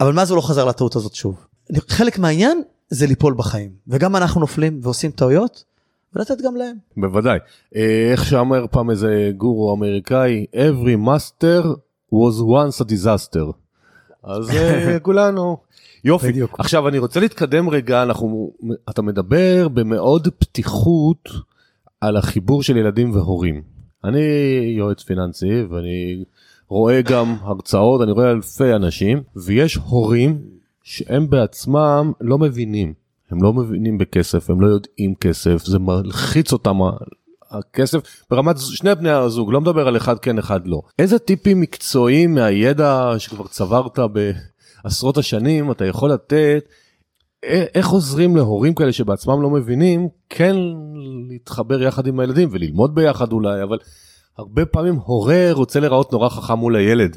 אבל 0.00 0.12
מאז 0.12 0.30
הוא 0.30 0.36
לא 0.36 0.42
חזר 0.42 0.64
לטעות 0.64 0.96
הזאת 0.96 1.14
שוב. 1.14 1.46
חלק 1.88 2.18
מהעניין 2.18 2.62
זה 2.90 3.06
ליפול 3.06 3.34
בחיים 3.34 3.70
וגם 3.88 4.16
אנחנו 4.16 4.40
נופלים 4.40 4.80
ועושים 4.82 5.10
טעויות. 5.10 5.75
ולתת 6.16 6.40
גם 6.44 6.56
להם. 6.56 6.76
בוודאי. 6.96 7.38
אה, 7.76 8.08
איך 8.12 8.24
שאמר 8.24 8.66
פעם 8.70 8.90
איזה 8.90 9.30
גורו 9.36 9.74
אמריקאי, 9.74 10.46
every 10.54 11.06
master 11.08 11.64
was 12.14 12.40
once 12.42 12.84
a 12.84 12.88
disaster. 12.88 13.52
אז 14.24 14.50
אה, 14.50 14.98
כולנו. 15.02 15.56
יופי. 16.04 16.28
בדיוק. 16.28 16.60
עכשיו 16.60 16.88
אני 16.88 16.98
רוצה 16.98 17.20
להתקדם 17.20 17.68
רגע, 17.68 18.02
אנחנו, 18.02 18.52
אתה 18.90 19.02
מדבר 19.02 19.68
במאוד 19.68 20.28
פתיחות 20.38 21.28
על 22.00 22.16
החיבור 22.16 22.62
של 22.62 22.76
ילדים 22.76 23.14
והורים. 23.14 23.62
אני 24.04 24.20
יועץ 24.78 25.02
פיננסי 25.02 25.62
ואני 25.70 26.24
רואה 26.68 27.02
גם 27.02 27.36
הרצאות, 27.40 28.02
אני 28.02 28.12
רואה 28.12 28.30
אלפי 28.30 28.72
אנשים, 28.72 29.22
ויש 29.36 29.74
הורים 29.74 30.38
שהם 30.82 31.30
בעצמם 31.30 32.12
לא 32.20 32.38
מבינים. 32.38 33.05
הם 33.30 33.42
לא 33.42 33.52
מבינים 33.52 33.98
בכסף, 33.98 34.50
הם 34.50 34.60
לא 34.60 34.66
יודעים 34.66 35.14
כסף, 35.14 35.64
זה 35.64 35.78
מלחיץ 35.78 36.52
אותם 36.52 36.78
הכסף 37.50 38.24
ברמת 38.30 38.56
שני 38.58 38.94
בני 38.94 39.10
הזוג, 39.10 39.52
לא 39.52 39.60
מדבר 39.60 39.88
על 39.88 39.96
אחד 39.96 40.18
כן 40.18 40.38
אחד 40.38 40.66
לא. 40.66 40.82
איזה 40.98 41.18
טיפים 41.18 41.60
מקצועיים 41.60 42.34
מהידע 42.34 43.14
שכבר 43.18 43.46
צברת 43.46 43.98
בעשרות 44.84 45.18
השנים 45.18 45.70
אתה 45.70 45.84
יכול 45.84 46.12
לתת, 46.12 46.64
איך 47.74 47.88
עוזרים 47.88 48.36
להורים 48.36 48.74
כאלה 48.74 48.92
שבעצמם 48.92 49.42
לא 49.42 49.50
מבינים, 49.50 50.08
כן 50.30 50.56
להתחבר 51.28 51.82
יחד 51.82 52.06
עם 52.06 52.20
הילדים 52.20 52.48
וללמוד 52.52 52.94
ביחד 52.94 53.32
אולי, 53.32 53.62
אבל 53.62 53.78
הרבה 54.38 54.66
פעמים 54.66 54.94
הורה 54.94 55.48
רוצה 55.52 55.80
להיראות 55.80 56.12
נורא 56.12 56.28
חכם 56.28 56.54
מול 56.54 56.76
הילד 56.76 57.16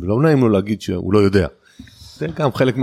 ולא 0.00 0.22
נעים 0.22 0.40
לו 0.40 0.48
להגיד 0.48 0.80
שהוא 0.80 1.12
לא 1.12 1.18
יודע. 1.18 1.46
זה 2.16 2.26
גם 2.26 2.52
חלק 2.52 2.76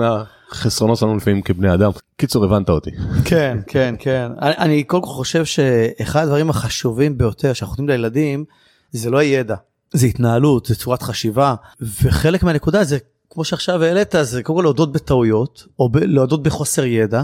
מהחסרונות 0.50 0.98
שלנו 0.98 1.18
לפעמים 1.18 1.42
כבני 1.42 1.74
אדם. 1.74 1.92
קיצור 2.18 2.46
הבנת 2.46 2.70
אותי. 2.70 2.92
כן 3.26 3.58
כן 3.68 3.96
כן 4.00 4.32
אני, 4.42 4.58
אני 4.58 4.84
כל 4.88 5.02
חושב 5.02 5.46
שאחד 5.46 6.24
הדברים 6.24 6.50
החשובים 6.50 7.18
ביותר 7.18 7.54
שאנחנו 7.54 7.72
נותנים 7.72 7.90
לילדים 7.90 8.46
זה 8.92 9.10
לא 9.10 9.18
הידע 9.18 9.56
זה 9.94 10.08
התנהלות 10.08 10.66
זה 10.66 10.76
צורת 10.76 11.02
חשיבה 11.02 11.56
וחלק 12.04 12.44
מהנקודה 12.44 12.84
זה 12.84 12.98
כמו 13.30 13.44
שעכשיו 13.44 13.84
העלית 13.84 14.16
זה 14.22 14.44
קודם 14.44 14.58
כל 14.58 14.64
להודות 14.64 14.92
בטעויות 14.92 15.64
או 15.80 15.90
ב- 15.90 15.98
להודות 15.98 16.44
בחוסר 16.44 16.86
ידע. 16.86 17.24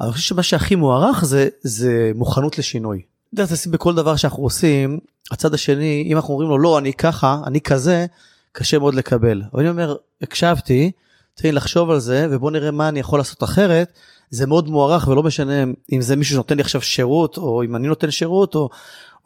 אני 0.00 0.12
חושב 0.12 0.22
שמה 0.28 0.42
שהכי 0.42 0.74
מוערך 0.74 1.24
זה 1.24 1.48
זה 1.62 2.12
מוכנות 2.14 2.58
לשינוי. 2.58 3.02
דרך 3.34 3.50
אגב 3.50 3.72
בכל 3.72 3.94
דבר 3.94 4.16
שאנחנו 4.16 4.42
עושים 4.42 4.98
הצד 5.30 5.54
השני 5.54 6.04
אם 6.06 6.16
אנחנו 6.16 6.34
אומרים 6.34 6.48
לו 6.50 6.58
לא 6.58 6.78
אני 6.78 6.92
ככה 6.92 7.40
אני 7.46 7.60
כזה 7.60 8.06
קשה 8.52 8.78
מאוד 8.78 8.94
לקבל. 8.94 9.42
אבל 9.52 9.60
אני 9.60 9.70
אומר 9.70 9.96
הקשבתי 10.22 10.90
תן 11.36 11.48
לי 11.48 11.52
לחשוב 11.52 11.90
על 11.90 11.98
זה 11.98 12.26
ובוא 12.30 12.50
נראה 12.50 12.70
מה 12.70 12.88
אני 12.88 13.00
יכול 13.00 13.20
לעשות 13.20 13.42
אחרת. 13.42 13.92
זה 14.30 14.46
מאוד 14.46 14.68
מוערך 14.68 15.08
ולא 15.08 15.22
משנה 15.22 15.64
אם 15.92 16.00
זה 16.00 16.16
מישהו 16.16 16.34
שנותן 16.34 16.56
לי 16.56 16.62
עכשיו 16.62 16.80
שירות 16.80 17.38
או 17.38 17.62
אם 17.62 17.76
אני 17.76 17.88
נותן 17.88 18.10
שירות 18.10 18.54
או, 18.54 18.68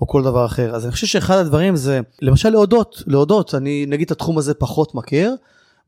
או 0.01 0.07
כל 0.07 0.23
דבר 0.23 0.47
אחר. 0.47 0.75
אז 0.75 0.85
אני 0.85 0.93
חושב 0.93 1.07
שאחד 1.07 1.37
הדברים 1.37 1.77
זה 1.77 2.01
למשל 2.23 2.51
להודות 2.51 3.03
להודות. 3.07 3.55
אני 3.55 3.87
נגיד 3.89 4.07
את 4.07 4.11
התחום 4.11 4.39
הזה 4.39 4.55
פחות 4.55 4.95
מכיר. 4.95 5.37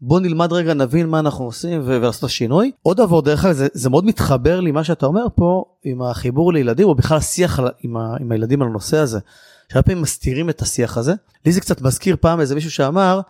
בוא 0.00 0.20
נלמד 0.20 0.52
רגע 0.52 0.74
נבין 0.74 1.08
מה 1.08 1.18
אנחנו 1.18 1.44
עושים 1.44 1.82
ולעשות 1.85 2.24
השינוי 2.24 2.70
עוד 2.82 2.96
דבר 2.96 3.20
דרך 3.20 3.44
אגב 3.44 3.54
זה, 3.54 3.68
זה 3.72 3.90
מאוד 3.90 4.04
מתחבר 4.04 4.61
לי 4.61 4.70
מה 4.70 4.85
שאתה 4.85 5.06
אומר 5.06 5.26
פה 5.35 5.64
עם 5.85 6.02
החיבור 6.02 6.52
לילדים 6.52 6.88
או 6.88 6.94
בכלל 6.94 7.16
השיח 7.16 7.61
עם, 7.82 7.96
ה, 7.96 8.16
עם 8.20 8.32
הילדים 8.32 8.62
על 8.62 8.68
הנושא 8.68 8.96
הזה. 8.96 9.18
שהרבה 9.72 9.87
פעמים 9.87 10.02
מסתירים 10.02 10.50
את 10.50 10.62
השיח 10.62 10.98
הזה. 10.98 11.14
לי 11.46 11.52
זה 11.52 11.61
קצת 11.61 11.80
מזכיר 11.80 12.16
פעם 12.20 12.40
איזה 12.40 12.54
מישהו 12.54 12.70
שאמר 12.70 13.20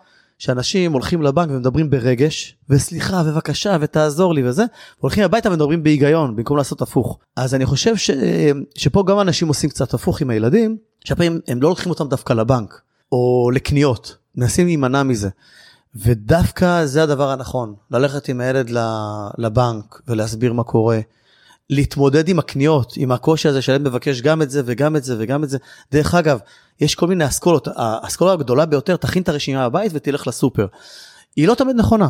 שאנשים 0.43 0.93
הולכים 0.93 1.21
לבנק 1.21 1.49
ומדברים 1.49 1.89
ברגש, 1.89 2.55
וסליחה 2.69 3.21
ובבקשה 3.25 3.77
ותעזור 3.81 4.33
לי 4.33 4.49
וזה, 4.49 4.63
והולכים 4.99 5.23
הביתה 5.23 5.49
ומדברים 5.49 5.83
בהיגיון 5.83 6.35
במקום 6.35 6.57
לעשות 6.57 6.81
הפוך. 6.81 7.19
אז 7.35 7.55
אני 7.55 7.65
חושב 7.65 7.97
ש... 7.97 8.11
שפה 8.77 9.03
גם 9.07 9.19
אנשים 9.19 9.47
עושים 9.47 9.69
קצת 9.69 9.93
הפוך 9.93 10.21
עם 10.21 10.29
הילדים, 10.29 10.77
שהפעמים 11.05 11.39
הם 11.47 11.61
לא 11.61 11.69
לוקחים 11.69 11.89
אותם 11.89 12.07
דווקא 12.09 12.33
לבנק, 12.33 12.81
או 13.11 13.51
לקניות, 13.53 14.17
מנסים 14.35 14.65
להימנע 14.65 15.03
מזה. 15.03 15.29
ודווקא 15.95 16.85
זה 16.85 17.03
הדבר 17.03 17.29
הנכון, 17.29 17.73
ללכת 17.91 18.29
עם 18.29 18.41
הילד 18.41 18.71
לבנק 19.37 20.01
ולהסביר 20.07 20.53
מה 20.53 20.63
קורה. 20.63 20.99
להתמודד 21.69 22.29
עם 22.29 22.39
הקניות, 22.39 22.93
עם 22.97 23.11
הקושי 23.11 23.47
הזה 23.47 23.61
שהילד 23.61 23.81
מבקש 23.81 24.21
גם 24.21 24.41
את 24.41 24.49
זה 24.49 24.61
וגם 24.65 24.95
את 24.95 25.03
זה 25.03 25.15
וגם 25.19 25.43
את 25.43 25.49
זה. 25.49 25.57
דרך 25.91 26.15
אגב, 26.15 26.39
יש 26.79 26.95
כל 26.95 27.07
מיני 27.07 27.27
אסכולות, 27.27 27.67
האסכולה 27.75 28.31
הגדולה 28.31 28.65
ביותר, 28.65 28.95
תכין 28.95 29.23
את 29.23 29.29
הרשימה 29.29 29.69
בבית 29.69 29.91
ותלך 29.95 30.27
לסופר. 30.27 30.67
היא 31.35 31.47
לא 31.47 31.55
תמיד 31.55 31.75
נכונה. 31.75 32.09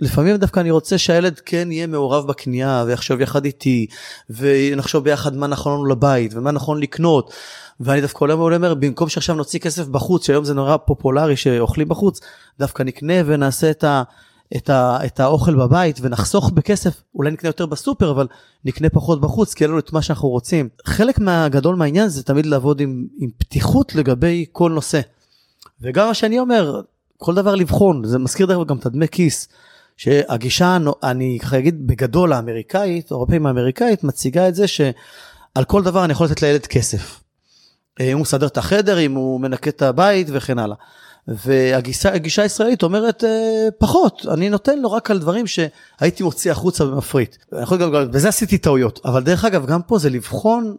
לפעמים 0.00 0.36
דווקא 0.36 0.60
אני 0.60 0.70
רוצה 0.70 0.98
שהילד 0.98 1.40
כן 1.44 1.72
יהיה 1.72 1.86
מעורב 1.86 2.26
בקנייה 2.26 2.84
ויחשוב 2.86 3.20
יחד 3.20 3.44
איתי 3.44 3.86
ונחשוב 4.30 5.04
ביחד 5.04 5.36
מה 5.36 5.46
נכון 5.46 5.72
לנו 5.72 5.86
לבית 5.86 6.34
ומה 6.34 6.50
נכון 6.50 6.80
לקנות. 6.80 7.32
ואני 7.80 8.00
דווקא 8.00 8.24
עולה 8.24 8.36
מעולה 8.36 8.56
אומר 8.56 8.74
במקום 8.74 9.08
שעכשיו 9.08 9.34
נוציא 9.34 9.60
כסף 9.60 9.86
בחוץ 9.86 10.26
שהיום 10.26 10.44
זה 10.44 10.54
נורא 10.54 10.76
פופולרי 10.76 11.36
שאוכלים 11.36 11.88
בחוץ 11.88 12.20
דווקא 12.58 12.82
נקנה 12.82 13.14
ונעשה 13.26 13.70
את, 13.70 13.84
ה, 13.84 14.02
את, 14.56 14.70
ה, 14.70 14.98
את 15.06 15.20
האוכל 15.20 15.54
בבית 15.54 15.98
ונחסוך 16.02 16.50
בכסף 16.50 17.02
אולי 17.14 17.30
נקנה 17.30 17.48
יותר 17.48 17.66
בסופר 17.66 18.10
אבל 18.10 18.26
נקנה 18.64 18.88
פחות 18.88 19.20
בחוץ 19.20 19.54
כי 19.54 19.64
אין 19.64 19.70
לנו 19.70 19.78
את 19.78 19.92
מה 19.92 20.02
שאנחנו 20.02 20.28
רוצים 20.28 20.68
חלק 20.86 21.18
מהגדול 21.18 21.76
מהעניין 21.76 22.08
זה 22.08 22.22
תמיד 22.22 22.46
לעבוד 22.46 22.80
עם, 22.80 23.06
עם 23.18 23.30
פתיחות 23.38 23.94
לגבי 23.94 24.46
כל 24.52 24.70
נושא. 24.70 25.00
וגם 25.80 26.06
מה 26.06 26.14
שאני 26.14 26.38
אומר 26.38 26.80
כל 27.16 27.34
דבר 27.34 27.54
לבחון 27.54 28.04
זה 28.04 28.18
מזכיר 28.18 28.46
דרך 28.46 28.56
אגב 28.56 28.66
גם 28.66 28.76
את 28.76 28.86
הדמי 28.86 29.08
כיס. 29.08 29.48
שהגישה 29.98 30.78
אני 31.02 31.38
ככה 31.42 31.58
אגיד 31.58 31.86
בגדול 31.86 32.32
האמריקאית 32.32 33.10
הרבה 33.10 33.26
פעמים 33.26 33.46
האמריקאית 33.46 34.04
מציגה 34.04 34.48
את 34.48 34.54
זה 34.54 34.66
שעל 34.66 35.64
כל 35.66 35.82
דבר 35.82 36.04
אני 36.04 36.12
יכול 36.12 36.26
לתת 36.26 36.42
לילד 36.42 36.66
כסף. 36.66 37.20
אם 38.00 38.12
הוא 38.12 38.22
מסדר 38.22 38.46
את 38.46 38.56
החדר 38.56 39.00
אם 39.00 39.14
הוא 39.14 39.40
מנקה 39.40 39.70
את 39.70 39.82
הבית 39.82 40.26
וכן 40.32 40.58
הלאה. 40.58 40.76
והגישה 41.28 42.42
הישראלית 42.42 42.82
אומרת 42.82 43.24
אה, 43.24 43.68
פחות 43.78 44.26
אני 44.30 44.50
נותן 44.50 44.78
לו 44.78 44.92
רק 44.92 45.10
על 45.10 45.18
דברים 45.18 45.46
שהייתי 45.46 46.22
מוציא 46.22 46.50
החוצה 46.52 46.84
ומפריט. 46.84 47.36
בזה 48.10 48.28
עשיתי 48.28 48.58
טעויות 48.58 49.00
אבל 49.04 49.22
דרך 49.22 49.44
אגב 49.44 49.66
גם 49.66 49.82
פה 49.82 49.98
זה 49.98 50.10
לבחון 50.10 50.76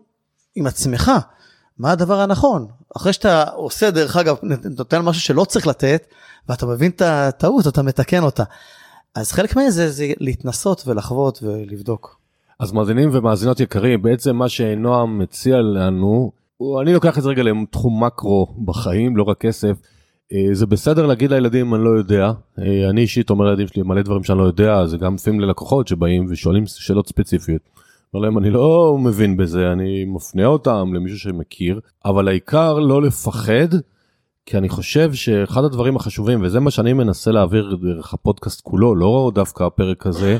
עם 0.55 0.67
עצמך 0.67 1.11
מה 1.77 1.91
הדבר 1.91 2.19
הנכון 2.19 2.67
אחרי 2.97 3.13
שאתה 3.13 3.43
עושה 3.43 3.91
דרך 3.91 4.17
אגב 4.17 4.37
נותן 4.77 5.01
משהו 5.01 5.21
שלא 5.21 5.45
צריך 5.45 5.67
לתת 5.67 6.07
ואתה 6.49 6.65
מבין 6.65 6.91
את 6.91 7.01
הטעות 7.01 7.67
אתה 7.67 7.81
מתקן 7.81 8.23
אותה. 8.23 8.43
אז 9.15 9.31
חלק 9.31 9.55
מזה 9.55 9.91
זה 9.91 10.07
להתנסות 10.19 10.83
ולחוות 10.87 11.39
ולבדוק. 11.43 12.19
אז 12.59 12.71
מאזינים 12.71 13.09
ומאזינות 13.13 13.59
יקרים 13.59 14.01
בעצם 14.01 14.35
מה 14.35 14.49
שנועם 14.49 15.19
מציע 15.19 15.57
לנו 15.57 16.31
אני 16.81 16.93
לוקח 16.93 17.17
את 17.17 17.23
זה 17.23 17.29
רגע 17.29 17.43
לתחום 17.43 18.03
מקרו 18.03 18.47
בחיים 18.65 19.17
לא 19.17 19.23
רק 19.23 19.37
כסף. 19.37 19.77
אה, 20.33 20.53
זה 20.53 20.65
בסדר 20.65 21.05
להגיד 21.05 21.31
לילדים 21.31 21.75
אני 21.75 21.83
לא 21.83 21.89
יודע 21.89 22.31
אה, 22.59 22.89
אני 22.89 23.01
אישית 23.01 23.29
אומר 23.29 23.45
לילדים 23.45 23.67
שלי 23.67 23.83
מלא 23.83 24.01
דברים 24.01 24.23
שאני 24.23 24.39
לא 24.39 24.43
יודע 24.43 24.85
זה 24.85 24.97
גם 24.97 25.15
לפעמים 25.15 25.39
ללקוחות 25.39 25.87
שבאים 25.87 26.25
ושואלים 26.29 26.67
שאלות 26.67 27.07
ספציפיות. 27.07 27.61
אומר 28.13 28.25
להם 28.25 28.37
אני 28.37 28.49
לא 28.49 28.97
מבין 29.01 29.37
בזה 29.37 29.71
אני 29.71 30.05
מפנה 30.05 30.45
אותם 30.45 30.93
למישהו 30.93 31.19
שמכיר 31.19 31.79
אבל 32.05 32.27
העיקר 32.27 32.79
לא 32.79 33.01
לפחד 33.01 33.67
כי 34.45 34.57
אני 34.57 34.69
חושב 34.69 35.13
שאחד 35.13 35.63
הדברים 35.63 35.95
החשובים 35.95 36.41
וזה 36.43 36.59
מה 36.59 36.71
שאני 36.71 36.93
מנסה 36.93 37.31
להעביר 37.31 37.77
דרך 37.81 38.13
הפודקאסט 38.13 38.61
כולו 38.61 38.95
לא 38.95 39.31
דווקא 39.35 39.63
הפרק 39.63 40.07
הזה. 40.07 40.37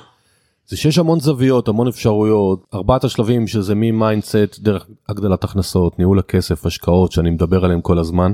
זה 0.68 0.78
שיש 0.78 0.98
המון 0.98 1.20
זוויות 1.20 1.68
המון 1.68 1.88
אפשרויות 1.88 2.66
ארבעת 2.74 3.04
השלבים 3.04 3.48
שזה 3.48 3.76
מ 3.76 3.86
mindset 3.86 4.60
דרך 4.60 4.86
הגדלת 5.10 5.44
הכנסות 5.44 6.00
ניהול 6.00 6.20
הכסף 6.20 6.66
השקעות 6.66 7.12
שאני 7.12 7.30
מדבר 7.30 7.66
עליהם 7.66 7.82
כל 7.82 7.98
הזמן. 8.00 8.34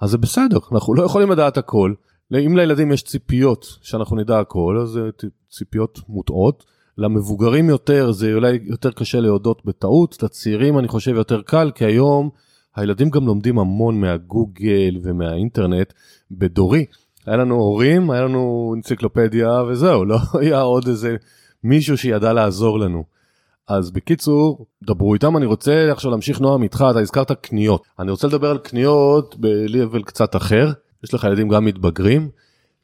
אז 0.00 0.10
זה 0.10 0.18
בסדר 0.18 0.58
אנחנו 0.72 0.94
לא 0.94 1.02
יכולים 1.02 1.30
לדעת 1.30 1.58
הכל 1.58 1.94
אם 2.34 2.56
לילדים 2.56 2.92
יש 2.92 3.02
ציפיות 3.02 3.78
שאנחנו 3.82 4.16
נדע 4.16 4.40
הכל 4.40 4.78
אז 4.82 4.88
זה 4.88 5.00
ציפיות 5.50 6.00
מוטעות 6.08 6.64
למבוגרים 6.98 7.68
יותר 7.68 8.12
זה 8.12 8.34
אולי 8.34 8.58
יותר 8.62 8.90
קשה 8.90 9.20
להודות 9.20 9.62
בטעות 9.64 10.22
לצעירים 10.22 10.78
אני 10.78 10.88
חושב 10.88 11.14
יותר 11.14 11.42
קל 11.42 11.70
כי 11.74 11.84
היום 11.84 12.30
הילדים 12.76 13.10
גם 13.10 13.26
לומדים 13.26 13.58
המון 13.58 14.00
מהגוגל 14.00 14.98
ומהאינטרנט 15.02 15.92
בדורי. 16.30 16.84
היה 17.26 17.36
לנו 17.36 17.54
הורים 17.54 18.10
היה 18.10 18.22
לנו 18.22 18.72
אנציקלופדיה 18.76 19.62
וזהו 19.62 20.04
לא 20.04 20.18
היה 20.40 20.60
עוד 20.60 20.88
איזה 20.88 21.16
מישהו 21.64 21.98
שידע 21.98 22.32
לעזור 22.32 22.78
לנו. 22.78 23.04
אז 23.68 23.90
בקיצור 23.90 24.66
דברו 24.82 25.14
איתם 25.14 25.36
אני 25.36 25.46
רוצה 25.46 25.92
עכשיו 25.92 26.10
להמשיך 26.10 26.40
נועם 26.40 26.62
איתך 26.62 26.84
אתה 26.90 26.98
הזכרת 26.98 27.32
קניות. 27.32 27.82
אני 27.98 28.10
רוצה 28.10 28.26
לדבר 28.26 28.50
על 28.50 28.58
קניות 28.58 29.36
ב-level 29.40 30.02
קצת 30.04 30.36
אחר. 30.36 30.72
יש 31.04 31.14
לך 31.14 31.24
ילדים 31.24 31.48
גם 31.48 31.64
מתבגרים 31.64 32.28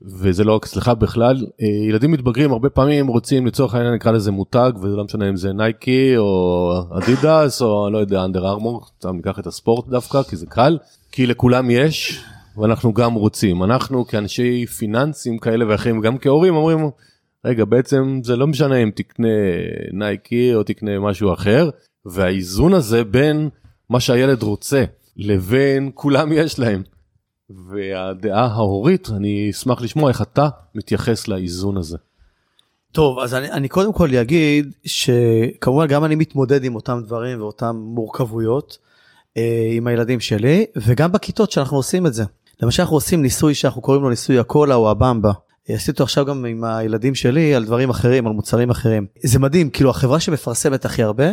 וזה 0.02 0.44
לא 0.44 0.54
רק 0.54 0.64
אצלך 0.64 0.88
בכלל. 0.88 1.46
אה, 1.62 1.66
ילדים 1.88 2.10
מתבגרים 2.10 2.52
הרבה 2.52 2.70
פעמים 2.70 3.06
רוצים 3.06 3.46
לצורך 3.46 3.74
העניין 3.74 3.94
נקרא 3.94 4.12
לזה 4.12 4.30
מותג 4.30 4.72
וזה 4.82 4.96
לא 4.96 5.04
משנה 5.04 5.28
אם 5.28 5.36
זה 5.36 5.52
נייקי 5.52 6.16
או 6.16 6.72
אדידס 6.98 7.62
או 7.62 7.90
לא 7.90 7.98
יודע 7.98 8.24
אנדר 8.24 8.48
ארמור 8.48 8.86
סתם 8.98 9.16
ניקח 9.16 9.38
את 9.38 9.46
הספורט 9.46 9.88
דווקא 9.88 10.22
כי 10.22 10.36
זה 10.36 10.46
קל. 10.46 10.78
כי 11.12 11.26
לכולם 11.26 11.70
יש 11.70 12.24
ואנחנו 12.56 12.92
גם 12.92 13.14
רוצים. 13.14 13.62
אנחנו 13.64 14.06
כאנשי 14.06 14.66
פיננסים 14.66 15.38
כאלה 15.38 15.64
ואחרים 15.68 16.00
גם 16.00 16.18
כהורים 16.18 16.56
אומרים 16.56 16.90
רגע 17.44 17.64
בעצם 17.64 18.20
זה 18.24 18.36
לא 18.36 18.46
משנה 18.46 18.76
אם 18.76 18.90
תקנה 18.94 19.28
נייקי 19.92 20.54
או 20.54 20.62
תקנה 20.62 20.98
משהו 20.98 21.32
אחר 21.32 21.70
והאיזון 22.06 22.74
הזה 22.74 23.04
בין 23.04 23.48
מה 23.90 24.00
שהילד 24.00 24.42
רוצה 24.42 24.84
לבין 25.16 25.90
כולם 25.94 26.32
יש 26.38 26.58
להם. 26.58 26.82
והדעה 27.50 28.46
ההורית 28.46 29.08
אני 29.16 29.50
אשמח 29.50 29.80
לשמוע 29.80 30.08
איך 30.08 30.22
אתה 30.22 30.48
מתייחס 30.74 31.28
לאיזון 31.28 31.76
הזה. 31.76 31.98
טוב 32.92 33.18
אז 33.18 33.34
אני, 33.34 33.50
אני 33.50 33.68
קודם 33.68 33.92
כל 33.92 34.16
אגיד 34.16 34.72
שכמובן 34.84 35.86
גם 35.86 36.04
אני 36.04 36.14
מתמודד 36.14 36.64
עם 36.64 36.74
אותם 36.74 37.00
דברים 37.04 37.40
ואותם 37.40 37.76
מורכבויות 37.76 38.78
אה, 39.36 39.70
עם 39.72 39.86
הילדים 39.86 40.20
שלי 40.20 40.66
וגם 40.76 41.12
בכיתות 41.12 41.50
שאנחנו 41.50 41.76
עושים 41.76 42.06
את 42.06 42.14
זה. 42.14 42.24
למשל 42.62 42.82
אנחנו 42.82 42.96
עושים 42.96 43.22
ניסוי 43.22 43.54
שאנחנו 43.54 43.82
קוראים 43.82 44.02
לו 44.02 44.10
ניסוי 44.10 44.38
הקולה 44.38 44.74
או 44.74 44.90
הבמבה 44.90 45.32
עשיתי 45.68 45.90
אותו 45.90 46.04
עכשיו 46.04 46.24
גם 46.24 46.44
עם 46.44 46.64
הילדים 46.64 47.14
שלי 47.14 47.54
על 47.54 47.64
דברים 47.64 47.90
אחרים 47.90 48.26
על 48.26 48.32
מוצרים 48.32 48.70
אחרים. 48.70 49.06
זה 49.22 49.38
מדהים 49.38 49.70
כאילו 49.70 49.90
החברה 49.90 50.20
שמפרסמת 50.20 50.84
הכי 50.84 51.02
הרבה 51.02 51.30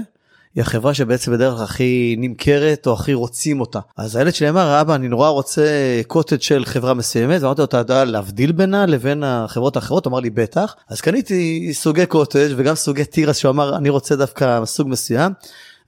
היא 0.55 0.61
החברה 0.61 0.93
שבעצם 0.93 1.31
בדרך 1.31 1.55
כלל 1.55 1.63
הכי 1.63 2.15
נמכרת 2.17 2.87
או 2.87 2.93
הכי 2.93 3.13
רוצים 3.13 3.59
אותה. 3.59 3.79
אז 3.97 4.15
הילד 4.15 4.33
שלי 4.33 4.49
אמר 4.49 4.81
אבא 4.81 4.95
אני 4.95 5.07
נורא 5.07 5.29
רוצה 5.29 5.61
קוטג' 6.07 6.41
של 6.41 6.65
חברה 6.65 6.93
מסוימת. 6.93 7.41
ואמרתי 7.41 7.61
לו 7.61 7.65
אתה 7.65 7.77
יודע 7.77 8.05
להבדיל 8.05 8.51
בינה 8.51 8.85
לבין 8.85 9.23
החברות 9.23 9.75
האחרות? 9.75 10.07
אמר 10.07 10.19
לי 10.19 10.29
בטח. 10.29 10.75
אז 10.89 11.01
קניתי 11.01 11.69
סוגי 11.73 12.05
קוטג' 12.05 12.53
וגם 12.55 12.75
סוגי 12.75 13.05
תירס 13.05 13.37
שהוא 13.37 13.49
אמר 13.49 13.77
אני 13.77 13.89
רוצה 13.89 14.15
דווקא 14.15 14.65
סוג 14.65 14.87
מסוים. 14.87 15.31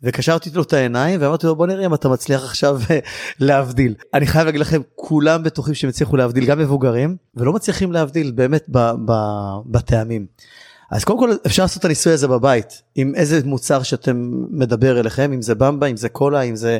וקשרתי 0.03 0.49
לו 0.53 0.61
את 0.61 0.73
העיניים 0.73 1.21
ואמרתי 1.21 1.47
לו 1.47 1.55
בוא 1.55 1.67
נראה 1.67 1.85
אם 1.85 1.93
אתה 1.93 2.09
מצליח 2.09 2.43
עכשיו 2.43 2.79
אה, 2.91 2.99
להבדיל. 3.39 3.95
אני 4.13 4.27
חייב 4.27 4.45
להגיד 4.45 4.61
לכם 4.61 4.81
כולם 4.95 5.43
בטוחים 5.43 5.73
שהם 5.73 5.89
הצליחו 5.89 6.17
להבדיל 6.17 6.45
גם 6.45 6.59
מבוגרים 6.59 7.15
ולא 7.35 7.53
מצליחים 7.53 7.91
להבדיל 7.91 8.31
באמת 8.31 8.69
בטעמים. 9.65 10.25
אז 10.91 11.03
קודם 11.03 11.19
כל 11.19 11.31
אפשר 11.45 11.63
לעשות 11.63 11.79
את 11.79 11.85
הניסוי 11.85 12.13
הזה 12.13 12.27
בבית 12.27 12.81
עם 12.95 13.15
איזה 13.15 13.39
מוצר 13.45 13.83
שאתם 13.83 14.31
מדבר 14.49 14.99
אליכם 14.99 15.33
אם 15.33 15.41
זה 15.41 15.55
במבה 15.55 15.87
אם 15.87 15.97
זה 15.97 16.09
קולה 16.09 16.41
אם 16.41 16.55
זה 16.55 16.79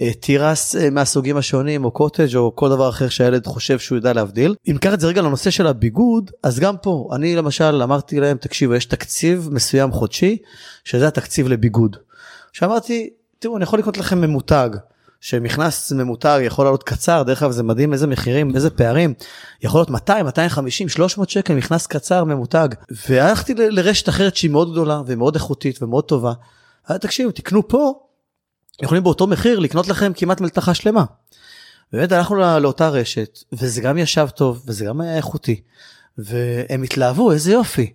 אה, 0.00 0.12
תירס 0.12 0.76
אה, 0.76 0.90
מהסוגים 0.90 1.36
השונים 1.36 1.84
או 1.84 1.90
קוטג' 1.90 2.36
או 2.36 2.56
כל 2.56 2.68
דבר 2.68 2.88
אחר 2.88 3.08
שהילד 3.08 3.46
חושב 3.46 3.78
שהוא 3.78 3.96
יודע 3.96 4.12
להבדיל. 4.12 4.54
אם 4.68 4.72
ניקח 4.72 4.94
את 4.94 5.00
זה 5.00 5.06
רגע 5.06 5.22
לנושא 5.22 5.50
של 5.50 5.66
הביגוד 5.66 6.30
אז 6.42 6.58
גם 6.58 6.76
פה 6.82 7.08
אני 7.12 7.36
למשל 7.36 7.82
אמרתי 7.82 8.20
להם 8.20 8.36
תקשיבו 8.36 8.74
יש 8.74 8.84
תקציב 8.84 9.48
מסוים 9.52 9.92
חודשי 9.92 10.36
שזה 10.84 11.08
התקציב 11.08 11.48
לביגוד. 11.48 11.96
שאמרתי 12.52 13.10
תראו 13.38 13.56
אני 13.56 13.64
יכול 13.64 13.78
לקנות 13.78 13.98
לכם 13.98 14.20
ממותג 14.20 14.70
שמכנס 15.20 15.92
ממותג 15.92 16.40
יכול 16.42 16.64
לעלות 16.64 16.82
קצר 16.82 17.22
דרך 17.22 17.42
אגב 17.42 17.50
זה 17.50 17.62
מדהים 17.62 17.92
איזה 17.92 18.06
מחירים 18.06 18.54
איזה 18.54 18.70
פערים 18.70 19.14
יכול 19.62 19.78
להיות 19.78 19.90
200 19.90 20.26
250 20.26 20.88
300 20.88 21.30
שקל 21.30 21.54
מכנס 21.54 21.86
קצר 21.86 22.24
ממותג 22.24 22.68
והלכתי 23.08 23.54
לרשת 23.54 24.08
אחרת 24.08 24.36
שהיא 24.36 24.50
מאוד 24.50 24.72
גדולה 24.72 25.02
ומאוד 25.06 25.34
איכותית 25.34 25.82
ומאוד 25.82 26.04
טובה. 26.04 26.32
תקשיבו 27.00 27.30
תקנו 27.30 27.68
פה 27.68 27.92
יכולים 28.82 29.02
באותו 29.02 29.26
מחיר 29.26 29.58
לקנות 29.58 29.88
לכם 29.88 30.12
כמעט 30.14 30.40
מלתחה 30.40 30.74
שלמה. 30.74 31.04
באמת 31.92 32.12
הלכנו 32.12 32.36
לא, 32.36 32.58
לאותה 32.58 32.88
רשת 32.88 33.38
וזה 33.52 33.80
גם 33.80 33.98
ישב 33.98 34.28
טוב 34.34 34.62
וזה 34.66 34.84
גם 34.84 35.00
היה 35.00 35.16
איכותי 35.16 35.60
והם 36.18 36.82
התלהבו 36.82 37.32
איזה 37.32 37.52
יופי. 37.52 37.92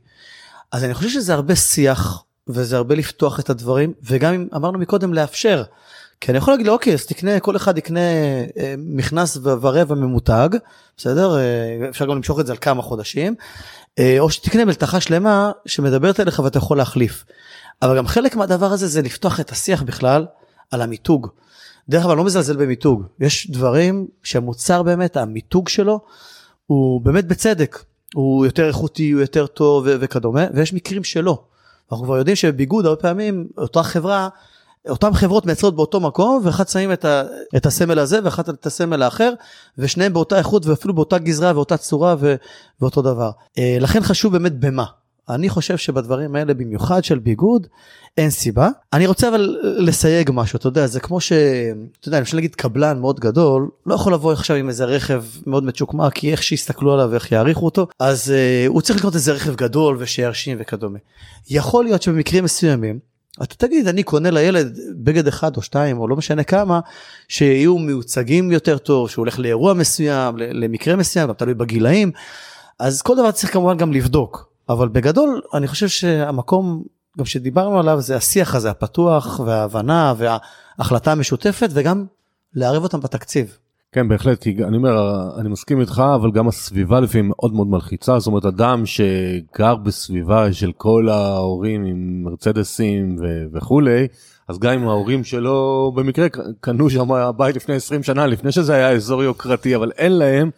אז 0.71 0.83
אני 0.83 0.93
חושב 0.93 1.09
שזה 1.09 1.33
הרבה 1.33 1.55
שיח 1.55 2.23
וזה 2.47 2.77
הרבה 2.77 2.95
לפתוח 2.95 3.39
את 3.39 3.49
הדברים 3.49 3.93
וגם 4.03 4.33
אם 4.33 4.47
אמרנו 4.55 4.79
מקודם 4.79 5.13
לאפשר. 5.13 5.63
כי 6.21 6.31
אני 6.31 6.37
יכול 6.37 6.53
להגיד 6.53 6.67
לו 6.67 6.73
אוקיי 6.73 6.93
אז 6.93 7.05
תקנה 7.05 7.39
כל 7.39 7.55
אחד 7.55 7.77
יקנה 7.77 7.99
אה, 8.57 8.75
מכנס 8.77 9.37
ורבע 9.43 9.95
ממותג 9.95 10.49
בסדר 10.97 11.37
אה, 11.37 11.89
אפשר 11.89 12.05
גם 12.05 12.15
למשוך 12.15 12.39
את 12.39 12.45
זה 12.45 12.51
על 12.51 12.57
כמה 12.61 12.81
חודשים 12.81 13.35
אה, 13.99 14.15
או 14.19 14.29
שתקנה 14.29 14.65
מלתחה 14.65 15.01
שלמה 15.01 15.51
שמדברת 15.65 16.19
אליך 16.19 16.39
ואתה 16.39 16.57
יכול 16.57 16.77
להחליף. 16.77 17.25
אבל 17.81 17.97
גם 17.97 18.07
חלק 18.07 18.35
מהדבר 18.35 18.65
הזה 18.65 18.87
זה 18.87 19.01
לפתוח 19.01 19.39
את 19.39 19.51
השיח 19.51 19.81
בכלל 19.81 20.25
על 20.71 20.81
המיתוג. 20.81 21.27
דרך 21.89 22.01
אגב 22.01 22.09
אני 22.09 22.17
לא 22.17 22.23
מזלזל 22.23 22.55
במיתוג 22.55 23.03
יש 23.19 23.51
דברים 23.51 24.07
שהמוצר 24.23 24.83
באמת 24.83 25.17
המיתוג 25.17 25.69
שלו 25.69 25.99
הוא 26.67 27.01
באמת 27.01 27.25
בצדק 27.25 27.83
הוא 28.13 28.45
יותר 28.45 28.67
איכותי 28.67 29.11
הוא 29.11 29.21
יותר 29.21 29.47
טוב 29.47 29.85
וכדומה 29.87 30.45
ויש 30.53 30.73
מקרים 30.73 31.03
שלא. 31.03 31.43
אנחנו 31.91 32.05
כבר 32.05 32.17
יודעים 32.17 32.35
שבביגוד 32.35 32.85
הרבה 32.85 33.01
פעמים 33.01 33.47
אותה 33.57 33.83
חברה 33.83 34.29
אותן 34.89 35.13
חברות 35.13 35.45
מייצרות 35.45 35.75
באותו 35.75 35.99
מקום 35.99 36.41
ואחת 36.43 36.67
שמים 36.69 36.91
את, 36.91 37.05
ה, 37.05 37.23
את 37.55 37.65
הסמל 37.65 37.99
הזה 37.99 38.19
ואחת 38.23 38.49
את 38.49 38.65
הסמל 38.65 39.01
האחר 39.03 39.33
ושניהם 39.77 40.13
באותה 40.13 40.37
איכות 40.37 40.65
ואפילו 40.65 40.93
באותה 40.93 41.17
גזרה 41.17 41.51
ואותה 41.55 41.77
צורה 41.77 42.15
ו, 42.19 42.35
ואותו 42.81 43.01
דבר. 43.01 43.31
אה, 43.57 43.77
לכן 43.79 44.03
חשוב 44.03 44.33
באמת 44.33 44.59
במה. 44.59 44.85
אני 45.29 45.49
חושב 45.49 45.77
שבדברים 45.77 46.35
האלה 46.35 46.53
במיוחד 46.53 47.03
של 47.03 47.19
ביגוד 47.19 47.67
אין 48.17 48.29
סיבה. 48.29 48.69
אני 48.93 49.07
רוצה 49.07 49.29
אבל 49.29 49.57
לסייג 49.63 50.29
משהו 50.33 50.57
אתה 50.57 50.67
יודע 50.67 50.87
זה 50.87 50.99
כמו 50.99 51.21
ש... 51.21 51.31
אתה 51.99 52.07
יודע 52.07 52.21
חושב 52.23 52.35
להגיד 52.35 52.55
קבלן 52.55 52.99
מאוד 52.99 53.19
גדול 53.19 53.69
לא 53.85 53.95
יכול 53.95 54.13
לבוא 54.13 54.33
עכשיו 54.33 54.55
עם 54.55 54.69
איזה 54.69 54.85
רכב 54.85 55.23
מאוד 55.45 55.63
מצ'וקמק 55.63 56.13
כי 56.13 56.31
איך 56.31 56.43
שיסתכלו 56.43 56.93
עליו 56.93 57.07
ואיך 57.11 57.31
יעריכו 57.31 57.65
אותו 57.65 57.87
אז 57.99 58.33
uh, 58.33 58.69
הוא 58.69 58.81
צריך 58.81 58.99
לקנות 58.99 59.15
איזה 59.15 59.33
רכב 59.33 59.55
גדול 59.55 59.95
ושירשים 59.99 60.57
וכדומה. 60.59 60.99
יכול 61.49 61.83
להיות 61.83 62.01
שבמקרים 62.01 62.43
מסוימים 62.43 62.99
אתה 63.43 63.55
תגיד 63.55 63.87
אני 63.87 64.03
קונה 64.03 64.31
לילד 64.31 64.79
בגד 64.95 65.27
אחד 65.27 65.57
או 65.57 65.61
שתיים 65.61 65.99
או 65.99 66.07
לא 66.07 66.15
משנה 66.15 66.43
כמה 66.43 66.79
שיהיו 67.27 67.77
מיוצגים 67.77 68.51
יותר 68.51 68.77
טוב 68.77 69.09
שהוא 69.09 69.23
הולך 69.23 69.39
לאירוע 69.39 69.73
מסוים 69.73 70.37
למקרה 70.37 70.95
מסוים 70.95 71.33
תלוי 71.33 71.53
בגילאים 71.53 72.11
אז 72.79 73.01
כל 73.01 73.15
דבר 73.15 73.31
צריך 73.31 73.53
כמובן 73.53 73.77
גם 73.77 73.93
לבדוק 73.93 74.54
אבל 74.69 74.87
בגדול 74.87 75.41
אני 75.53 75.67
חושב 75.67 75.87
שהמקום 75.87 76.83
גם 77.17 77.25
שדיברנו 77.25 77.79
עליו 77.79 78.01
זה 78.01 78.15
השיח 78.15 78.55
הזה 78.55 78.71
הפתוח 78.71 79.39
וההבנה 79.39 80.13
וההחלטה 80.17 81.11
המשותפת 81.11 81.69
וגם 81.73 82.05
לערב 82.53 82.83
אותם 82.83 82.99
בתקציב. 82.99 83.57
כן 83.91 84.07
בהחלט 84.07 84.43
כי 84.43 84.63
אני 84.63 84.77
אומר 84.77 85.19
אני 85.39 85.49
מסכים 85.49 85.81
איתך 85.81 86.03
אבל 86.15 86.31
גם 86.31 86.47
הסביבה 86.47 86.99
לפעמים 86.99 87.27
מאוד 87.27 87.53
מאוד 87.53 87.67
מלחיצה 87.67 88.19
זאת 88.19 88.27
אומרת 88.27 88.45
אדם 88.45 88.83
שגר 88.85 89.75
בסביבה 89.75 90.53
של 90.53 90.71
כל 90.77 91.09
ההורים 91.09 91.85
עם 91.85 92.23
מרצדסים 92.23 93.15
ו- 93.19 93.43
וכולי 93.53 94.07
אז 94.47 94.59
גם 94.59 94.73
אם 94.73 94.87
ההורים 94.87 95.23
שלו 95.23 95.91
במקרה 95.95 96.27
קנו 96.59 96.89
שם 96.89 97.07
בית 97.37 97.55
לפני 97.55 97.75
20 97.75 98.03
שנה 98.03 98.27
לפני 98.27 98.51
שזה 98.51 98.73
היה 98.73 98.91
אזור 98.91 99.23
יוקרתי 99.23 99.75
אבל 99.75 99.91
אין 99.97 100.11
להם 100.11 100.49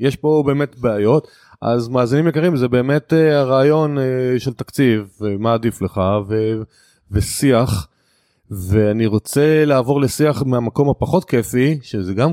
יש 0.00 0.16
פה 0.16 0.42
באמת 0.46 0.78
בעיות 0.78 1.28
אז 1.62 1.88
מאזינים 1.88 2.28
יקרים 2.28 2.56
זה 2.56 2.68
באמת 2.68 3.12
uh, 3.12 3.16
הרעיון 3.16 3.98
uh, 3.98 4.00
של 4.38 4.52
תקציב 4.52 5.08
ומה 5.20 5.54
עדיף 5.54 5.82
לך 5.82 6.00
ו- 6.28 6.62
ושיח. 7.10 7.86
ואני 8.50 9.06
רוצה 9.06 9.64
לעבור 9.64 10.00
לשיח 10.00 10.42
מהמקום 10.46 10.90
הפחות 10.90 11.24
כיפי 11.24 11.78
שזה 11.82 12.14
גם 12.14 12.30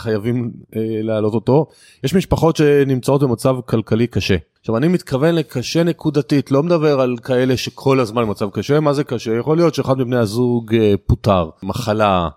חייבים 0.00 0.50
אה, 0.76 0.80
להעלות 1.02 1.34
אותו. 1.34 1.66
יש 2.04 2.14
משפחות 2.14 2.56
שנמצאות 2.56 3.22
במצב 3.22 3.56
כלכלי 3.66 4.06
קשה. 4.06 4.36
עכשיו 4.60 4.76
אני 4.76 4.88
מתכוון 4.88 5.34
לקשה 5.34 5.82
נקודתית 5.82 6.50
לא 6.50 6.62
מדבר 6.62 7.00
על 7.00 7.16
כאלה 7.22 7.56
שכל 7.56 8.00
הזמן 8.00 8.22
במצב 8.22 8.50
קשה. 8.50 8.80
מה 8.80 8.92
זה 8.92 9.04
קשה? 9.04 9.36
יכול 9.36 9.56
להיות 9.56 9.74
שאחד 9.74 9.98
מבני 9.98 10.16
הזוג 10.16 10.74
אה, 10.74 10.94
פוטר. 11.06 11.50
מחלה 11.62 12.04
אה, 12.24 12.28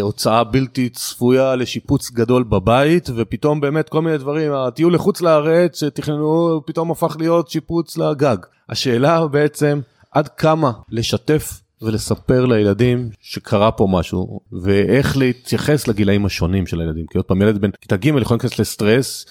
הוצאה 0.00 0.44
בלתי 0.44 0.88
צפויה 0.88 1.56
לשיפוץ 1.56 2.10
גדול 2.10 2.42
בבית 2.42 3.10
ופתאום 3.16 3.60
באמת 3.60 3.88
כל 3.88 4.02
מיני 4.02 4.18
דברים 4.18 4.52
הטיול 4.52 4.94
לחוץ 4.94 5.20
לארץ 5.20 5.80
שתכננו 5.80 6.60
פתאום 6.66 6.90
הפך 6.90 7.16
להיות 7.18 7.48
שיפוץ 7.48 7.98
לגג 7.98 8.36
השאלה 8.68 9.26
בעצם 9.26 9.80
עד 10.12 10.28
כמה 10.28 10.72
לשתף 10.90 11.60
ולספר 11.82 12.46
לילדים 12.46 13.10
שקרה 13.20 13.72
פה 13.72 13.88
משהו 13.90 14.40
ואיך 14.62 15.16
להתייחס 15.16 15.88
לגילאים 15.88 16.26
השונים 16.26 16.66
של 16.66 16.80
הילדים 16.80 17.06
כי 17.06 17.18
עוד 17.18 17.24
פעם 17.24 17.42
ילד 17.42 17.58
בן 17.58 17.70
כיתה 17.80 17.96
ג' 17.96 18.06
יכול 18.06 18.20
להיכנס 18.34 18.58
לסטרס 18.58 19.26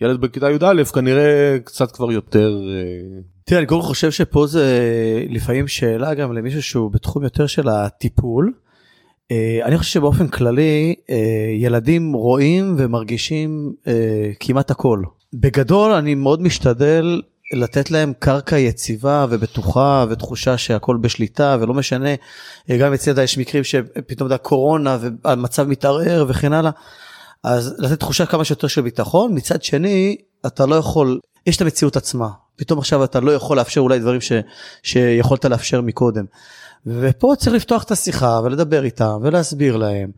ילד 0.00 0.20
בכיתה 0.20 0.50
י"א 0.50 0.84
כנראה 0.84 1.58
קצת 1.64 1.92
כבר 1.92 2.12
יותר. 2.12 2.60
אה, 2.68 3.20
תראה 3.44 3.58
אני 3.58 3.66
קודם 3.66 3.82
חושב 3.82 4.10
שפה 4.10 4.46
זה 4.46 4.80
לפעמים 5.28 5.68
שאלה 5.68 6.14
גם 6.14 6.32
למישהו 6.32 6.62
שהוא 6.62 6.92
בתחום 6.92 7.24
יותר 7.24 7.46
של 7.46 7.68
הטיפול. 7.68 8.52
אה, 9.32 9.60
אני 9.64 9.78
חושב 9.78 9.90
שבאופן 9.90 10.28
כללי 10.28 10.94
אה, 11.10 11.16
ילדים 11.58 12.12
רואים 12.12 12.74
ומרגישים 12.78 13.72
כמעט 14.40 14.70
הכל. 14.70 15.02
בגדול 15.34 15.92
אני 15.92 16.14
מאוד 16.14 16.42
משתדל 16.42 17.22
לתת 17.52 17.90
להם 17.90 18.12
קרקע 18.18 18.58
יציבה 18.58 19.26
ובטוחה 19.30 20.04
ותחושה 20.10 20.58
שהכל 20.58 20.96
בשליטה 20.96 21.56
ולא 21.60 21.74
משנה 21.74 22.08
גם 22.80 22.94
אצלי 22.94 23.22
יש 23.22 23.38
מקרים 23.38 23.64
שפתאום 23.64 24.28
זה 24.28 24.38
קורונה 24.38 24.98
והמצב 25.24 25.68
מתערער 25.68 26.24
וכן 26.28 26.52
הלאה. 26.52 26.70
אז 27.42 27.74
לתת 27.78 28.00
תחושה 28.00 28.26
כמה 28.26 28.44
שיותר 28.44 28.66
של 28.66 28.80
ביטחון 28.80 29.34
מצד 29.34 29.62
שני 29.62 30.16
אתה 30.46 30.66
לא 30.66 30.74
יכול 30.74 31.20
יש 31.46 31.56
את 31.56 31.62
המציאות 31.62 31.96
עצמה 31.96 32.28
פתאום 32.56 32.78
עכשיו 32.78 33.04
אתה 33.04 33.20
לא 33.20 33.32
יכול 33.32 33.56
לאפשר 33.56 33.80
אולי 33.80 33.98
דברים 33.98 34.20
ש, 34.20 34.32
שיכולת 34.82 35.44
לאפשר 35.44 35.80
מקודם. 35.80 36.24
ופה 36.86 37.34
צריך 37.38 37.56
לפתוח 37.56 37.82
את 37.82 37.90
השיחה 37.90 38.40
ולדבר 38.44 38.84
איתם 38.84 39.18
ולהסביר 39.22 39.76
להם 39.76 40.10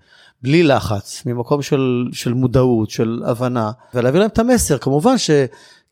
בלי 0.43 0.63
לחץ 0.63 1.23
ממקום 1.27 1.63
של, 1.63 2.09
של 2.13 2.35
מודעות 2.35 2.91
של 2.91 3.23
הבנה 3.27 3.71
ולהביא 3.95 4.21
להם 4.21 4.29
את 4.29 4.39
המסר 4.39 4.79
כמובן 4.79 5.19
ש... 5.19 5.31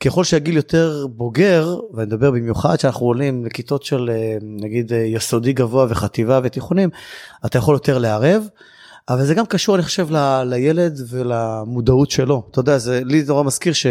ככל 0.00 0.24
שהגיל 0.24 0.56
יותר 0.56 1.06
בוגר, 1.10 1.78
ואני 1.92 2.06
מדבר 2.06 2.30
במיוחד 2.30 2.80
שאנחנו 2.80 3.06
עולים 3.06 3.44
לכיתות 3.44 3.82
של 3.82 4.10
אה, 4.12 4.36
נגיד 4.42 4.92
אה, 4.92 4.98
יסודי 4.98 5.52
גבוה 5.52 5.86
וחטיבה 5.88 6.40
ותיכונים, 6.42 6.90
אתה 7.46 7.58
יכול 7.58 7.74
יותר 7.74 7.98
לערב, 7.98 8.48
אבל 9.08 9.24
זה 9.24 9.34
גם 9.34 9.46
קשור 9.46 9.74
אני 9.74 9.84
חושב 9.84 10.10
ל, 10.10 10.42
לילד 10.42 11.00
ולמודעות 11.08 12.10
שלו. 12.10 12.42
אתה 12.50 12.60
יודע, 12.60 12.78
זה 12.78 13.00
לי 13.04 13.24
נורא 13.28 13.42
מזכיר 13.42 13.72
ש... 13.72 13.86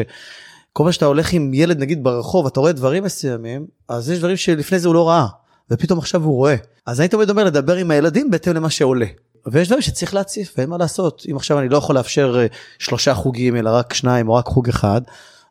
כל 0.74 0.84
פעם 0.84 0.92
שאתה 0.92 1.06
הולך 1.06 1.34
עם 1.34 1.54
ילד 1.54 1.80
נגיד 1.80 2.04
ברחוב 2.04 2.46
אתה 2.46 2.60
רואה 2.60 2.72
דברים 2.72 3.04
מסוימים 3.04 3.66
אז 3.90 4.10
יש 4.10 4.20
דברים 4.20 4.38
שלפני 4.38 4.80
זה 4.80 4.88
הוא 4.88 4.96
לא 4.96 5.10
ראה 5.10 5.28
ופתאום 5.72 6.00
עכשיו 6.00 6.24
הוא 6.24 6.36
רואה 6.36 6.56
אז 6.86 7.00
אני 7.00 7.08
תמיד 7.08 7.30
אומר 7.30 7.44
לדבר 7.44 7.76
עם 7.76 7.92
הילדים 7.92 8.32
בהתאם 8.32 8.54
למה 8.54 8.70
שעולה. 8.70 9.06
ויש 9.52 9.68
דברים 9.68 9.82
שצריך 9.82 10.14
להציף 10.14 10.54
ואין 10.58 10.70
מה 10.70 10.78
לעשות 10.78 11.26
אם 11.32 11.36
עכשיו 11.36 11.60
אני 11.60 11.70
לא 11.70 11.78
יכול 11.78 11.96
לאפשר 11.96 12.36
אה, 12.40 12.48
שלושה 12.80 13.14
חוגים 13.14 13.56
אלא 13.56 13.70
רק 13.70 13.94
שניים 13.94 14.30
או 14.30 14.34
רק 14.34 14.46
חוג 14.46 14.70
אחד 14.70 15.02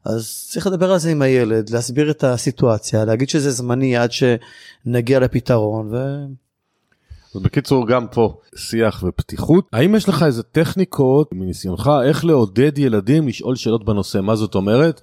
אז 0.04 0.48
צריך 0.50 0.66
לדבר 0.66 0.92
על 0.92 0.98
זה 0.98 1.10
עם 1.10 1.22
הילד, 1.22 1.70
להסביר 1.70 2.10
את 2.10 2.24
הסיטואציה, 2.24 3.04
להגיד 3.04 3.28
שזה 3.28 3.50
זמני 3.50 3.96
עד 3.96 4.10
שנגיע 4.12 5.18
לפתרון. 5.20 5.94
ו... 5.94 5.96
אז 7.34 7.42
בקיצור 7.42 7.88
גם 7.88 8.06
פה 8.08 8.36
שיח 8.56 9.04
ופתיחות 9.08 9.68
האם 9.72 9.94
יש 9.94 10.08
לך 10.08 10.22
איזה 10.22 10.42
טכניקות 10.42 11.30
מניסיונך 11.32 11.90
איך 12.04 12.24
לעודד 12.24 12.78
ילדים 12.78 13.28
לשאול 13.28 13.56
שאלות 13.56 13.84
בנושא 13.84 14.18
מה 14.18 14.36
זאת 14.36 14.54
אומרת. 14.54 15.00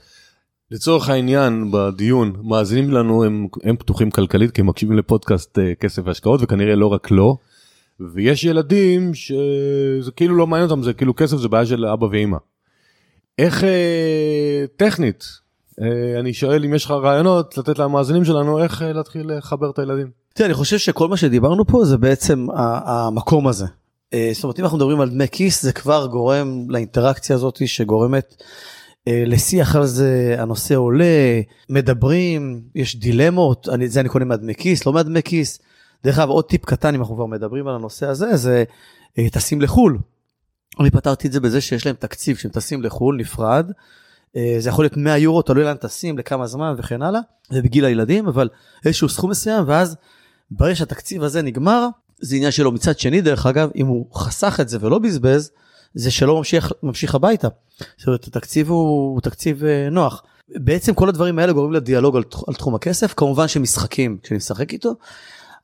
לצורך 0.72 1.10
העניין 1.10 1.72
בדיון 1.72 2.34
מאזינים 2.44 2.92
לנו 2.92 3.24
הם, 3.24 3.48
הם 3.64 3.76
פתוחים 3.76 4.12
כלכלית 4.12 4.52
כי 4.52 4.62
הם 4.62 4.68
מקשיבים 4.68 4.98
לפודקאסט 4.98 5.58
uh, 5.58 5.62
כסף 5.80 6.02
והשקעות 6.06 6.40
וכנראה 6.44 6.76
לא 6.76 6.88
רק 6.88 7.12
לא. 7.12 7.36
ויש 8.14 8.44
ילדים 8.44 9.14
שזה 9.14 10.12
כאילו 10.16 10.36
לא 10.36 10.48
מעניין 10.48 10.70
אותם 10.70 10.84
זה 10.84 10.94
כאילו 10.94 11.16
כסף 11.16 11.38
זה 11.38 11.48
בעיה 11.48 11.66
של 11.66 11.86
אבא 11.86 12.06
ואמא. 12.12 12.38
איך 13.40 13.64
אה, 13.64 14.66
טכנית, 14.76 15.26
אה, 15.82 16.20
אני 16.20 16.34
שואל 16.34 16.66
אם 16.66 16.74
יש 16.74 16.86
לך 16.86 16.92
רעיונות 16.92 17.58
לתת 17.58 17.80
למאזינים 17.80 18.26
שלנו 18.26 18.64
איך 18.64 18.82
אה, 18.82 18.94
להתחיל 18.94 19.38
לחבר 19.38 19.70
את 19.70 19.80
הילדים. 19.80 20.08
תראה, 20.34 20.48
אני 20.48 20.54
חושב 20.54 20.78
שכל 20.78 21.08
מה 21.08 21.18
שדיברנו 21.18 21.66
פה 21.66 21.86
זה 21.86 21.98
בעצם 21.98 22.48
המקום 22.86 23.48
הזה. 23.48 23.66
אה, 24.14 24.30
זאת 24.34 24.44
אומרת 24.44 24.60
אם 24.60 24.64
אנחנו 24.64 24.78
מדברים 24.78 25.02
על 25.02 25.10
דמי 25.10 25.28
כיס 25.32 25.62
זה 25.62 25.74
כבר 25.74 26.08
גורם 26.08 26.66
לאינטראקציה 26.70 27.36
הזאת 27.36 27.68
שגורמת 27.68 28.36
אה, 28.42 28.46
לשיח 29.10 29.76
על 29.76 29.86
זה 29.86 30.36
הנושא 30.40 30.76
עולה 30.76 31.42
מדברים 31.70 32.64
יש 32.76 32.96
דילמות 32.96 33.70
אני 33.70 33.90
זה 33.90 34.00
אני 34.00 34.10
קונה 34.10 34.26
מהדמי 34.26 34.56
כיס 34.56 34.86
לא 34.86 34.94
מהדמי 34.94 35.24
כיס. 35.24 35.60
דרך 36.04 36.20
אגב 36.20 36.30
עוד 36.30 36.46
טיפ 36.46 36.66
קטן 36.66 36.96
אם 36.96 37.00
אנחנו 37.02 37.16
כבר 37.16 37.26
מדברים 37.26 37.68
על 37.68 37.76
הנושא 37.76 38.08
הזה 38.08 38.38
זה 38.38 38.64
אה, 39.20 39.30
טסים 39.30 39.62
לחו"ל 39.62 39.98
אני 40.80 40.92
פתרתי 40.92 41.28
את 41.28 41.34
זה 41.34 41.40
בזה 41.40 41.62
שיש 41.62 41.86
להם 41.86 41.96
תקציב 42.00 42.38
שהם 42.38 42.52
טסים 42.52 42.84
לחו"ל 42.84 43.16
נפרד. 43.16 43.72
אה, 44.36 44.56
זה 44.60 44.70
יכול 44.70 44.84
להיות 44.84 44.98
100 44.98 45.18
יורו 45.18 45.42
תלוי 45.42 45.64
לאן 45.64 45.78
טסים 45.78 46.18
לכמה 46.18 46.48
זמן 46.48 46.74
וכן 46.78 47.02
הלאה 47.02 47.20
זה 47.50 47.62
בגיל 47.62 47.86
הילדים 47.86 48.28
אבל 48.28 48.50
איזשהו 48.86 49.10
סכום 49.10 49.30
מסוים 49.30 49.64
ואז 49.68 49.96
ברגע 50.52 50.76
שהתקציב 50.76 51.24
הזה 51.24 51.42
נגמר 51.42 51.88
זה 52.22 52.36
עניין 52.36 52.52
שלו 52.52 52.72
מצד 52.72 53.00
שני 53.00 53.22
דרך 53.22 53.46
אגב 53.46 53.70
אם 53.76 53.88
הוא 53.88 54.06
חסך 54.16 54.60
את 54.62 54.70
זה 54.70 54.78
ולא 54.82 55.00
בזבז 55.00 55.52
זה 55.94 56.12
שלא 56.12 56.38
ממשיך 56.38 56.72
ממשיך 56.84 57.16
הביתה. 57.16 57.48
זאת 57.98 58.08
אומרת 58.08 58.28
התקציב 58.28 58.70
הוא, 58.70 59.14
הוא 59.14 59.22
תקציב 59.22 59.64
אה, 59.64 59.90
נוח. 59.92 60.24
בעצם 60.50 60.94
כל 60.94 61.10
הדברים 61.10 61.40
האלה 61.40 61.54
גורמים 61.54 61.74
לדיאלוג 61.74 62.16
על, 62.16 62.24
על 62.48 62.54
תחום 62.54 62.76
הכסף 62.76 63.14
כמובן 63.18 63.48
שמשחקים 63.48 64.18
כשאני 64.24 64.38
משחק 64.38 64.74
איתו 64.74 64.96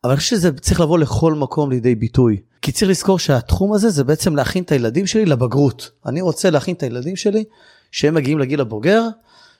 אבל 0.04 0.12
אני 0.12 0.20
חושב 0.20 0.36
שזה 0.36 0.52
צריך 0.52 0.80
לבוא 0.80 1.00
לכל 1.00 1.34
מקום 1.34 1.72
לידי 1.72 1.96
ביטוי. 1.96 2.38
כי 2.62 2.72
צריך 2.72 2.92
לזכור 2.92 3.20
שהתחום 3.20 3.74
הזה 3.74 3.90
זה 3.90 4.04
בעצם 4.04 4.36
להכין 4.36 4.64
את 4.64 4.72
הילדים 4.72 5.08
שלי 5.08 5.26
לבגרות. 5.26 5.90
אני 6.06 6.22
רוצה 6.22 6.50
להכין 6.50 6.76
את 6.76 6.84
הילדים 6.84 7.16
שלי 7.16 7.44
שהם 7.92 8.14
מגיעים 8.14 8.40
לגיל 8.40 8.62
הבוגר, 8.62 9.04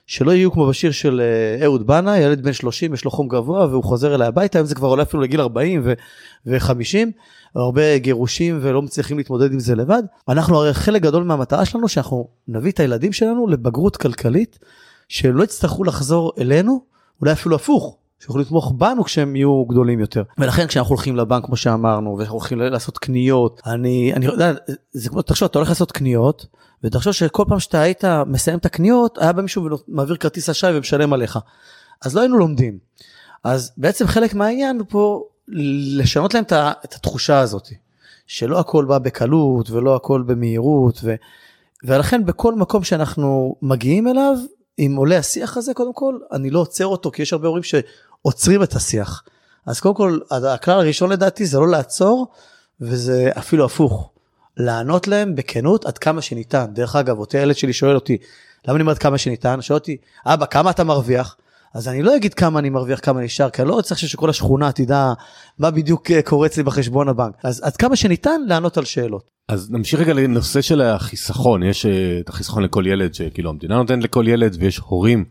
שלא 0.08 0.32
יהיו 0.32 0.52
כמו 0.52 0.66
בשיר 0.66 0.90
של 0.90 1.20
אה, 1.20 1.64
אהוד 1.64 1.86
בנה, 1.86 2.18
ילד 2.18 2.42
בן 2.42 2.52
30 2.52 2.94
יש 2.94 3.04
לו 3.04 3.10
חום 3.10 3.28
גבוה 3.28 3.66
והוא 3.66 3.84
חוזר 3.84 4.14
אליי 4.14 4.28
הביתה, 4.28 4.58
היום 4.58 4.66
זה 4.66 4.74
כבר 4.74 4.88
עולה 4.88 5.02
אפילו 5.02 5.22
לגיל 5.22 5.40
40 5.40 5.86
ו-50, 6.46 6.96
הרבה 7.54 7.98
גירושים 7.98 8.58
ולא 8.62 8.82
מצליחים 8.82 9.18
להתמודד 9.18 9.52
עם 9.52 9.60
זה 9.60 9.74
לבד. 9.74 10.02
אנחנו 10.28 10.56
הרי 10.56 10.74
חלק 10.74 11.02
גדול 11.02 11.24
מהמטרה 11.24 11.64
שלנו 11.64 11.88
שאנחנו 11.88 12.28
נביא 12.48 12.70
את 12.70 12.80
הילדים 12.80 13.12
שלנו 13.12 13.46
לבגרות 13.46 13.96
כלכלית, 13.96 14.58
שהם 15.08 15.36
לא 15.36 15.44
יצטרכו 15.44 15.84
לחזור 15.84 16.32
אלינו, 16.38 16.80
אולי 17.20 17.32
אפילו 17.32 17.56
הפוך, 17.56 17.96
שיוכלו 18.20 18.42
לתמוך 18.42 18.72
בנו 18.76 19.04
כשהם 19.04 19.36
יהיו 19.36 19.64
גדולים 19.64 20.00
יותר. 20.00 20.22
ולכן 20.38 20.66
כשאנחנו 20.66 20.94
הולכים 20.94 21.16
לבנק 21.16 21.44
כמו 21.44 21.56
שאמרנו 21.56 22.18
ואנחנו 22.18 22.34
הולכים 22.34 22.58
לעשות 22.58 22.98
קניות 22.98 23.60
אני 23.66 24.12
אני 24.14 24.26
יודע 24.26 24.52
זה 24.92 25.08
כמו 25.08 25.22
תחשוב 25.22 25.46
אתה 25.46 25.58
הולך 25.58 25.68
לעשות 25.68 25.92
קניות 25.92 26.46
ותחשוב 26.84 27.12
שכל 27.12 27.44
פעם 27.48 27.60
שאתה 27.60 27.80
היית 27.80 28.04
מסיים 28.26 28.58
את 28.58 28.66
הקניות 28.66 29.18
היה 29.18 29.32
בא 29.32 29.42
מישהו 29.42 29.68
ומעביר 29.88 30.16
כרטיס 30.16 30.48
אשראי 30.48 30.76
ומשלם 30.76 31.12
עליך. 31.12 31.38
אז 32.02 32.14
לא 32.14 32.20
היינו 32.20 32.38
לומדים. 32.38 32.78
אז 33.44 33.72
בעצם 33.76 34.06
חלק 34.06 34.34
מהעניין 34.34 34.82
פה 34.88 35.24
לשנות 35.48 36.34
להם 36.34 36.44
את 36.84 36.94
התחושה 36.94 37.38
הזאת 37.38 37.68
שלא 38.26 38.58
הכל 38.58 38.84
בא 38.84 38.98
בקלות 38.98 39.70
ולא 39.70 39.96
הכל 39.96 40.22
במהירות 40.22 41.00
ו, 41.04 41.14
ולכן 41.84 42.24
בכל 42.24 42.54
מקום 42.54 42.84
שאנחנו 42.84 43.56
מגיעים 43.62 44.08
אליו 44.08 44.36
אם 44.78 44.94
עולה 44.96 45.18
השיח 45.18 45.56
הזה 45.56 45.74
קודם 45.74 45.92
כל 45.92 46.18
אני 46.32 46.50
לא 46.50 46.58
עוצר 46.58 46.86
אותו 46.86 47.10
כי 47.10 47.22
יש 47.22 47.32
הרבה 47.32 47.48
הורים 47.48 47.62
שעוצרים 48.22 48.62
את 48.62 48.72
השיח. 48.72 49.22
אז 49.66 49.80
קודם 49.80 49.94
כל 49.94 50.18
הכלל 50.30 50.80
הראשון 50.80 51.10
לדעתי 51.10 51.46
זה 51.46 51.58
לא 51.58 51.68
לעצור 51.68 52.26
וזה 52.80 53.30
אפילו 53.38 53.64
הפוך. 53.64 54.10
לענות 54.56 55.08
להם 55.08 55.34
בכנות 55.34 55.84
עד 55.84 55.98
כמה 55.98 56.22
שניתן. 56.22 56.66
דרך 56.72 56.96
אגב, 56.96 57.18
אותי 57.18 57.38
הילד 57.38 57.56
שלי 57.56 57.72
שואל 57.72 57.94
אותי, 57.94 58.18
למה 58.68 58.76
אני 58.76 58.82
אומר 58.82 58.92
עד 58.92 58.98
כמה 58.98 59.18
שניתן? 59.18 59.62
שואל 59.62 59.78
אותי, 59.78 59.96
אבא, 60.26 60.46
כמה 60.46 60.70
אתה 60.70 60.84
מרוויח? 60.84 61.36
אז 61.74 61.88
אני 61.88 62.02
לא 62.02 62.16
אגיד 62.16 62.34
כמה 62.34 62.58
אני 62.58 62.70
מרוויח, 62.70 63.00
כמה 63.02 63.20
נשאר, 63.20 63.50
כי 63.50 63.62
אני 63.62 63.70
לא 63.70 63.80
צריך 63.80 64.00
שכל 64.00 64.30
השכונה 64.30 64.72
תדע 64.72 65.12
מה 65.58 65.70
בדיוק 65.70 66.10
אה, 66.10 66.22
קורה 66.22 66.46
אצלי 66.46 66.62
בחשבון 66.62 67.08
הבנק. 67.08 67.34
אז 67.42 67.60
עד 67.64 67.76
כמה 67.76 67.96
שניתן 67.96 68.40
לענות 68.46 68.78
על 68.78 68.84
שאלות. 68.84 69.30
אז 69.48 69.70
נמשיך 69.70 70.00
רגע 70.00 70.12
לנושא 70.12 70.60
של 70.60 70.80
החיסכון, 70.80 71.62
יש 71.62 71.86
אה, 71.86 72.18
את 72.20 72.28
החיסכון 72.28 72.62
לכל 72.62 72.86
ילד 72.86 73.14
שכאילו 73.14 73.50
המדינה 73.50 73.76
נותנת 73.76 74.04
לכל 74.04 74.28
ילד 74.28 74.56
ויש 74.60 74.78
הורים 74.78 75.24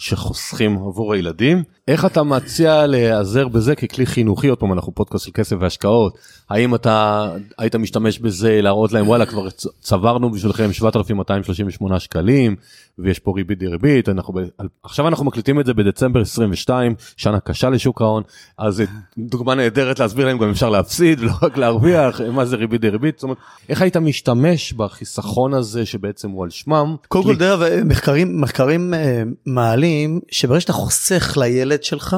שחוסכים 0.00 0.76
עבור 0.76 1.14
הילדים. 1.14 1.62
איך 1.88 2.04
אתה 2.04 2.22
מציע 2.22 2.86
להיעזר 2.86 3.48
בזה 3.48 3.74
ככלי 3.74 4.06
חינוכי? 4.06 4.48
עוד 4.48 4.58
פעם 4.58 4.72
אנחנו 4.72 4.94
פודקאסט 4.94 5.24
של 5.24 5.30
כסף 5.34 5.56
והשקעות. 5.60 6.18
האם 6.50 6.74
אתה 6.74 7.26
היית 7.58 7.76
משתמש 7.76 8.18
בזה 8.18 8.60
להראות 8.62 8.92
להם 8.92 9.08
וואלה 9.08 9.26
כבר 9.26 9.48
צברנו 9.80 10.30
בשבילכם 10.30 10.72
7238 10.72 12.00
שקלים 12.00 12.56
ויש 12.98 13.18
פה 13.18 13.32
ריבית 13.36 13.58
דריבית 13.58 14.08
אנחנו 14.08 14.34
ב... 14.34 14.38
עכשיו 14.82 15.08
אנחנו 15.08 15.24
מקליטים 15.24 15.60
את 15.60 15.66
זה 15.66 15.74
בדצמבר 15.74 16.20
22 16.20 16.94
שנה 17.16 17.40
קשה 17.40 17.70
לשוק 17.70 18.00
ההון 18.02 18.22
אז 18.58 18.82
דוגמה 19.18 19.54
נהדרת 19.54 19.98
להסביר 19.98 20.26
להם 20.26 20.38
גם 20.38 20.50
אפשר 20.50 20.68
להפסיד 20.70 21.20
לא 21.20 21.32
רק 21.42 21.56
להרוויח 21.56 22.20
מה 22.20 22.44
זה 22.44 22.56
ריבית 22.56 22.80
דריבית 22.80 23.18
זאת 23.18 23.22
אומרת 23.22 23.38
איך 23.68 23.82
היית 23.82 23.96
משתמש 23.96 24.72
בחיסכון 24.72 25.54
הזה 25.54 25.86
שבעצם 25.86 26.30
הוא 26.30 26.44
על 26.44 26.50
שמם. 26.50 26.96
קודם 27.08 27.24
כל 27.24 27.36
דרך 27.36 27.84
מחקרים 27.84 28.40
מחקרים 28.40 28.94
אה, 28.94 29.22
מעלים 29.46 30.20
שברגע 30.30 30.60
שאתה 30.60 30.72
חוסך 30.72 31.36
לילד 31.40 31.82
שלך 31.82 32.16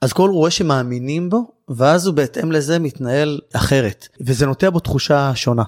אז 0.00 0.12
כל 0.12 0.30
רואה 0.30 0.50
שמאמינים 0.50 1.30
בו 1.30 1.52
ואז 1.68 2.06
הוא 2.06 2.14
בהתאם 2.14 2.52
לזה 2.52 2.78
מתנהל 2.78 3.40
אחרת 3.52 4.08
וזה 4.20 4.46
נוטע 4.46 4.70
בו 4.70 4.80
תחושה 4.80 5.32
שונה. 5.34 5.62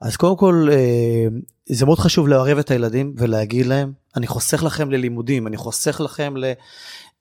אז 0.00 0.16
קודם 0.16 0.36
כל 0.36 0.68
אה, 0.72 1.26
זה 1.72 1.86
מאוד 1.86 1.98
חשוב 1.98 2.28
לערב 2.28 2.58
את 2.58 2.70
הילדים 2.70 3.14
ולהגיד 3.16 3.66
להם 3.66 3.92
אני 4.16 4.26
חוסך 4.26 4.62
לכם 4.62 4.90
ללימודים 4.90 5.46
אני 5.46 5.56
חוסך 5.56 6.00
לכם 6.00 6.34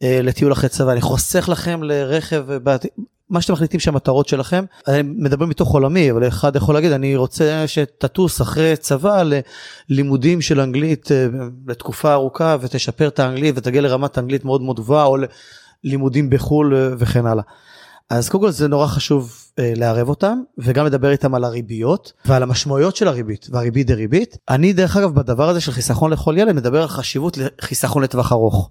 אה, 0.03 0.21
לטיול 0.23 0.53
אחרי 0.53 0.69
צבא 0.69 0.91
אני 0.91 1.01
חוסך 1.01 1.49
לכם 1.49 1.83
לרכב 1.83 2.45
מה 3.29 3.41
שאתם 3.41 3.53
מחליטים 3.53 3.79
שהמטרות 3.79 4.27
שלכם 4.27 4.65
אני 4.87 5.01
מדבר 5.01 5.45
מתוך 5.45 5.73
עולמי 5.73 6.11
אבל 6.11 6.27
אחד 6.27 6.55
יכול 6.55 6.75
להגיד 6.75 6.91
אני 6.91 7.15
רוצה 7.15 7.63
שתטוס 7.67 8.41
אחרי 8.41 8.75
צבא 8.75 9.23
ללימודים 9.89 10.41
של 10.41 10.59
אנגלית 10.59 11.11
אה, 11.11 11.27
לתקופה 11.67 12.13
ארוכה 12.13 12.57
ותשפר 12.61 13.07
את 13.07 13.19
האנגלית 13.19 13.55
ותגיע 13.57 13.81
לרמת 13.81 14.17
אנגלית 14.17 14.45
מאוד 14.45 14.61
מאוד 14.61 14.79
גבוהה 14.79 15.05
או 15.05 15.17
ללימודים 15.83 16.29
בחו"ל 16.29 16.95
וכן 16.97 17.25
הלאה. 17.25 17.43
אז 18.09 18.29
קודם 18.29 18.43
כל 18.43 18.51
זה 18.51 18.67
נורא 18.67 18.87
חשוב 18.87 19.33
אה, 19.59 19.73
לערב 19.75 20.09
אותם 20.09 20.41
וגם 20.57 20.85
לדבר 20.85 21.11
איתם 21.11 21.35
על 21.35 21.43
הריביות 21.43 22.13
ועל 22.25 22.43
המשמעויות 22.43 22.95
של 22.95 23.07
הריבית 23.07 23.47
והריבית 23.49 23.87
דריבית. 23.87 24.37
אני 24.49 24.73
דרך 24.73 24.97
אגב 24.97 25.15
בדבר 25.15 25.49
הזה 25.49 25.61
של 25.61 25.71
חיסכון 25.71 26.11
לכל 26.11 26.35
ילד 26.37 26.55
מדבר 26.55 26.81
על 26.81 26.87
חשיבות 26.87 27.37
לחיסכון 27.37 28.03
לטווח 28.03 28.31
ארוך. 28.31 28.69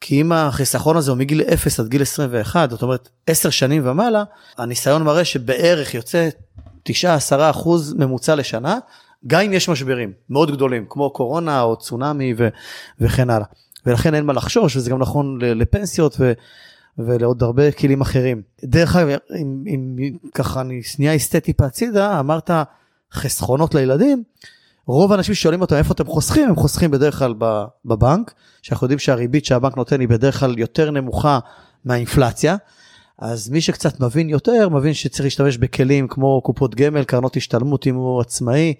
כי 0.00 0.20
אם 0.20 0.32
החיסכון 0.32 0.96
הזה 0.96 1.10
הוא 1.10 1.18
מגיל 1.18 1.42
0 1.42 1.80
עד 1.80 1.88
גיל 1.88 2.02
21 2.02 2.70
זאת 2.70 2.82
אומרת 2.82 3.08
10 3.26 3.50
שנים 3.50 3.82
ומעלה 3.86 4.24
הניסיון 4.58 5.02
מראה 5.02 5.24
שבערך 5.24 5.94
יוצא 5.94 6.28
9-10 6.88 6.92
אחוז 7.50 7.94
ממוצע 7.98 8.34
לשנה 8.34 8.78
גם 9.26 9.40
אם 9.40 9.52
יש 9.52 9.68
משברים 9.68 10.12
מאוד 10.30 10.50
גדולים 10.50 10.84
כמו 10.88 11.10
קורונה 11.10 11.60
או 11.62 11.76
צונאמי 11.76 12.34
ו- 12.38 12.48
וכן 13.00 13.30
הלאה. 13.30 13.46
ולכן 13.86 14.14
אין 14.14 14.24
מה 14.24 14.32
לחשוש 14.32 14.76
וזה 14.76 14.90
גם 14.90 14.98
נכון 14.98 15.38
לפנסיות 15.40 16.16
ו- 16.20 16.32
ולעוד 16.98 17.42
הרבה 17.42 17.72
כלים 17.72 18.00
אחרים. 18.00 18.42
דרך 18.64 18.96
אגב, 18.96 19.18
אם, 19.36 19.64
אם 19.66 19.96
ככה 20.34 20.60
אני 20.60 20.82
שנייה 20.82 21.16
אסטה 21.16 21.40
טיפה 21.40 21.66
הצידה, 21.66 22.20
אמרת 22.20 22.50
חסכונות 23.12 23.74
לילדים, 23.74 24.22
רוב 24.86 25.12
האנשים 25.12 25.34
שואלים 25.34 25.60
אותם 25.60 25.76
איפה 25.76 25.94
אתם 25.94 26.06
חוסכים, 26.06 26.48
הם 26.48 26.56
חוסכים 26.56 26.90
בדרך 26.90 27.18
כלל 27.18 27.34
בבנק, 27.84 28.34
שאנחנו 28.62 28.84
יודעים 28.84 28.98
שהריבית 28.98 29.44
שהבנק 29.44 29.76
נותן 29.76 30.00
היא 30.00 30.08
בדרך 30.08 30.40
כלל 30.40 30.58
יותר 30.58 30.90
נמוכה 30.90 31.38
מהאינפלציה. 31.84 32.56
אז 33.18 33.48
מי 33.48 33.60
שקצת 33.60 34.00
מבין 34.00 34.28
יותר, 34.28 34.68
מבין 34.68 34.94
שצריך 34.94 35.24
להשתמש 35.24 35.56
בכלים 35.56 36.08
כמו 36.08 36.40
קופות 36.44 36.74
גמל, 36.74 37.04
קרנות 37.04 37.36
השתלמות 37.36 37.86
אם 37.86 37.94
הוא 37.94 38.20
עצמאי, 38.20 38.74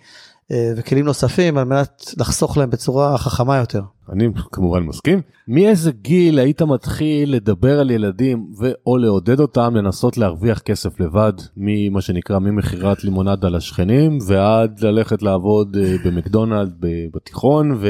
וכלים 0.76 1.05
נוספים 1.05 1.59
על 1.59 1.64
מנת 1.64 2.14
לחסוך 2.18 2.57
להם 2.57 2.70
בצורה 2.70 3.18
חכמה 3.18 3.57
יותר. 3.57 3.82
אני 4.12 4.28
כמובן 4.53 4.82
מסכים. 4.82 5.20
מאיזה 5.49 5.92
גיל 5.92 6.38
היית 6.38 6.62
מתחיל 6.62 7.34
לדבר 7.34 7.80
על 7.80 7.90
ילדים 7.90 8.46
ו/או 8.59 8.96
לעודד 8.96 9.40
אותם 9.40 9.76
לנסות 9.76 10.18
להרוויח 10.18 10.59
כסף 10.59 11.01
לבד 11.01 11.32
ממה 11.57 12.01
שנקרא 12.01 12.38
ממכירת 12.38 13.05
לימונדה 13.05 13.49
לשכנים 13.49 14.18
ועד 14.26 14.80
ללכת 14.80 15.22
לעבוד 15.22 15.76
אה, 15.76 15.96
במקדונלד 16.05 16.74
בתיכון 17.14 17.72
ו... 17.80 17.88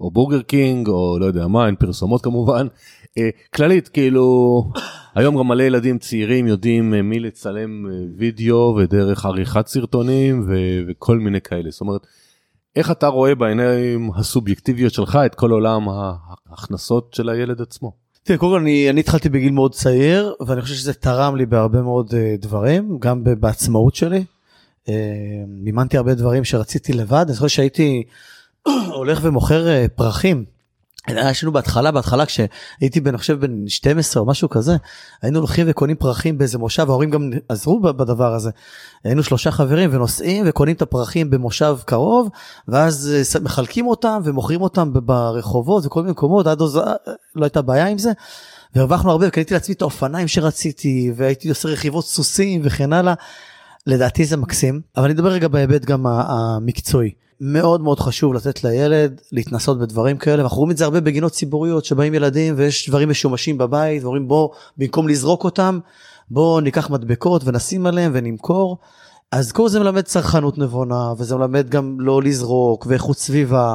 או 0.00 0.10
בורגר 0.10 0.42
קינג 0.42 0.88
או 0.88 1.18
לא 1.20 1.26
יודע 1.26 1.46
מה 1.46 1.66
אין 1.66 1.76
פרסומות 1.76 2.22
כמובן 2.22 2.66
אה, 2.66 3.03
כללית 3.54 3.88
כאילו 3.88 4.64
היום 5.14 5.38
גם 5.38 5.48
מלא 5.48 5.62
ילדים 5.62 5.98
צעירים 5.98 6.46
יודעים 6.46 6.94
אה, 6.94 7.02
מי 7.02 7.20
לצלם 7.20 7.86
אה, 7.86 7.92
וידאו 8.16 8.76
ודרך 8.78 9.26
עריכת 9.26 9.66
סרטונים 9.66 10.46
וכל 10.88 11.18
מיני 11.18 11.40
כאלה 11.40 11.70
זאת 11.70 11.80
אומרת 11.80 12.06
איך 12.76 12.90
אתה 12.90 13.06
רואה 13.06 13.34
בעיניים 13.34 14.10
הסובייקטיביות 14.16 14.92
שלך 14.92 15.18
את 15.26 15.34
כל 15.34 15.50
עולם 15.50 15.88
ההכנסות 15.88 17.14
של 17.14 17.28
הילד 17.28 17.60
עצמו. 17.60 17.92
תראה, 18.22 18.38
קודם 18.38 18.52
כל 18.52 18.60
אני, 18.60 18.90
אני 18.90 19.00
התחלתי 19.00 19.28
בגיל 19.28 19.52
מאוד 19.52 19.74
צעיר 19.74 20.34
ואני 20.46 20.62
חושב 20.62 20.74
שזה 20.74 20.94
תרם 20.94 21.36
לי 21.36 21.46
בהרבה 21.46 21.82
מאוד 21.82 22.10
uh, 22.10 22.14
דברים 22.42 22.98
גם 22.98 23.24
בעצמאות 23.24 23.94
שלי. 23.94 24.24
Uh, 24.84 24.90
מימנתי 25.46 25.96
הרבה 25.96 26.14
דברים 26.14 26.44
שרציתי 26.44 26.92
לבד 26.92 27.24
אני 27.28 27.36
חושב 27.36 27.48
שהייתי 27.48 28.02
הולך 28.94 29.20
ומוכר 29.22 29.66
uh, 29.66 29.88
פרחים 29.88 30.44
יש 31.08 31.42
לנו 31.42 31.52
בהתחלה 31.52 31.90
בהתחלה 31.90 32.26
כשהייתי 32.26 33.00
בן 33.00 33.16
חושב 33.16 33.40
בן 33.40 33.68
12 33.68 34.22
או 34.22 34.26
משהו 34.26 34.48
כזה 34.48 34.76
היינו 35.22 35.38
הולכים 35.38 35.66
וקונים 35.70 35.96
פרחים 35.96 36.38
באיזה 36.38 36.58
מושב 36.58 36.90
ההורים 36.90 37.10
גם 37.10 37.30
עזרו 37.48 37.80
בדבר 37.80 38.34
הזה. 38.34 38.50
היינו 39.04 39.22
שלושה 39.22 39.50
חברים 39.50 39.90
ונוסעים 39.92 40.44
וקונים 40.48 40.76
את 40.76 40.82
הפרחים 40.82 41.30
במושב 41.30 41.76
קרוב 41.84 42.28
ואז 42.68 43.12
אה, 43.36 43.40
מחלקים 43.40 43.86
אותם 43.86 44.20
ומוכרים 44.24 44.60
אותם 44.60 44.90
ברחובות 44.92 45.86
וכל 45.86 46.00
מיני 46.00 46.12
מקומות 46.12 46.46
עד 46.46 46.62
אז 46.62 46.76
לא 47.36 47.44
הייתה 47.44 47.62
בעיה 47.62 47.86
עם 47.86 47.98
זה. 47.98 48.12
והרווחנו 48.74 49.10
הרבה 49.10 49.28
וקניתי 49.28 49.54
לעצמי 49.54 49.74
את 49.74 49.82
האופניים 49.82 50.28
שרציתי 50.28 51.12
והייתי 51.16 51.48
עושה 51.48 51.68
רכיבות 51.68 52.04
סוסים 52.04 52.60
וכן 52.64 52.92
הלאה. 52.92 53.14
לדעתי 53.86 54.24
זה 54.24 54.36
מקסים 54.36 54.80
אבל 54.96 55.04
אני 55.04 55.14
אדבר 55.14 55.28
רגע 55.28 55.48
בהיבט 55.48 55.84
גם 55.84 56.06
המקצועי. 56.06 57.23
מאוד 57.40 57.80
מאוד 57.80 58.00
חשוב 58.00 58.34
לתת 58.34 58.64
לילד 58.64 59.20
להתנסות 59.32 59.78
בדברים 59.78 60.16
כאלה 60.16 60.42
אנחנו 60.42 60.56
רואים 60.56 60.70
את 60.70 60.76
זה 60.76 60.84
הרבה 60.84 61.00
בגינות 61.00 61.32
ציבוריות 61.32 61.84
שבאים 61.84 62.14
ילדים 62.14 62.54
ויש 62.56 62.88
דברים 62.88 63.08
משומשים 63.08 63.58
בבית 63.58 64.02
ואומרים 64.02 64.28
בוא 64.28 64.48
במקום 64.76 65.08
לזרוק 65.08 65.44
אותם 65.44 65.78
בוא 66.30 66.60
ניקח 66.60 66.90
מדבקות 66.90 67.42
ונשים 67.44 67.86
עליהם 67.86 68.12
ונמכור. 68.14 68.78
אז 69.32 69.52
כל 69.52 69.68
זה 69.68 69.80
מלמד 69.80 70.02
צרכנות 70.02 70.58
נבונה 70.58 71.12
וזה 71.18 71.36
מלמד 71.36 71.68
גם 71.68 72.00
לא 72.00 72.22
לזרוק 72.22 72.86
ואיכות 72.88 73.18
סביבה 73.18 73.74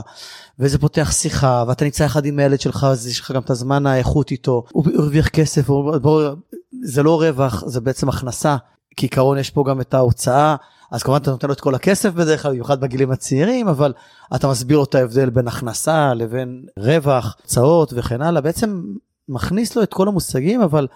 וזה 0.60 0.78
פותח 0.78 1.12
שיחה 1.12 1.64
ואתה 1.68 1.86
נמצא 1.86 2.04
יחד 2.04 2.26
עם 2.26 2.40
הילד 2.40 2.62
שלך 2.62 2.88
אז 2.90 3.08
יש 3.08 3.20
לך 3.20 3.32
גם 3.32 3.42
את 3.42 3.50
הזמן 3.50 3.86
האיכות 3.86 4.32
איתו. 4.32 4.64
הוא 4.72 4.86
הרוויח 4.96 5.28
כסף 5.28 5.70
הוא, 5.70 5.98
בוא, 5.98 6.30
זה 6.84 7.04
לא 7.04 7.22
רווח 7.22 7.64
זה 7.68 7.82
בעצם 7.82 8.10
הכנסה. 8.10 8.58
כעיקרון 8.98 9.38
יש 9.38 9.50
פה 9.50 9.64
גם 9.70 9.82
את 9.82 9.94
ההוצאה 9.94 10.56
אז 10.92 11.04
כמובן 11.04 11.22
אתה 11.22 11.32
נותן 11.32 11.48
לו 11.48 11.54
את 11.54 11.60
כל 11.60 11.76
הכסף 11.76 12.14
בדרך 12.14 12.42
כלל, 12.42 12.52
במיוחד 12.52 12.82
בגילים 12.82 13.12
הצעירים, 13.12 13.68
אבל 13.68 13.94
אתה 14.36 14.48
מסביר 14.48 14.78
לו 14.78 14.84
את 14.84 14.96
ההבדל 14.96 15.30
בין 15.30 15.48
הכנסה 15.48 16.14
לבין 16.14 16.66
רווח, 16.78 17.36
הוצאות 17.42 17.94
וכן 17.96 18.22
הלאה, 18.22 18.42
בעצם 18.42 18.84
מכניס 19.30 19.76
לו 19.76 19.84
את 19.84 19.94
כל 19.94 20.08
המושגים, 20.08 20.62
אבל 20.62 20.88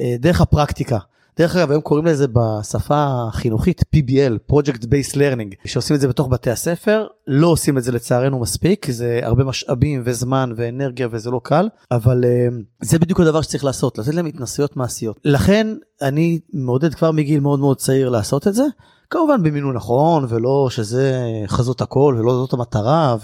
אה, 0.00 0.16
דרך 0.18 0.40
הפרקטיקה. 0.40 0.98
דרך 1.38 1.56
אגב 1.56 1.70
היום 1.70 1.82
קוראים 1.82 2.06
לזה 2.06 2.26
בשפה 2.32 3.06
החינוכית 3.28 3.82
PBL, 3.96 4.52
Project 4.52 4.82
Based 4.82 5.14
Learning, 5.14 5.54
שעושים 5.64 5.96
את 5.96 6.00
זה 6.00 6.08
בתוך 6.08 6.28
בתי 6.28 6.50
הספר, 6.50 7.06
לא 7.26 7.46
עושים 7.46 7.78
את 7.78 7.84
זה 7.84 7.92
לצערנו 7.92 8.38
מספיק, 8.38 8.84
כי 8.84 8.92
זה 8.92 9.20
הרבה 9.22 9.44
משאבים 9.44 10.02
וזמן 10.04 10.52
ואנרגיה 10.56 11.08
וזה 11.10 11.30
לא 11.30 11.40
קל, 11.44 11.68
אבל 11.90 12.24
uh, 12.24 12.54
זה 12.82 12.98
בדיוק 12.98 13.20
הדבר 13.20 13.42
שצריך 13.42 13.64
לעשות, 13.64 13.98
לתת 13.98 14.14
להם 14.14 14.26
התנסויות 14.26 14.76
מעשיות. 14.76 15.20
לכן 15.24 15.66
אני 16.02 16.40
מעודד 16.52 16.94
כבר 16.94 17.12
מגיל 17.12 17.40
מאוד 17.40 17.60
מאוד 17.60 17.76
צעיר 17.76 18.08
לעשות 18.08 18.46
את 18.48 18.54
זה. 18.54 18.64
כמובן 19.10 19.42
במינון 19.42 19.76
נכון 19.76 20.26
ולא 20.28 20.68
שזה 20.70 21.20
חזות 21.46 21.80
הכל 21.80 22.16
ולא 22.18 22.32
זאת 22.32 22.52
המטרה 22.52 23.16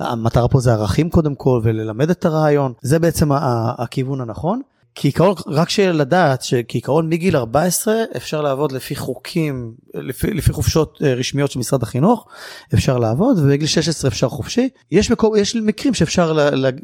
והמטרה 0.00 0.48
פה 0.48 0.60
זה 0.60 0.72
ערכים 0.72 1.10
קודם 1.10 1.34
כל 1.34 1.60
וללמד 1.62 2.10
את 2.10 2.24
הרעיון 2.24 2.72
זה 2.82 2.98
בעצם 2.98 3.30
הכיוון 3.78 4.20
הנכון. 4.20 4.60
כעיקרון 4.94 5.34
רק 5.46 5.68
שלדעת 5.68 6.42
שכעיקרון 6.42 7.08
מגיל 7.08 7.36
14 7.36 7.94
אפשר 8.16 8.42
לעבוד 8.42 8.72
לפי 8.72 8.96
חוקים 8.96 9.74
לפי, 9.94 10.30
לפי 10.30 10.52
חופשות 10.52 10.98
אה, 11.02 11.14
רשמיות 11.14 11.50
של 11.50 11.58
משרד 11.58 11.82
החינוך 11.82 12.26
אפשר 12.74 12.98
לעבוד 12.98 13.38
ובגיל 13.38 13.66
16 13.66 14.08
אפשר 14.08 14.28
חופשי 14.28 14.68
יש 14.90 15.10
מקום 15.10 15.36
יש 15.36 15.56
מקרים 15.56 15.94
שאפשר 15.94 16.32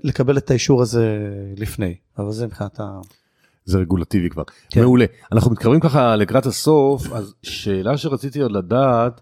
לקבל 0.02 0.38
את 0.38 0.50
האישור 0.50 0.82
הזה 0.82 1.18
לפני 1.56 1.94
אבל 2.18 2.32
זה 2.32 2.46
מבחינת 2.46 2.80
ה... 2.80 3.00
זה 3.64 3.78
רגולטיבי 3.78 4.30
כבר. 4.30 4.42
כן. 4.70 4.80
מעולה. 4.80 5.04
אנחנו 5.32 5.50
מתקרבים 5.50 5.80
ככה 5.80 6.16
לקראת 6.16 6.46
הסוף, 6.46 7.12
אז 7.12 7.34
שאלה 7.42 7.96
שרציתי 7.96 8.40
עוד 8.40 8.52
לדעת, 8.52 9.20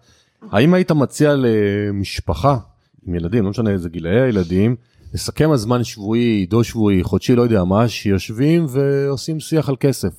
האם 0.51 0.73
היית 0.73 0.91
מציע 0.91 1.35
למשפחה 1.35 2.57
עם 3.07 3.15
ילדים, 3.15 3.43
לא 3.43 3.49
משנה 3.49 3.69
איזה 3.71 3.89
גילאי 3.89 4.21
הילדים, 4.21 4.75
לסכם 5.13 5.51
הזמן 5.51 5.83
שבועי, 5.83 6.45
דו 6.45 6.63
שבועי, 6.63 7.03
חודשי, 7.03 7.35
לא 7.35 7.41
יודע 7.41 7.63
מה, 7.63 7.87
שיושבים 7.87 8.65
ועושים 8.69 9.39
שיח 9.39 9.69
על 9.69 9.75
כסף. 9.79 10.13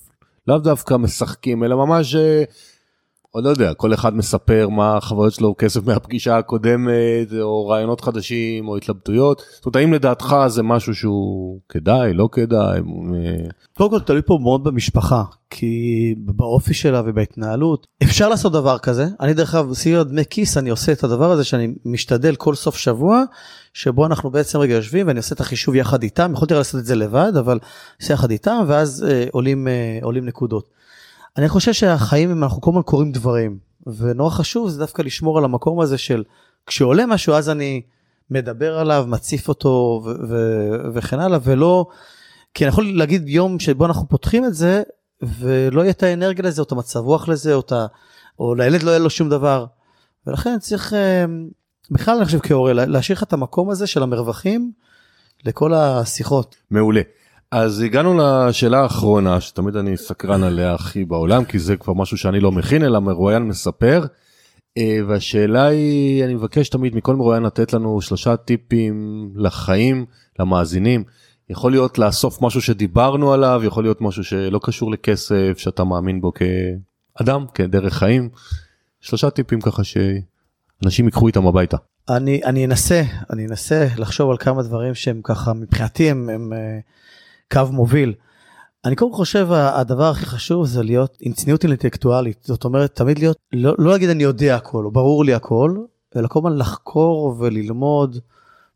לאו 0.48 0.58
דווקא 0.58 0.94
משחקים, 0.94 1.64
אלא 1.64 1.76
ממש 1.76 2.14
אה, 2.14 2.44
או 3.34 3.40
לא 3.40 3.48
יודע, 3.48 3.74
כל 3.74 3.94
אחד 3.94 4.14
מספר 4.16 4.68
מה 4.68 4.96
החוויות 4.96 5.32
שלו, 5.32 5.54
כסף 5.58 5.86
מהפגישה 5.86 6.38
הקודמת, 6.38 7.32
או 7.40 7.68
רעיונות 7.68 8.00
חדשים, 8.00 8.68
או 8.68 8.76
התלבטויות. 8.76 9.42
זאת 9.54 9.66
אומרת, 9.66 9.76
האם 9.76 9.92
לדעתך 9.92 10.36
זה 10.46 10.62
משהו 10.62 10.94
שהוא 10.94 11.60
כדאי, 11.68 12.12
לא 12.14 12.28
כדאי? 12.32 12.80
קודם 13.76 13.90
כל 13.90 14.00
תלוי 14.00 14.22
פה 14.22 14.38
מאוד 14.42 14.64
במשפחה, 14.64 15.22
כי 15.50 16.14
באופי 16.18 16.74
שלה 16.74 17.02
ובהתנהלות, 17.04 17.86
אפשר 18.02 18.28
לעשות 18.28 18.52
דבר 18.52 18.78
כזה. 18.78 19.06
אני 19.20 19.34
דרך 19.34 19.54
אגב, 19.54 19.72
סיוע 19.72 20.02
דמי 20.02 20.22
כיס, 20.30 20.56
אני 20.56 20.70
עושה 20.70 20.92
את 20.92 21.04
הדבר 21.04 21.30
הזה 21.30 21.44
שאני 21.44 21.74
משתדל 21.84 22.36
כל 22.36 22.54
סוף 22.54 22.76
שבוע, 22.76 23.24
שבו 23.74 24.06
אנחנו 24.06 24.30
בעצם 24.30 24.58
רגע 24.58 24.74
יושבים 24.74 25.06
ואני 25.06 25.18
עושה 25.18 25.34
את 25.34 25.40
החישוב 25.40 25.74
יחד 25.74 26.02
איתם, 26.02 26.32
יכולתי 26.32 26.54
לעשות 26.54 26.80
את 26.80 26.84
זה 26.84 26.94
לבד, 26.94 27.32
אבל 27.38 27.58
עושה 28.00 28.14
יחד 28.14 28.30
איתם, 28.30 28.64
ואז 28.66 29.06
אה, 29.08 29.24
עולים, 29.32 29.68
אה, 29.68 29.98
עולים 30.02 30.26
נקודות. 30.26 30.79
אני 31.38 31.48
חושב 31.48 31.72
שהחיים 31.72 32.30
הם 32.30 32.44
אנחנו 32.44 32.60
כל 32.60 32.70
הזמן 32.70 32.82
קוראים 32.82 33.12
דברים 33.12 33.58
ונורא 33.86 34.30
חשוב 34.30 34.68
זה 34.68 34.78
דווקא 34.78 35.02
לשמור 35.02 35.38
על 35.38 35.44
המקום 35.44 35.80
הזה 35.80 35.98
של 35.98 36.24
כשעולה 36.66 37.06
משהו 37.06 37.34
אז 37.34 37.48
אני 37.50 37.82
מדבר 38.30 38.78
עליו 38.78 39.04
מציף 39.08 39.48
אותו 39.48 40.02
ו- 40.04 40.28
ו- 40.28 40.94
וכן 40.94 41.20
הלאה 41.20 41.38
ולא 41.42 41.86
כי 42.54 42.64
אני 42.64 42.68
יכול 42.68 42.96
להגיד 42.96 43.28
יום 43.28 43.58
שבו 43.58 43.86
אנחנו 43.86 44.08
פותחים 44.08 44.44
את 44.44 44.54
זה 44.54 44.82
ולא 45.22 45.80
יהיה 45.80 45.90
את 45.90 46.02
האנרגיה 46.02 46.44
לזה 46.44 46.60
או 46.60 46.66
את 46.66 46.72
המצב 46.72 47.00
רוח 47.00 47.28
לזה 47.28 47.54
או, 47.54 47.62
ה- 47.72 47.86
או 48.38 48.54
לילד 48.54 48.82
לא 48.82 48.90
יהיה 48.90 48.98
לו 48.98 49.10
שום 49.10 49.28
דבר 49.28 49.66
ולכן 50.26 50.58
צריך 50.58 50.94
אה, 50.94 51.24
בכלל 51.90 52.16
אני 52.16 52.24
חושב 52.24 52.38
כהורה 52.38 52.72
להשאיר 52.72 53.16
לך 53.16 53.22
את 53.22 53.32
המקום 53.32 53.70
הזה 53.70 53.86
של 53.86 54.02
המרווחים 54.02 54.72
לכל 55.44 55.74
השיחות. 55.74 56.56
מעולה. 56.70 57.00
אז 57.52 57.80
הגענו 57.80 58.18
לשאלה 58.18 58.80
האחרונה 58.80 59.40
שתמיד 59.40 59.76
אני 59.76 59.96
סקרן 59.96 60.42
עליה 60.42 60.74
הכי 60.74 61.04
בעולם 61.04 61.44
כי 61.44 61.58
זה 61.58 61.76
כבר 61.76 61.92
משהו 61.92 62.16
שאני 62.18 62.40
לא 62.40 62.52
מכין 62.52 62.84
אלא 62.84 63.00
מרואיין 63.00 63.42
מספר. 63.42 64.04
אה, 64.78 64.98
והשאלה 65.08 65.66
היא 65.66 66.24
אני 66.24 66.34
מבקש 66.34 66.68
תמיד 66.68 66.96
מכל 66.96 67.16
מרואיין 67.16 67.42
לתת 67.42 67.72
לנו 67.72 68.00
שלושה 68.00 68.36
טיפים 68.36 69.28
לחיים 69.36 70.06
למאזינים. 70.38 71.04
יכול 71.48 71.70
להיות 71.70 71.98
לאסוף 71.98 72.42
משהו 72.42 72.60
שדיברנו 72.60 73.32
עליו 73.32 73.60
יכול 73.64 73.84
להיות 73.84 74.00
משהו 74.00 74.24
שלא 74.24 74.60
קשור 74.62 74.90
לכסף 74.90 75.54
שאתה 75.56 75.84
מאמין 75.84 76.20
בו 76.20 76.32
כאדם 76.32 77.44
כדרך 77.54 77.94
חיים. 77.94 78.28
שלושה 79.00 79.30
טיפים 79.30 79.60
ככה 79.60 79.82
שאנשים 79.84 81.04
ייקחו 81.04 81.26
איתם 81.26 81.46
הביתה. 81.46 81.76
אני 82.08 82.40
אני 82.44 82.64
אנסה 82.64 83.02
אני 83.30 83.46
אנסה 83.46 83.86
לחשוב 83.96 84.30
על 84.30 84.36
כמה 84.36 84.62
דברים 84.62 84.94
שהם 84.94 85.20
ככה 85.24 85.52
מבחינתי 85.52 86.10
הם. 86.10 86.28
הם 86.28 86.52
אה, 86.52 86.78
קו 87.52 87.60
מוביל. 87.70 88.14
אני 88.84 88.96
קודם 88.96 89.12
חושב 89.12 89.48
הדבר 89.52 90.10
הכי 90.10 90.26
חשוב 90.26 90.66
זה 90.66 90.82
להיות 90.82 91.18
עם 91.20 91.32
צניעות 91.32 91.64
אינטלקטואלית 91.64 92.38
זאת 92.42 92.64
אומרת 92.64 92.94
תמיד 92.94 93.18
להיות 93.18 93.36
לא, 93.52 93.74
לא 93.78 93.90
להגיד 93.90 94.10
אני 94.10 94.22
יודע 94.22 94.56
הכל 94.56 94.84
או 94.84 94.90
ברור 94.90 95.24
לי 95.24 95.34
הכל 95.34 95.78
אלא 96.16 96.28
כל 96.28 96.38
הזמן 96.38 96.56
לחקור 96.56 97.36
וללמוד 97.38 98.18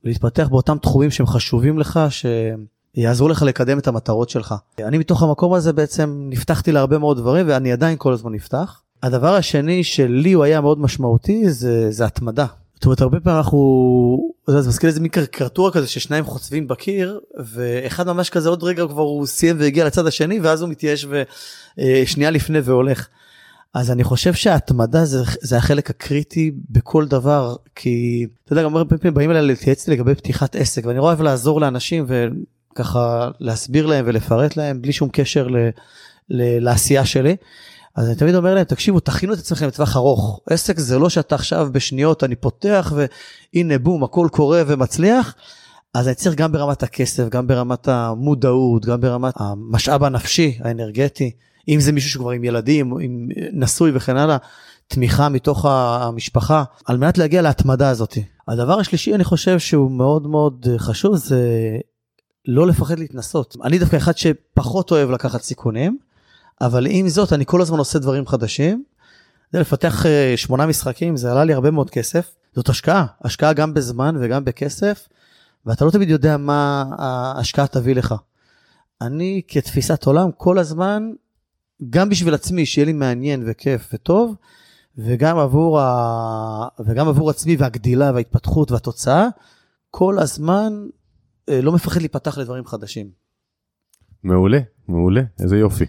ולהתפתח 0.05 0.49
באותם 0.49 0.79
תחומים 0.79 1.11
שהם 1.11 1.27
חשובים 1.27 1.79
לך 1.79 2.01
שיעזרו 2.97 3.29
לך 3.29 3.43
לקדם 3.43 3.79
את 3.79 3.89
המטרות 3.89 4.31
שלך. 4.31 4.55
אני 4.81 4.99
מתוך 4.99 5.23
המקום 5.23 5.55
הזה 5.55 5.73
בעצם 5.73 6.27
נפתחתי 6.31 6.73
להרבה 6.73 6.99
מאוד 6.99 7.17
דברים 7.17 7.49
ואני 7.49 7.73
עדיין 7.73 7.97
כל 7.99 8.13
הזמן 8.13 8.33
נפתח. 8.33 8.83
הדבר 9.03 9.35
השני 9.35 9.85
שלי 9.85 10.33
הוא 10.33 10.45
היה 10.45 10.61
מאוד 10.61 10.79
משמעותי 10.79 11.51
זה, 11.51 11.91
זה 11.91 12.05
התמדה. 12.05 12.47
זאת 12.85 12.87
אומרת 12.87 13.01
הרבה 13.01 13.21
פעמים 13.21 13.39
אנחנו 13.39 14.33
זה 14.47 14.69
מזכיר 14.69 14.89
איזה 14.89 15.01
מין 15.01 15.11
קריקטורה 15.11 15.73
כזה 15.73 15.87
ששניים 15.87 16.25
חוצבים 16.25 16.69
בקיר 16.69 17.21
ואחד 17.55 18.07
ממש 18.07 18.31
כזה 18.31 18.49
עוד 18.49 18.63
רגע 18.63 18.87
כבר 18.87 19.03
הוא 19.03 19.27
סיים 19.27 19.57
והגיע 19.59 19.85
לצד 19.85 20.07
השני 20.07 20.41
ואז 20.41 20.63
הוא 20.63 20.71
מתייאש 20.71 21.07
ושנייה 21.79 22.31
לפני 22.31 22.61
והולך. 22.61 23.09
אז 23.75 23.91
אני 23.91 24.05
חושב 24.05 24.35
שההתמדה 24.35 25.05
זה, 25.05 25.19
זה 25.41 25.57
החלק 25.57 25.91
הקריטי 25.91 26.51
בכל 26.71 27.07
דבר 27.07 27.57
כי 27.75 28.27
אתה 28.45 28.53
יודע 28.53 28.63
גם 28.63 28.77
הרבה 28.77 28.99
פעמים 28.99 29.15
באים 29.15 29.31
אליי 29.31 29.43
להתייעץ 29.43 29.89
לגבי 29.89 30.15
פתיחת 30.15 30.57
עסק 30.57 30.87
ואני 30.87 30.99
רואה 30.99 31.11
אוהב 31.13 31.23
לעזור 31.23 31.61
לאנשים 31.61 32.07
וככה 32.09 33.31
להסביר 33.41 33.87
להם 33.87 34.05
ולפרט 34.09 34.57
להם 34.57 34.83
בלי 34.83 34.93
שום 34.93 35.09
קשר 35.13 35.49
ל, 35.49 35.57
ל, 36.31 36.65
לעשייה 36.65 37.05
שלי. 37.07 37.37
אז 37.97 38.07
אני 38.07 38.15
תמיד 38.15 38.35
אומר 38.35 38.55
להם, 38.55 38.65
תקשיבו, 38.65 39.01
תכינו 39.01 39.33
את 39.33 39.39
עצמכם 39.39 39.67
לטווח 39.67 39.97
ארוך. 39.97 40.41
עסק 40.51 40.79
זה 40.79 40.99
לא 40.99 41.09
שאתה 41.09 41.35
עכשיו 41.35 41.69
בשניות, 41.73 42.25
אני 42.25 42.37
פותח 42.37 42.93
והנה 42.97 43.79
בום, 43.79 44.05
הכל 44.05 44.29
קורה 44.33 44.63
ומצליח. 44.67 45.35
אז 45.95 46.07
אני 46.07 46.15
צריך 46.15 46.37
גם 46.37 46.53
ברמת 46.53 46.83
הכסף, 46.83 47.29
גם 47.29 47.47
ברמת 47.47 47.89
המודעות, 47.89 48.87
גם 48.87 49.01
ברמת 49.01 49.35
המשאב 49.37 50.05
הנפשי, 50.05 50.59
האנרגטי. 50.61 51.31
אם 51.69 51.81
זה 51.81 51.93
מישהו 51.93 52.11
שכבר 52.11 52.31
עם 52.31 52.45
ילדים, 52.45 52.99
עם 53.01 53.29
נשוי 53.53 53.91
וכן 53.95 54.17
הלאה, 54.17 54.37
תמיכה 54.89 55.29
מתוך 55.29 55.65
המשפחה, 55.69 56.65
על 56.87 56.97
מנת 56.97 57.19
להגיע 57.19 57.43
להתמדה 57.43 57.89
הזאת. 57.89 58.19
הדבר 58.49 58.79
השלישי, 58.79 59.15
אני 59.15 59.25
חושב 59.25 59.59
שהוא 59.59 59.91
מאוד 59.91 60.27
מאוד 60.27 60.67
חשוב, 60.79 61.17
זה 61.17 61.41
לא 62.47 62.67
לפחד 62.67 62.99
להתנסות. 62.99 63.57
אני 63.65 63.79
דווקא 63.79 63.97
אחד 63.97 64.17
שפחות 64.17 64.91
אוהב 64.91 65.11
לקחת 65.11 65.43
סיכונים. 65.43 65.99
אבל 66.61 66.87
עם 66.91 67.09
זאת 67.09 67.33
אני 67.33 67.47
כל 67.47 67.61
הזמן 67.61 67.79
עושה 67.79 67.99
דברים 67.99 68.27
חדשים. 68.27 68.85
לפתח 69.53 70.07
אה, 70.07 70.33
שמונה 70.37 70.67
משחקים 70.67 71.17
זה 71.17 71.33
עלה 71.33 71.45
לי 71.45 71.53
הרבה 71.53 71.71
מאוד 71.71 71.91
כסף 71.91 72.35
זאת 72.55 72.69
השקעה 72.69 73.07
השקעה 73.25 73.53
גם 73.53 73.75
בזמן 73.75 74.17
וגם 74.21 74.45
בכסף 74.45 75.09
ואתה 75.67 75.85
לא 75.85 75.91
תמיד 75.91 76.09
יודע 76.11 76.37
מה 76.37 76.85
ההשקעה 76.99 77.67
תביא 77.67 77.95
לך. 77.95 78.15
אני 79.01 79.43
כתפיסת 79.49 80.05
עולם 80.05 80.31
כל 80.37 80.59
הזמן 80.59 81.13
גם 81.91 82.09
בשביל 82.09 82.35
עצמי 82.35 82.67
שיהיה 82.67 82.85
לי 82.85 82.93
מעניין 82.93 83.43
וכיף 83.47 83.91
וטוב 83.93 84.35
וגם 84.99 85.39
עבור, 85.39 85.81
ה... 85.81 86.69
וגם 86.87 87.09
עבור 87.09 87.31
עצמי 87.31 87.57
והגדילה 87.57 88.13
וההתפתחות 88.15 88.71
והתוצאה 88.71 89.27
כל 89.91 90.19
הזמן 90.19 90.73
אה, 91.49 91.61
לא 91.61 91.73
מפחד 91.73 92.01
להיפתח 92.01 92.39
לדברים 92.39 92.67
חדשים. 92.67 93.11
מעולה 94.23 94.59
מעולה 94.89 95.23
איזה 95.41 95.57
יופי. 95.57 95.85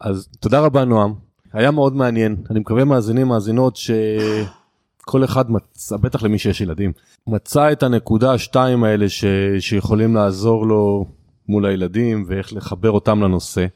אז 0.00 0.28
תודה 0.40 0.60
רבה 0.60 0.84
נועם, 0.84 1.14
היה 1.52 1.70
מאוד 1.70 1.96
מעניין, 1.96 2.36
אני 2.50 2.60
מקווה 2.60 2.84
מאזינים 2.84 3.28
מאזינות 3.28 3.76
שכל 3.76 5.24
אחד 5.24 5.50
מצא, 5.50 5.96
בטח 5.96 6.22
למי 6.22 6.38
שיש 6.38 6.60
ילדים, 6.60 6.92
מצא 7.26 7.72
את 7.72 7.82
הנקודה 7.82 8.32
השתיים 8.32 8.84
האלה 8.84 9.08
ש... 9.08 9.24
שיכולים 9.60 10.14
לעזור 10.14 10.66
לו 10.66 11.06
מול 11.48 11.66
הילדים 11.66 12.24
ואיך 12.26 12.52
לחבר 12.52 12.90
אותם 12.90 13.22
לנושא. 13.22 13.66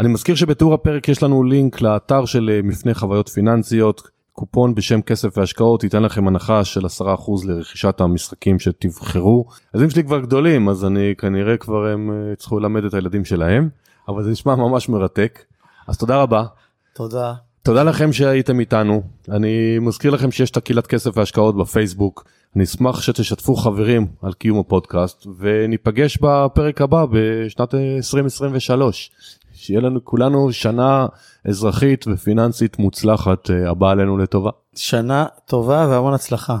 אני 0.00 0.08
מזכיר 0.08 0.34
שבתיאור 0.34 0.74
הפרק 0.74 1.08
יש 1.08 1.22
לנו 1.22 1.42
לינק 1.42 1.80
לאתר 1.80 2.24
של 2.24 2.50
אה, 2.52 2.60
מפנה 2.62 2.94
חוויות 2.94 3.28
פיננסיות, 3.28 4.08
קופון 4.32 4.74
בשם 4.74 5.02
כסף 5.02 5.38
והשקעות 5.38 5.84
ייתן 5.84 6.02
לכם 6.02 6.28
הנחה 6.28 6.64
של 6.64 6.80
10% 6.86 7.04
לרכישת 7.44 8.00
המשחקים 8.00 8.58
שתבחרו. 8.58 9.46
אם 9.76 9.90
שלי 9.90 10.04
כבר 10.04 10.20
גדולים 10.20 10.68
אז 10.68 10.84
אני 10.84 11.14
כנראה 11.18 11.56
כבר 11.56 11.86
הם 11.86 12.10
אה, 12.10 12.36
צריכו 12.36 12.58
ללמד 12.58 12.84
את 12.84 12.94
הילדים 12.94 13.24
שלהם, 13.24 13.68
אבל 14.08 14.22
זה 14.22 14.30
נשמע 14.30 14.54
ממש 14.54 14.88
מרתק. 14.88 15.42
אז 15.88 15.98
תודה 15.98 16.22
רבה. 16.22 16.44
תודה. 16.94 17.34
תודה 17.62 17.82
לכם 17.82 18.12
שהייתם 18.12 18.60
איתנו. 18.60 19.02
אני 19.30 19.78
מזכיר 19.78 20.10
לכם 20.10 20.30
שיש 20.30 20.50
את 20.50 20.56
הקהילת 20.56 20.86
כסף 20.86 21.10
והשקעות 21.16 21.56
בפייסבוק. 21.56 22.24
אני 22.56 22.64
אשמח 22.64 23.00
שתשתפו 23.00 23.56
חברים 23.56 24.06
על 24.22 24.32
קיום 24.32 24.58
הפודקאסט 24.58 25.26
וניפגש 25.38 26.18
בפרק 26.18 26.80
הבא 26.80 27.04
בשנת 27.10 27.74
2023. 27.74 29.10
שיהיה 29.54 29.80
לנו 29.80 30.04
כולנו 30.04 30.52
שנה 30.52 31.06
אזרחית 31.48 32.04
ופיננסית 32.08 32.78
מוצלחת 32.78 33.50
הבאה 33.66 33.90
עלינו 33.90 34.18
לטובה. 34.18 34.50
שנה 34.74 35.26
טובה 35.46 35.86
והמון 35.90 36.14
הצלחה. 36.14 36.56